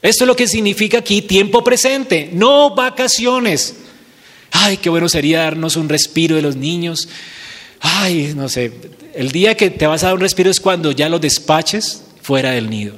Esto 0.02 0.24
es 0.24 0.28
lo 0.28 0.36
que 0.36 0.46
significa 0.46 0.98
aquí 0.98 1.22
tiempo 1.22 1.64
presente, 1.64 2.28
no 2.32 2.74
vacaciones. 2.74 3.74
Ay, 4.56 4.76
qué 4.76 4.88
bueno 4.88 5.08
sería 5.08 5.40
darnos 5.40 5.74
un 5.74 5.88
respiro 5.88 6.36
de 6.36 6.42
los 6.42 6.54
niños. 6.54 7.08
Ay, 7.80 8.34
no 8.36 8.48
sé, 8.48 8.72
el 9.12 9.32
día 9.32 9.56
que 9.56 9.68
te 9.68 9.86
vas 9.88 10.04
a 10.04 10.06
dar 10.06 10.14
un 10.14 10.20
respiro 10.20 10.48
es 10.48 10.60
cuando 10.60 10.92
ya 10.92 11.08
los 11.08 11.20
despaches 11.20 12.02
fuera 12.22 12.52
del 12.52 12.70
nido. 12.70 12.94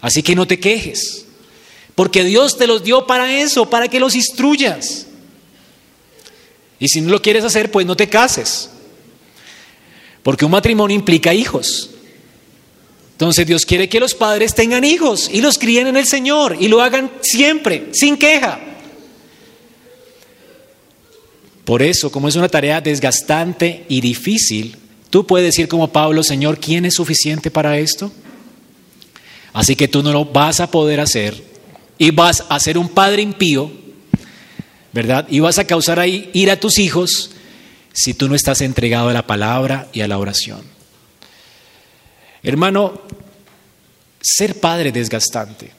Así 0.00 0.24
que 0.24 0.34
no 0.34 0.48
te 0.48 0.58
quejes, 0.58 1.24
porque 1.94 2.24
Dios 2.24 2.58
te 2.58 2.66
los 2.66 2.82
dio 2.82 3.06
para 3.06 3.32
eso, 3.40 3.70
para 3.70 3.86
que 3.86 4.00
los 4.00 4.16
instruyas. 4.16 5.06
Y 6.80 6.88
si 6.88 7.00
no 7.00 7.12
lo 7.12 7.22
quieres 7.22 7.44
hacer, 7.44 7.70
pues 7.70 7.86
no 7.86 7.96
te 7.96 8.08
cases, 8.08 8.68
porque 10.24 10.44
un 10.44 10.50
matrimonio 10.50 10.96
implica 10.96 11.32
hijos. 11.32 11.90
Entonces 13.12 13.46
Dios 13.46 13.64
quiere 13.64 13.88
que 13.88 14.00
los 14.00 14.12
padres 14.12 14.56
tengan 14.56 14.82
hijos 14.82 15.30
y 15.32 15.40
los 15.40 15.56
críen 15.56 15.86
en 15.86 15.96
el 15.96 16.06
Señor 16.06 16.56
y 16.58 16.66
lo 16.66 16.82
hagan 16.82 17.12
siempre, 17.22 17.90
sin 17.92 18.16
queja. 18.16 18.75
Por 21.66 21.82
eso, 21.82 22.12
como 22.12 22.28
es 22.28 22.36
una 22.36 22.48
tarea 22.48 22.80
desgastante 22.80 23.84
y 23.88 24.00
difícil, 24.00 24.76
tú 25.10 25.26
puedes 25.26 25.48
decir 25.48 25.66
como 25.66 25.92
Pablo, 25.92 26.22
Señor, 26.22 26.60
¿quién 26.60 26.84
es 26.84 26.94
suficiente 26.94 27.50
para 27.50 27.76
esto? 27.76 28.12
Así 29.52 29.74
que 29.74 29.88
tú 29.88 30.00
no 30.00 30.12
lo 30.12 30.24
vas 30.26 30.60
a 30.60 30.70
poder 30.70 31.00
hacer 31.00 31.42
y 31.98 32.12
vas 32.12 32.44
a 32.48 32.60
ser 32.60 32.78
un 32.78 32.88
padre 32.88 33.22
impío, 33.22 33.72
¿verdad? 34.92 35.26
Y 35.28 35.40
vas 35.40 35.58
a 35.58 35.66
causar 35.66 35.98
ahí 35.98 36.30
ir 36.34 36.52
a 36.52 36.60
tus 36.60 36.78
hijos 36.78 37.32
si 37.92 38.14
tú 38.14 38.28
no 38.28 38.36
estás 38.36 38.60
entregado 38.60 39.08
a 39.08 39.12
la 39.12 39.26
palabra 39.26 39.88
y 39.92 40.02
a 40.02 40.08
la 40.08 40.18
oración. 40.18 40.62
Hermano, 42.44 43.02
ser 44.20 44.60
padre 44.60 44.90
es 44.90 44.94
desgastante. 44.94 45.72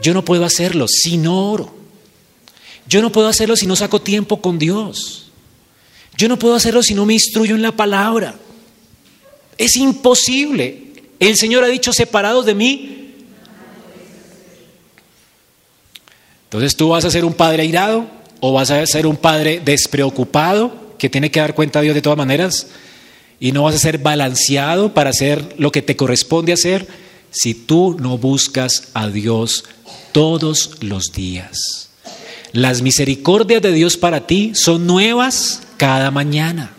Yo 0.00 0.14
no 0.14 0.24
puedo 0.24 0.44
hacerlo 0.44 0.86
si 0.86 1.16
no 1.16 1.50
oro. 1.50 1.77
Yo 2.88 3.02
no 3.02 3.12
puedo 3.12 3.28
hacerlo 3.28 3.54
si 3.54 3.66
no 3.66 3.76
saco 3.76 4.00
tiempo 4.00 4.40
con 4.40 4.58
Dios. 4.58 5.30
Yo 6.16 6.26
no 6.26 6.38
puedo 6.38 6.54
hacerlo 6.54 6.82
si 6.82 6.94
no 6.94 7.04
me 7.04 7.12
instruyo 7.12 7.54
en 7.54 7.62
la 7.62 7.72
palabra. 7.72 8.34
Es 9.58 9.76
imposible. 9.76 10.84
El 11.20 11.36
Señor 11.36 11.64
ha 11.64 11.68
dicho, 11.68 11.92
separados 11.92 12.46
de 12.46 12.54
mí. 12.54 13.14
Entonces 16.44 16.74
tú 16.76 16.88
vas 16.88 17.04
a 17.04 17.10
ser 17.10 17.26
un 17.26 17.34
padre 17.34 17.62
airado 17.62 18.06
o 18.40 18.54
vas 18.54 18.70
a 18.70 18.86
ser 18.86 19.06
un 19.06 19.18
padre 19.18 19.60
despreocupado 19.62 20.96
que 20.96 21.10
tiene 21.10 21.30
que 21.30 21.40
dar 21.40 21.54
cuenta 21.54 21.80
a 21.80 21.82
Dios 21.82 21.94
de 21.94 22.00
todas 22.00 22.16
maneras 22.16 22.68
y 23.38 23.52
no 23.52 23.64
vas 23.64 23.74
a 23.74 23.78
ser 23.78 23.98
balanceado 23.98 24.94
para 24.94 25.10
hacer 25.10 25.56
lo 25.58 25.70
que 25.70 25.82
te 25.82 25.94
corresponde 25.94 26.54
hacer 26.54 26.88
si 27.30 27.52
tú 27.52 27.96
no 28.00 28.16
buscas 28.16 28.88
a 28.94 29.08
Dios 29.08 29.64
todos 30.12 30.78
los 30.80 31.12
días. 31.12 31.87
Las 32.52 32.82
misericordias 32.82 33.62
de 33.62 33.72
Dios 33.72 33.96
para 33.96 34.26
ti 34.26 34.52
son 34.54 34.86
nuevas 34.86 35.62
cada 35.76 36.10
mañana. 36.10 36.72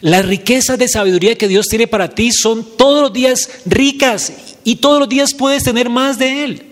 Las 0.00 0.26
riquezas 0.26 0.78
de 0.78 0.88
sabiduría 0.88 1.36
que 1.36 1.48
Dios 1.48 1.66
tiene 1.66 1.86
para 1.86 2.10
ti 2.10 2.30
son 2.32 2.76
todos 2.76 3.02
los 3.02 3.12
días 3.12 3.48
ricas 3.64 4.32
y 4.62 4.76
todos 4.76 5.00
los 5.00 5.08
días 5.08 5.34
puedes 5.34 5.64
tener 5.64 5.88
más 5.88 6.18
de 6.18 6.44
Él. 6.44 6.62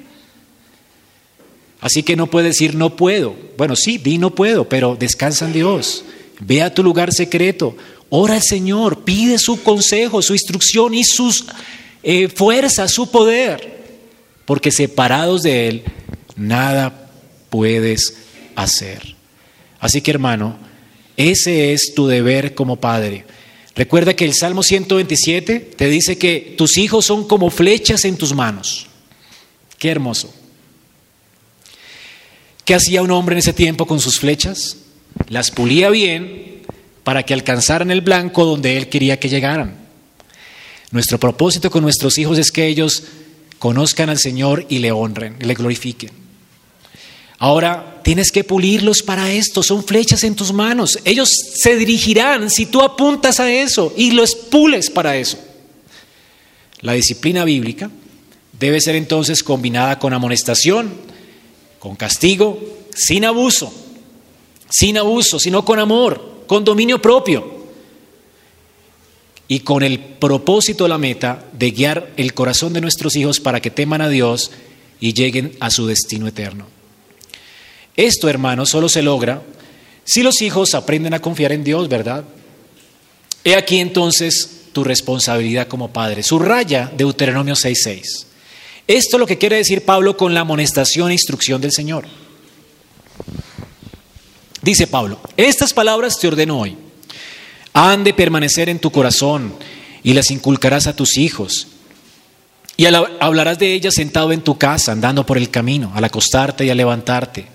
Así 1.80 2.02
que 2.02 2.14
no 2.14 2.28
puedes 2.28 2.50
decir 2.50 2.74
no 2.74 2.94
puedo. 2.94 3.34
Bueno, 3.56 3.74
sí, 3.74 3.98
di 3.98 4.18
no 4.18 4.34
puedo, 4.34 4.68
pero 4.68 4.96
descansa 4.96 5.46
en 5.46 5.52
Dios. 5.52 6.04
Ve 6.40 6.62
a 6.62 6.72
tu 6.72 6.82
lugar 6.82 7.12
secreto, 7.12 7.76
ora 8.08 8.34
al 8.34 8.42
Señor, 8.42 9.04
pide 9.04 9.38
su 9.38 9.62
consejo, 9.62 10.22
su 10.22 10.32
instrucción 10.32 10.94
y 10.94 11.02
sus 11.02 11.44
eh, 12.02 12.28
fuerzas, 12.28 12.92
su 12.92 13.10
poder, 13.10 13.80
porque 14.44 14.70
separados 14.70 15.42
de 15.42 15.68
Él, 15.68 15.82
nada 16.36 17.01
puedes 17.53 18.14
hacer. 18.57 19.14
Así 19.78 20.00
que 20.00 20.11
hermano, 20.11 20.57
ese 21.18 21.74
es 21.74 21.92
tu 21.94 22.07
deber 22.07 22.55
como 22.55 22.76
padre. 22.76 23.26
Recuerda 23.76 24.16
que 24.16 24.24
el 24.24 24.32
Salmo 24.32 24.62
127 24.62 25.61
te 25.76 25.88
dice 25.90 26.16
que 26.16 26.55
tus 26.57 26.78
hijos 26.78 27.05
son 27.05 27.28
como 27.28 27.50
flechas 27.50 28.07
en 28.07 28.16
tus 28.16 28.34
manos. 28.34 28.86
Qué 29.78 29.90
hermoso. 29.90 30.32
¿Qué 32.64 32.74
hacía 32.74 33.03
un 33.03 33.11
hombre 33.11 33.34
en 33.34 33.40
ese 33.40 33.53
tiempo 33.53 33.86
con 33.86 34.00
sus 34.00 34.18
flechas? 34.18 34.78
Las 35.28 35.50
pulía 35.50 35.90
bien 35.90 36.62
para 37.05 37.22
que 37.24 37.34
alcanzaran 37.34 37.90
el 37.90 38.00
blanco 38.00 38.46
donde 38.46 38.78
él 38.78 38.88
quería 38.88 39.20
que 39.20 39.28
llegaran. 39.28 39.76
Nuestro 40.90 41.20
propósito 41.20 41.70
con 41.70 41.82
nuestros 41.82 42.16
hijos 42.16 42.38
es 42.38 42.50
que 42.50 42.66
ellos 42.66 43.03
conozcan 43.59 44.09
al 44.09 44.18
Señor 44.18 44.64
y 44.70 44.78
le 44.78 44.90
honren, 44.90 45.36
le 45.40 45.53
glorifiquen. 45.53 46.21
Ahora 47.43 47.99
tienes 48.05 48.30
que 48.30 48.45
pulirlos 48.45 49.03
para 49.03 49.32
esto, 49.32 49.64
son 49.64 49.82
flechas 49.82 50.22
en 50.22 50.36
tus 50.36 50.53
manos. 50.53 51.01
Ellos 51.05 51.28
se 51.57 51.74
dirigirán 51.74 52.49
si 52.51 52.66
tú 52.66 52.82
apuntas 52.82 53.40
a 53.40 53.53
eso 53.53 53.93
y 53.97 54.12
los 54.12 54.36
pules 54.36 54.90
para 54.90 55.16
eso. 55.16 55.38
La 56.82 56.93
disciplina 56.93 57.45
bíblica 57.45 57.90
debe 58.61 58.80
ser 58.80 58.95
entonces 58.95 59.43
combinada 59.43 59.99
con 59.99 60.12
amonestación, 60.12 60.93
con 61.80 61.97
castigo, 61.97 62.61
sin 62.95 63.24
abuso, 63.24 63.74
sin 64.70 64.97
abuso, 64.97 65.40
sino 65.40 65.64
con 65.64 65.80
amor, 65.80 66.45
con 66.47 66.64
dominio 66.64 67.03
propio 67.03 67.64
y 69.49 69.59
con 69.59 69.82
el 69.82 69.99
propósito, 69.99 70.86
la 70.86 70.97
meta 70.97 71.45
de 71.53 71.72
guiar 71.72 72.12
el 72.16 72.34
corazón 72.34 72.72
de 72.72 72.80
nuestros 72.80 73.16
hijos 73.16 73.40
para 73.40 73.61
que 73.61 73.72
teman 73.72 74.01
a 74.01 74.09
Dios 74.09 74.53
y 75.01 75.12
lleguen 75.12 75.57
a 75.59 75.72
su 75.72 75.88
destino 75.88 76.28
eterno. 76.28 76.81
Esto, 77.97 78.28
hermanos, 78.28 78.70
solo 78.70 78.88
se 78.88 79.03
logra 79.03 79.43
si 80.05 80.22
los 80.22 80.43
hijos 80.43 80.74
aprenden 80.74 81.14
a 81.14 81.20
confiar 81.20 81.53
en 81.53 81.64
Dios, 81.64 81.88
¿verdad? 81.88 82.24
He 83.45 83.55
aquí 83.55 83.78
entonces 83.78 84.62
tu 84.72 84.84
responsabilidad 84.84 85.68
como 85.68 85.93
padre. 85.93 86.22
Subraya 86.22 86.90
Deuteronomio 86.97 87.55
6:6. 87.55 88.26
Esto 88.88 89.16
es 89.16 89.20
lo 89.20 89.26
que 89.26 89.38
quiere 89.38 89.57
decir 89.57 89.84
Pablo 89.84 90.16
con 90.16 90.34
la 90.34 90.40
amonestación 90.40 91.11
e 91.11 91.14
instrucción 91.14 91.61
del 91.61 91.72
Señor. 91.72 92.07
Dice 94.61 94.86
Pablo, 94.86 95.20
estas 95.36 95.72
palabras 95.72 96.18
te 96.18 96.28
ordeno 96.28 96.61
hoy. 96.61 96.76
Han 97.74 98.05
de 98.05 98.14
permanecer 98.14 98.68
en 98.68 98.78
tu 98.78 98.90
corazón 98.90 99.55
y 100.03 100.14
las 100.14 100.30
inculcarás 100.30 100.86
a 100.86 100.97
tus 100.97 101.16
hijos. 101.16 101.68
Y 102.76 102.86
hablarás 102.86 103.59
de 103.59 103.72
ellas 103.74 103.95
sentado 103.95 104.32
en 104.32 104.43
tu 104.43 104.59
casa, 104.59 104.93
andando 104.93 105.24
por 105.26 105.36
el 105.36 105.51
camino, 105.51 105.93
al 105.95 106.05
acostarte 106.05 106.64
y 106.64 106.70
al 106.70 106.76
levantarte. 106.76 107.47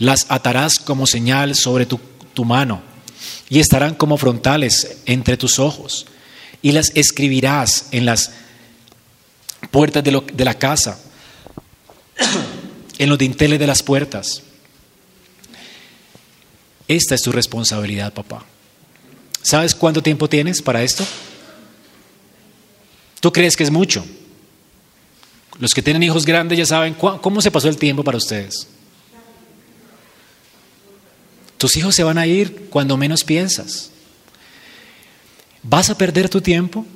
Las 0.00 0.26
atarás 0.30 0.78
como 0.78 1.06
señal 1.06 1.54
sobre 1.54 1.86
tu, 1.86 2.00
mano 2.44 2.80
y 3.50 3.60
estarán 3.60 3.94
como 3.94 4.16
frontales 4.16 4.96
entre 5.04 5.36
tus 5.36 5.58
ojos. 5.58 6.06
Y 6.62 6.72
las 6.72 6.90
escribirás 6.94 7.88
en 7.90 8.06
las 8.06 8.32
puertas 9.70 10.02
de, 10.02 10.22
de 10.32 10.44
la 10.44 10.54
casa, 10.54 10.98
en 12.98 13.10
los 13.10 13.18
dinteles 13.18 13.58
de 13.58 13.66
las 13.66 13.82
puertas. 13.82 14.42
Esta 16.88 17.14
es 17.14 17.20
tu 17.20 17.30
responsabilidad, 17.30 18.14
papá. 18.14 18.42
¿Sabes 19.42 19.74
cuánto 19.74 20.02
tiempo 20.02 20.30
tienes 20.30 20.62
para 20.62 20.82
esto? 20.82 21.04
¿Tú 23.20 23.30
crees 23.30 23.54
que 23.54 23.64
es 23.64 23.70
mucho? 23.70 24.02
Los 25.58 25.74
que 25.74 25.82
tienen 25.82 26.02
hijos 26.02 26.24
grandes 26.24 26.56
ya 26.56 26.64
saben 26.64 26.94
cómo 26.94 27.42
se 27.42 27.50
pasó 27.50 27.68
el 27.68 27.76
tiempo 27.76 28.02
para 28.02 28.16
ustedes. 28.16 28.66
Tus 31.60 31.76
hijos 31.76 31.94
se 31.94 32.04
van 32.04 32.16
a 32.16 32.26
ir 32.26 32.68
cuando 32.70 32.96
menos 32.96 33.22
piensas. 33.22 33.90
¿Vas 35.62 35.90
a 35.90 35.98
perder 35.98 36.30
tu 36.30 36.40
tiempo? 36.40 36.86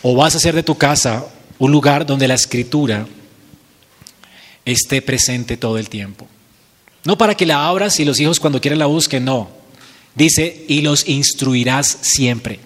¿O 0.00 0.14
vas 0.14 0.34
a 0.34 0.38
hacer 0.38 0.54
de 0.54 0.62
tu 0.62 0.78
casa 0.78 1.26
un 1.58 1.72
lugar 1.72 2.06
donde 2.06 2.28
la 2.28 2.34
escritura 2.34 3.08
esté 4.64 5.02
presente 5.02 5.56
todo 5.56 5.78
el 5.78 5.88
tiempo? 5.88 6.28
No 7.02 7.18
para 7.18 7.34
que 7.34 7.44
la 7.44 7.66
abras 7.66 7.98
y 7.98 8.04
los 8.04 8.20
hijos 8.20 8.38
cuando 8.38 8.60
quieran 8.60 8.78
la 8.78 8.86
busquen, 8.86 9.24
no. 9.24 9.50
Dice, 10.14 10.64
y 10.68 10.82
los 10.82 11.08
instruirás 11.08 11.98
siempre. 12.02 12.60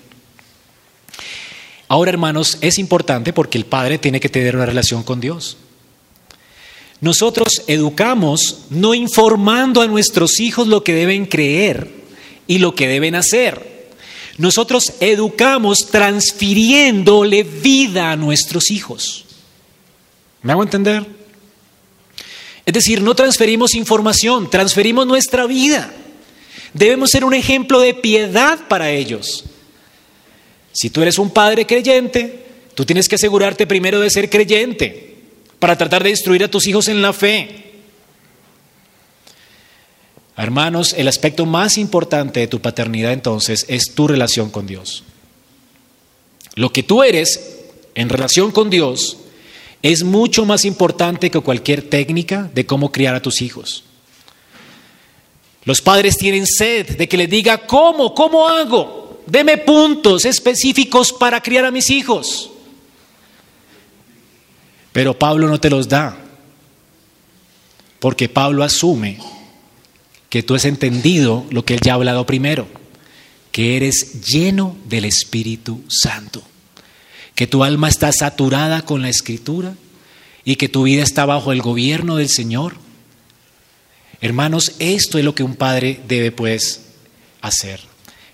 Ahora, 1.88 2.10
hermanos, 2.10 2.58
es 2.60 2.78
importante 2.78 3.32
porque 3.32 3.56
el 3.56 3.64
padre 3.64 3.96
tiene 3.96 4.20
que 4.20 4.28
tener 4.28 4.54
una 4.54 4.66
relación 4.66 5.02
con 5.02 5.18
Dios. 5.18 5.56
Nosotros 7.04 7.64
educamos 7.66 8.60
no 8.70 8.94
informando 8.94 9.82
a 9.82 9.86
nuestros 9.86 10.40
hijos 10.40 10.68
lo 10.68 10.82
que 10.82 10.94
deben 10.94 11.26
creer 11.26 11.90
y 12.46 12.60
lo 12.60 12.74
que 12.74 12.88
deben 12.88 13.14
hacer. 13.14 13.90
Nosotros 14.38 14.94
educamos 15.00 15.88
transfiriéndole 15.90 17.42
vida 17.42 18.10
a 18.10 18.16
nuestros 18.16 18.70
hijos. 18.70 19.26
¿Me 20.40 20.52
hago 20.52 20.62
entender? 20.62 21.04
Es 22.64 22.72
decir, 22.72 23.02
no 23.02 23.14
transferimos 23.14 23.74
información, 23.74 24.48
transferimos 24.48 25.06
nuestra 25.06 25.44
vida. 25.44 25.92
Debemos 26.72 27.10
ser 27.10 27.26
un 27.26 27.34
ejemplo 27.34 27.80
de 27.80 27.92
piedad 27.92 28.66
para 28.66 28.90
ellos. 28.90 29.44
Si 30.72 30.88
tú 30.88 31.02
eres 31.02 31.18
un 31.18 31.28
padre 31.28 31.66
creyente, 31.66 32.46
tú 32.74 32.86
tienes 32.86 33.10
que 33.10 33.16
asegurarte 33.16 33.66
primero 33.66 34.00
de 34.00 34.08
ser 34.08 34.30
creyente 34.30 35.13
para 35.58 35.76
tratar 35.76 36.02
de 36.02 36.10
instruir 36.10 36.44
a 36.44 36.50
tus 36.50 36.66
hijos 36.66 36.88
en 36.88 37.02
la 37.02 37.12
fe. 37.12 37.64
Hermanos, 40.36 40.94
el 40.96 41.08
aspecto 41.08 41.46
más 41.46 41.78
importante 41.78 42.40
de 42.40 42.48
tu 42.48 42.60
paternidad 42.60 43.12
entonces 43.12 43.66
es 43.68 43.94
tu 43.94 44.08
relación 44.08 44.50
con 44.50 44.66
Dios. 44.66 45.04
Lo 46.56 46.72
que 46.72 46.82
tú 46.82 47.02
eres 47.02 47.60
en 47.94 48.08
relación 48.08 48.50
con 48.50 48.70
Dios 48.70 49.18
es 49.82 50.02
mucho 50.02 50.44
más 50.44 50.64
importante 50.64 51.30
que 51.30 51.40
cualquier 51.40 51.88
técnica 51.88 52.50
de 52.54 52.66
cómo 52.66 52.90
criar 52.90 53.14
a 53.14 53.22
tus 53.22 53.42
hijos. 53.42 53.84
Los 55.64 55.80
padres 55.80 56.16
tienen 56.18 56.46
sed 56.46 56.96
de 56.96 57.08
que 57.08 57.16
les 57.16 57.30
diga, 57.30 57.66
¿cómo? 57.66 58.14
¿Cómo 58.14 58.48
hago? 58.48 59.22
Deme 59.26 59.58
puntos 59.58 60.24
específicos 60.24 61.12
para 61.12 61.40
criar 61.40 61.64
a 61.64 61.70
mis 61.70 61.90
hijos. 61.90 62.50
Pero 64.94 65.18
Pablo 65.18 65.48
no 65.48 65.58
te 65.58 65.70
los 65.70 65.88
da, 65.88 66.16
porque 67.98 68.28
Pablo 68.28 68.62
asume 68.62 69.18
que 70.30 70.44
tú 70.44 70.54
has 70.54 70.64
entendido 70.66 71.44
lo 71.50 71.64
que 71.64 71.74
él 71.74 71.80
ya 71.82 71.92
ha 71.92 71.94
hablado 71.96 72.26
primero, 72.26 72.68
que 73.50 73.76
eres 73.76 74.22
lleno 74.24 74.76
del 74.84 75.04
Espíritu 75.04 75.82
Santo, 75.88 76.44
que 77.34 77.48
tu 77.48 77.64
alma 77.64 77.88
está 77.88 78.12
saturada 78.12 78.82
con 78.82 79.02
la 79.02 79.08
Escritura 79.08 79.74
y 80.44 80.54
que 80.54 80.68
tu 80.68 80.84
vida 80.84 81.02
está 81.02 81.26
bajo 81.26 81.50
el 81.50 81.60
gobierno 81.60 82.14
del 82.14 82.28
Señor. 82.28 82.76
Hermanos, 84.20 84.76
esto 84.78 85.18
es 85.18 85.24
lo 85.24 85.34
que 85.34 85.42
un 85.42 85.56
padre 85.56 85.98
debe 86.06 86.30
pues 86.30 86.82
hacer. 87.40 87.80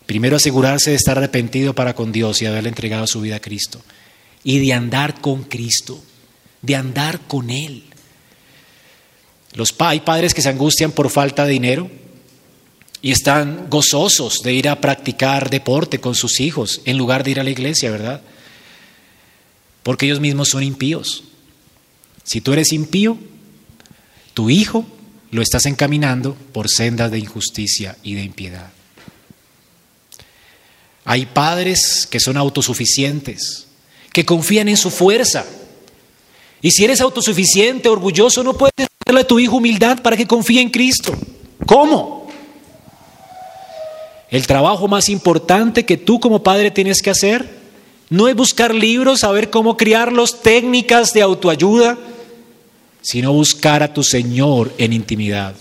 Primero 0.04 0.36
asegurarse 0.36 0.90
de 0.90 0.96
estar 0.96 1.16
arrepentido 1.16 1.74
para 1.74 1.94
con 1.94 2.12
Dios 2.12 2.42
y 2.42 2.46
haberle 2.46 2.68
entregado 2.68 3.06
su 3.06 3.22
vida 3.22 3.36
a 3.36 3.40
Cristo. 3.40 3.80
Y 4.44 4.58
de 4.58 4.74
andar 4.74 5.22
con 5.22 5.44
Cristo, 5.44 6.02
de 6.62 6.76
andar 6.76 7.20
con 7.20 7.50
Él. 7.50 7.84
Los 9.52 9.74
hay 9.78 10.00
padres 10.00 10.34
que 10.34 10.42
se 10.42 10.48
angustian 10.48 10.92
por 10.92 11.10
falta 11.10 11.44
de 11.44 11.52
dinero 11.52 11.90
y 13.02 13.12
están 13.12 13.68
gozosos 13.68 14.40
de 14.42 14.52
ir 14.52 14.68
a 14.68 14.80
practicar 14.80 15.50
deporte 15.50 16.00
con 16.00 16.14
sus 16.14 16.40
hijos 16.40 16.82
en 16.84 16.98
lugar 16.98 17.24
de 17.24 17.32
ir 17.32 17.40
a 17.40 17.44
la 17.44 17.50
iglesia, 17.50 17.90
¿verdad? 17.90 18.20
Porque 19.82 20.06
ellos 20.06 20.20
mismos 20.20 20.50
son 20.50 20.62
impíos. 20.62 21.24
Si 22.24 22.40
tú 22.40 22.52
eres 22.52 22.72
impío, 22.72 23.18
tu 24.34 24.50
hijo 24.50 24.86
lo 25.30 25.42
estás 25.42 25.66
encaminando 25.66 26.34
por 26.52 26.68
sendas 26.68 27.10
de 27.10 27.18
injusticia 27.18 27.96
y 28.02 28.14
de 28.14 28.22
impiedad. 28.22 28.70
Hay 31.04 31.26
padres 31.26 32.06
que 32.08 32.20
son 32.20 32.36
autosuficientes, 32.36 33.66
que 34.12 34.26
confían 34.26 34.68
en 34.68 34.76
su 34.76 34.90
fuerza. 34.90 35.46
Y 36.62 36.70
si 36.70 36.84
eres 36.84 37.00
autosuficiente, 37.00 37.88
orgulloso, 37.88 38.42
no 38.42 38.54
puedes 38.54 38.88
a 39.18 39.24
tu 39.24 39.38
hijo 39.38 39.56
humildad 39.56 40.00
para 40.02 40.16
que 40.16 40.26
confíe 40.26 40.60
en 40.60 40.70
Cristo. 40.70 41.12
¿Cómo? 41.66 42.28
El 44.30 44.46
trabajo 44.46 44.86
más 44.86 45.08
importante 45.08 45.84
que 45.84 45.96
tú 45.96 46.20
como 46.20 46.42
padre 46.42 46.70
tienes 46.70 47.02
que 47.02 47.10
hacer 47.10 47.58
no 48.08 48.28
es 48.28 48.36
buscar 48.36 48.74
libros, 48.74 49.20
saber 49.20 49.50
cómo 49.50 49.76
criarlos, 49.76 50.42
técnicas 50.42 51.12
de 51.12 51.22
autoayuda, 51.22 51.98
sino 53.02 53.32
buscar 53.32 53.82
a 53.82 53.92
tu 53.92 54.02
Señor 54.02 54.72
en 54.78 54.92
intimidad. 54.92 55.54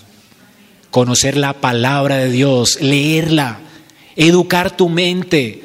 conocer 0.90 1.36
la 1.36 1.52
palabra 1.52 2.16
de 2.16 2.30
Dios, 2.30 2.80
leerla, 2.80 3.60
educar 4.16 4.76
tu 4.76 4.88
mente, 4.88 5.62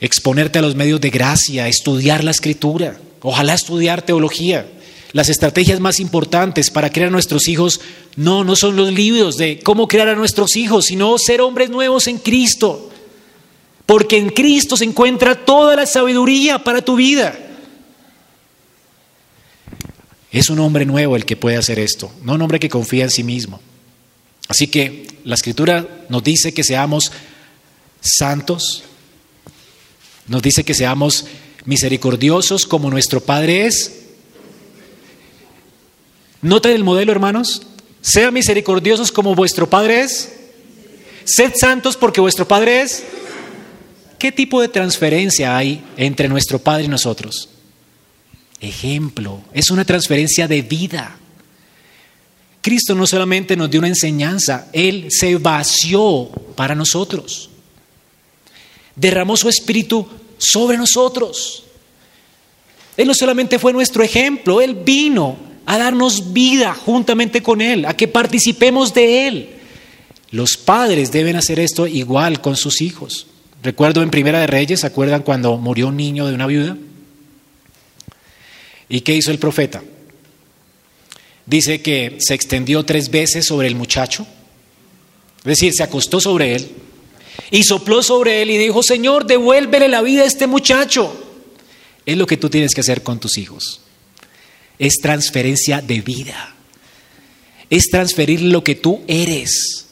exponerte 0.00 0.58
a 0.58 0.62
los 0.62 0.74
medios 0.74 1.00
de 1.00 1.10
gracia, 1.10 1.68
estudiar 1.68 2.24
la 2.24 2.32
escritura, 2.32 2.98
ojalá 3.24 3.54
estudiar 3.54 4.02
teología. 4.02 4.68
Las 5.12 5.28
estrategias 5.28 5.80
más 5.80 5.98
importantes 5.98 6.70
para 6.70 6.90
crear 6.90 7.08
a 7.08 7.12
nuestros 7.12 7.48
hijos 7.48 7.80
no, 8.16 8.44
no 8.44 8.54
son 8.54 8.76
los 8.76 8.92
libros 8.92 9.36
de 9.36 9.60
cómo 9.60 9.88
crear 9.88 10.08
a 10.08 10.14
nuestros 10.14 10.56
hijos, 10.56 10.86
sino 10.86 11.16
ser 11.18 11.40
hombres 11.40 11.70
nuevos 11.70 12.06
en 12.06 12.18
Cristo. 12.18 12.90
Porque 13.86 14.18
en 14.18 14.28
Cristo 14.28 14.76
se 14.76 14.84
encuentra 14.84 15.44
toda 15.44 15.74
la 15.74 15.86
sabiduría 15.86 16.62
para 16.62 16.82
tu 16.82 16.96
vida. 16.96 17.38
Es 20.30 20.50
un 20.50 20.58
hombre 20.58 20.84
nuevo 20.84 21.16
el 21.16 21.24
que 21.24 21.36
puede 21.36 21.56
hacer 21.56 21.78
esto, 21.78 22.12
no 22.22 22.34
un 22.34 22.42
hombre 22.42 22.60
que 22.60 22.68
confía 22.68 23.04
en 23.04 23.10
sí 23.10 23.22
mismo. 23.22 23.60
Así 24.48 24.66
que 24.66 25.06
la 25.24 25.36
escritura 25.36 26.04
nos 26.10 26.22
dice 26.22 26.52
que 26.52 26.64
seamos 26.64 27.10
santos, 28.00 28.82
nos 30.26 30.42
dice 30.42 30.64
que 30.64 30.74
seamos 30.74 31.26
misericordiosos 31.64 32.66
como 32.66 32.90
nuestro 32.90 33.20
Padre 33.20 33.66
es. 33.66 34.00
¿Noten 36.42 36.72
el 36.72 36.84
modelo, 36.84 37.12
hermanos? 37.12 37.62
Sean 38.00 38.34
misericordiosos 38.34 39.10
como 39.10 39.34
vuestro 39.34 39.68
Padre 39.68 40.02
es. 40.02 40.32
Sed 41.24 41.52
santos 41.58 41.96
porque 41.96 42.20
vuestro 42.20 42.46
Padre 42.46 42.82
es. 42.82 43.04
¿Qué 44.18 44.32
tipo 44.32 44.60
de 44.60 44.68
transferencia 44.68 45.56
hay 45.56 45.82
entre 45.96 46.28
nuestro 46.28 46.58
Padre 46.58 46.84
y 46.84 46.88
nosotros? 46.88 47.48
ejemplo, 48.64 49.42
es 49.52 49.70
una 49.70 49.84
transferencia 49.84 50.48
de 50.48 50.62
vida. 50.62 51.16
Cristo 52.60 52.94
no 52.94 53.06
solamente 53.06 53.56
nos 53.56 53.70
dio 53.70 53.80
una 53.80 53.88
enseñanza, 53.88 54.68
Él 54.72 55.08
se 55.10 55.36
vació 55.36 56.30
para 56.56 56.74
nosotros. 56.74 57.50
Derramó 58.96 59.36
su 59.36 59.48
espíritu 59.48 60.08
sobre 60.44 60.76
nosotros. 60.76 61.64
Él 62.96 63.08
no 63.08 63.14
solamente 63.14 63.58
fue 63.58 63.72
nuestro 63.72 64.02
ejemplo, 64.02 64.60
Él 64.60 64.74
vino 64.74 65.36
a 65.66 65.78
darnos 65.78 66.32
vida 66.32 66.74
juntamente 66.74 67.42
con 67.42 67.60
Él, 67.60 67.86
a 67.86 67.96
que 67.96 68.06
participemos 68.06 68.94
de 68.94 69.26
Él. 69.26 69.50
Los 70.30 70.56
padres 70.56 71.10
deben 71.10 71.36
hacer 71.36 71.58
esto 71.58 71.86
igual 71.86 72.40
con 72.40 72.56
sus 72.56 72.80
hijos. 72.80 73.26
Recuerdo 73.62 74.02
en 74.02 74.10
Primera 74.10 74.40
de 74.40 74.46
Reyes, 74.46 74.80
¿se 74.80 74.86
acuerdan 74.86 75.22
cuando 75.22 75.56
murió 75.56 75.88
un 75.88 75.96
niño 75.96 76.26
de 76.26 76.34
una 76.34 76.46
viuda? 76.46 76.76
¿Y 78.88 79.00
qué 79.00 79.16
hizo 79.16 79.30
el 79.30 79.38
profeta? 79.38 79.82
Dice 81.46 81.82
que 81.82 82.16
se 82.20 82.34
extendió 82.34 82.84
tres 82.84 83.10
veces 83.10 83.46
sobre 83.46 83.68
el 83.68 83.74
muchacho, 83.74 84.26
es 85.38 85.44
decir, 85.44 85.72
se 85.74 85.82
acostó 85.82 86.20
sobre 86.20 86.54
él 86.54 86.70
y 87.54 87.62
sopló 87.62 88.02
sobre 88.02 88.42
él 88.42 88.50
y 88.50 88.58
dijo, 88.58 88.82
Señor, 88.82 89.26
devuélvele 89.26 89.86
la 89.86 90.02
vida 90.02 90.22
a 90.22 90.26
este 90.26 90.48
muchacho. 90.48 91.16
Es 92.04 92.16
lo 92.16 92.26
que 92.26 92.36
tú 92.36 92.50
tienes 92.50 92.74
que 92.74 92.80
hacer 92.80 93.04
con 93.04 93.20
tus 93.20 93.38
hijos. 93.38 93.80
Es 94.76 94.94
transferencia 95.00 95.80
de 95.80 96.00
vida. 96.00 96.52
Es 97.70 97.90
transferir 97.92 98.42
lo 98.42 98.64
que 98.64 98.74
tú 98.74 99.02
eres. 99.06 99.86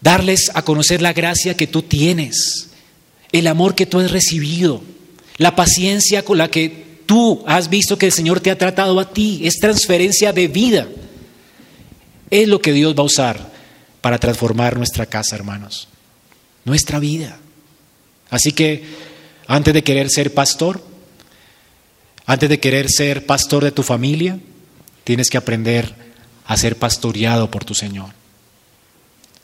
Darles 0.00 0.52
a 0.54 0.62
conocer 0.62 1.02
la 1.02 1.12
gracia 1.12 1.56
que 1.56 1.66
tú 1.66 1.82
tienes, 1.82 2.68
el 3.32 3.48
amor 3.48 3.74
que 3.74 3.84
tú 3.84 3.98
has 3.98 4.12
recibido, 4.12 4.82
la 5.38 5.56
paciencia 5.56 6.24
con 6.24 6.38
la 6.38 6.48
que 6.48 6.88
Tú 7.04 7.42
has 7.44 7.68
visto 7.68 7.98
que 7.98 8.06
el 8.06 8.12
Señor 8.12 8.38
te 8.38 8.52
ha 8.52 8.56
tratado 8.56 9.00
a 9.00 9.12
ti, 9.12 9.40
es 9.42 9.56
transferencia 9.56 10.32
de 10.32 10.46
vida. 10.46 10.86
Es 12.30 12.46
lo 12.46 12.62
que 12.62 12.72
Dios 12.72 12.94
va 12.94 13.00
a 13.00 13.06
usar 13.06 13.49
para 14.00 14.18
transformar 14.18 14.76
nuestra 14.76 15.06
casa, 15.06 15.36
hermanos, 15.36 15.88
nuestra 16.64 16.98
vida. 16.98 17.38
Así 18.30 18.52
que 18.52 18.84
antes 19.46 19.74
de 19.74 19.82
querer 19.82 20.10
ser 20.10 20.32
pastor, 20.32 20.82
antes 22.26 22.48
de 22.48 22.60
querer 22.60 22.90
ser 22.90 23.26
pastor 23.26 23.64
de 23.64 23.72
tu 23.72 23.82
familia, 23.82 24.38
tienes 25.04 25.28
que 25.28 25.38
aprender 25.38 25.94
a 26.46 26.56
ser 26.56 26.76
pastoreado 26.76 27.50
por 27.50 27.64
tu 27.64 27.74
Señor. 27.74 28.10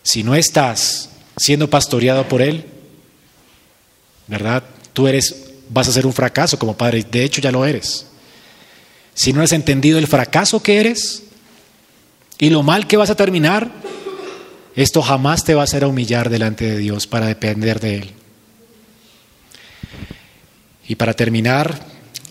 Si 0.03 0.23
no 0.23 0.35
estás 0.35 1.11
siendo 1.37 1.69
pastoreado 1.69 2.29
por 2.29 2.43
Él, 2.43 2.65
¿verdad? 4.29 4.63
Tú 4.93 5.09
eres 5.09 5.47
vas 5.69 5.89
a 5.89 5.93
ser 5.93 6.07
un 6.07 6.13
fracaso 6.13 6.59
como 6.59 6.77
padre. 6.77 7.05
De 7.11 7.25
hecho, 7.25 7.41
ya 7.41 7.51
lo 7.51 7.65
eres. 7.65 8.07
Si 9.15 9.33
no 9.33 9.43
has 9.43 9.53
entendido 9.53 9.99
el 9.99 10.07
fracaso 10.07 10.63
que 10.63 10.79
eres 10.79 11.23
y 12.39 12.51
lo 12.51 12.63
mal 12.63 12.87
que 12.87 12.97
vas 12.97 13.11
a 13.11 13.15
terminar, 13.15 13.71
esto 14.77 15.01
jamás 15.01 15.43
te 15.43 15.55
va 15.55 15.63
a 15.63 15.65
hacer 15.65 15.87
humillar 15.87 16.29
delante 16.29 16.67
de 16.67 16.77
Dios 16.77 17.07
para 17.07 17.27
depender 17.27 17.81
de 17.81 17.95
Él. 17.97 18.11
Y 20.87 20.97
para 20.97 21.15
terminar, 21.15 21.81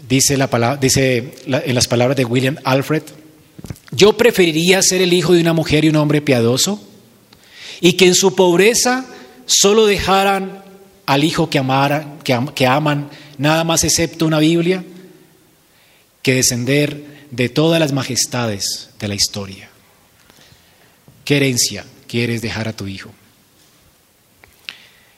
dice, 0.07 0.37
la 0.37 0.47
palabra, 0.47 0.77
dice 0.77 1.33
en 1.47 1.75
las 1.75 1.87
palabras 1.87 2.15
de 2.15 2.23
William 2.23 2.57
Alfred, 2.63 3.01
yo 3.91 4.15
preferiría 4.15 4.83
ser 4.83 5.01
el 5.01 5.11
hijo 5.11 5.33
de 5.33 5.41
una 5.41 5.53
mujer 5.53 5.85
y 5.85 5.89
un 5.89 5.95
hombre 5.95 6.21
piadoso 6.21 6.81
y 7.81 7.93
que 7.93 8.05
en 8.05 8.15
su 8.15 8.35
pobreza 8.35 9.07
solo 9.47 9.87
dejaran 9.87 10.63
al 11.07 11.23
hijo 11.23 11.49
que, 11.49 11.57
amara, 11.57 12.13
que, 12.23 12.39
que 12.53 12.67
aman 12.67 13.09
nada 13.39 13.63
más 13.63 13.83
excepto 13.83 14.25
una 14.25 14.39
Biblia, 14.39 14.83
que 16.21 16.35
descender 16.35 17.27
de 17.31 17.49
todas 17.49 17.79
las 17.79 17.91
majestades 17.91 18.89
de 18.99 19.07
la 19.07 19.15
historia. 19.15 19.69
¿Qué 21.23 21.37
herencia 21.37 21.85
quieres 22.15 22.41
dejar 22.41 22.69
a 22.69 22.73
tu 22.73 22.87
hijo? 22.87 23.11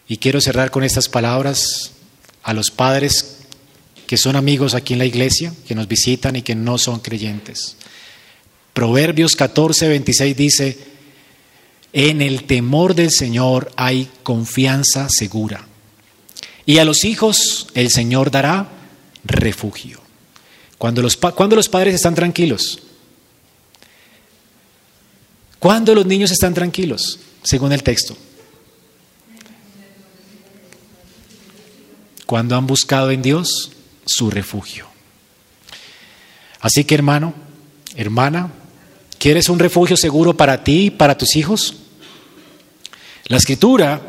Y 0.08 0.18
quiero 0.18 0.42
cerrar 0.42 0.72
con 0.72 0.84
estas 0.84 1.08
palabras 1.08 1.92
a 2.42 2.54
los 2.54 2.72
padres 2.72 3.38
que 4.08 4.18
son 4.18 4.36
amigos 4.36 4.74
aquí 4.74 4.94
en 4.94 5.00
la 5.00 5.06
iglesia, 5.06 5.54
que 5.68 5.76
nos 5.76 5.88
visitan 5.88 6.38
y 6.38 6.42
que 6.42 6.56
no 6.56 6.80
son 6.80 7.00
creyentes. 7.00 7.76
Proverbios 8.74 9.36
14, 9.36 9.90
26 9.90 10.36
dice, 10.38 10.78
en 11.94 12.24
el 12.24 12.46
temor 12.46 12.96
del 12.96 13.12
Señor 13.12 13.72
hay 13.76 14.10
confianza 14.24 15.08
segura 15.08 15.68
y 16.66 16.80
a 16.80 16.86
los 16.86 17.04
hijos 17.04 17.68
el 17.76 17.92
Señor 17.92 18.32
dará 18.32 18.70
refugio. 19.24 20.02
Cuando 20.80 21.04
los, 21.04 21.16
cuando 21.16 21.56
los 21.56 21.70
padres 21.70 21.94
están 21.94 22.16
tranquilos. 22.16 22.80
Cuando 25.60 25.96
los 25.96 26.06
niños 26.06 26.32
están 26.32 26.54
tranquilos, 26.54 27.20
según 27.44 27.72
el 27.72 27.84
texto. 27.84 28.16
Cuando 32.26 32.56
han 32.56 32.68
buscado 32.68 33.10
en 33.12 33.22
Dios 33.22 33.72
su 34.06 34.30
refugio. 34.30 34.88
Así 36.60 36.84
que 36.84 36.96
hermano, 36.96 37.34
hermana, 37.96 38.52
¿quieres 39.18 39.50
un 39.50 39.60
refugio 39.60 39.96
seguro 39.96 40.36
para 40.36 40.64
ti 40.64 40.86
y 40.86 40.90
para 40.90 41.18
tus 41.18 41.36
hijos? 41.36 41.76
La 43.26 43.38
escritura 43.38 44.02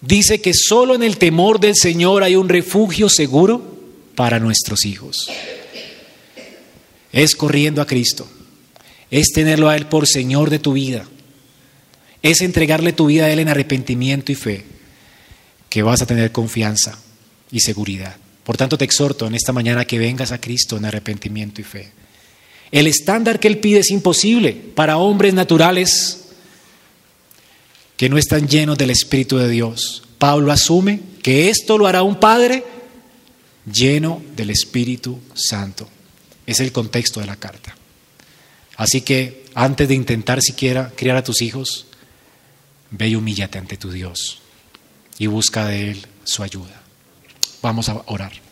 dice 0.00 0.40
que 0.40 0.52
solo 0.54 0.94
en 0.94 1.02
el 1.02 1.18
temor 1.18 1.60
del 1.60 1.74
Señor 1.74 2.22
hay 2.22 2.36
un 2.36 2.48
refugio 2.48 3.08
seguro 3.08 3.76
para 4.14 4.38
nuestros 4.38 4.84
hijos. 4.84 5.28
Es 7.12 7.34
corriendo 7.34 7.80
a 7.80 7.86
Cristo, 7.86 8.28
es 9.10 9.28
tenerlo 9.32 9.68
a 9.68 9.76
Él 9.76 9.86
por 9.86 10.06
Señor 10.06 10.50
de 10.50 10.58
tu 10.58 10.72
vida, 10.72 11.04
es 12.22 12.40
entregarle 12.40 12.92
tu 12.92 13.06
vida 13.06 13.26
a 13.26 13.30
Él 13.30 13.38
en 13.38 13.48
arrepentimiento 13.48 14.32
y 14.32 14.34
fe, 14.34 14.64
que 15.68 15.82
vas 15.82 16.02
a 16.02 16.06
tener 16.06 16.32
confianza 16.32 16.98
y 17.50 17.60
seguridad. 17.60 18.16
Por 18.44 18.56
tanto, 18.56 18.78
te 18.78 18.84
exhorto 18.84 19.26
en 19.26 19.34
esta 19.34 19.52
mañana 19.52 19.84
que 19.84 19.98
vengas 19.98 20.32
a 20.32 20.40
Cristo 20.40 20.76
en 20.76 20.84
arrepentimiento 20.84 21.60
y 21.60 21.64
fe. 21.64 21.90
El 22.70 22.86
estándar 22.86 23.40
que 23.40 23.48
Él 23.48 23.58
pide 23.58 23.80
es 23.80 23.90
imposible 23.90 24.52
para 24.52 24.98
hombres 24.98 25.34
naturales 25.34 26.26
que 27.96 28.08
no 28.08 28.18
están 28.18 28.48
llenos 28.48 28.76
del 28.76 28.90
Espíritu 28.90 29.38
de 29.38 29.48
Dios. 29.48 30.02
Pablo 30.18 30.52
asume 30.52 31.00
que 31.22 31.50
esto 31.50 31.78
lo 31.78 31.86
hará 31.86 32.02
un 32.02 32.20
Padre 32.20 32.64
lleno 33.70 34.22
del 34.36 34.50
Espíritu 34.50 35.18
Santo. 35.34 35.88
Es 36.46 36.60
el 36.60 36.72
contexto 36.72 37.20
de 37.20 37.26
la 37.26 37.36
carta. 37.36 37.75
Así 38.76 39.00
que 39.00 39.46
antes 39.54 39.88
de 39.88 39.94
intentar 39.94 40.40
siquiera 40.42 40.92
criar 40.94 41.16
a 41.16 41.24
tus 41.24 41.42
hijos, 41.42 41.86
ve 42.90 43.08
y 43.08 43.16
humíllate 43.16 43.58
ante 43.58 43.76
tu 43.76 43.90
Dios 43.90 44.40
y 45.18 45.26
busca 45.26 45.66
de 45.66 45.90
Él 45.90 46.06
su 46.24 46.42
ayuda. 46.42 46.82
Vamos 47.62 47.88
a 47.88 48.02
orar. 48.06 48.45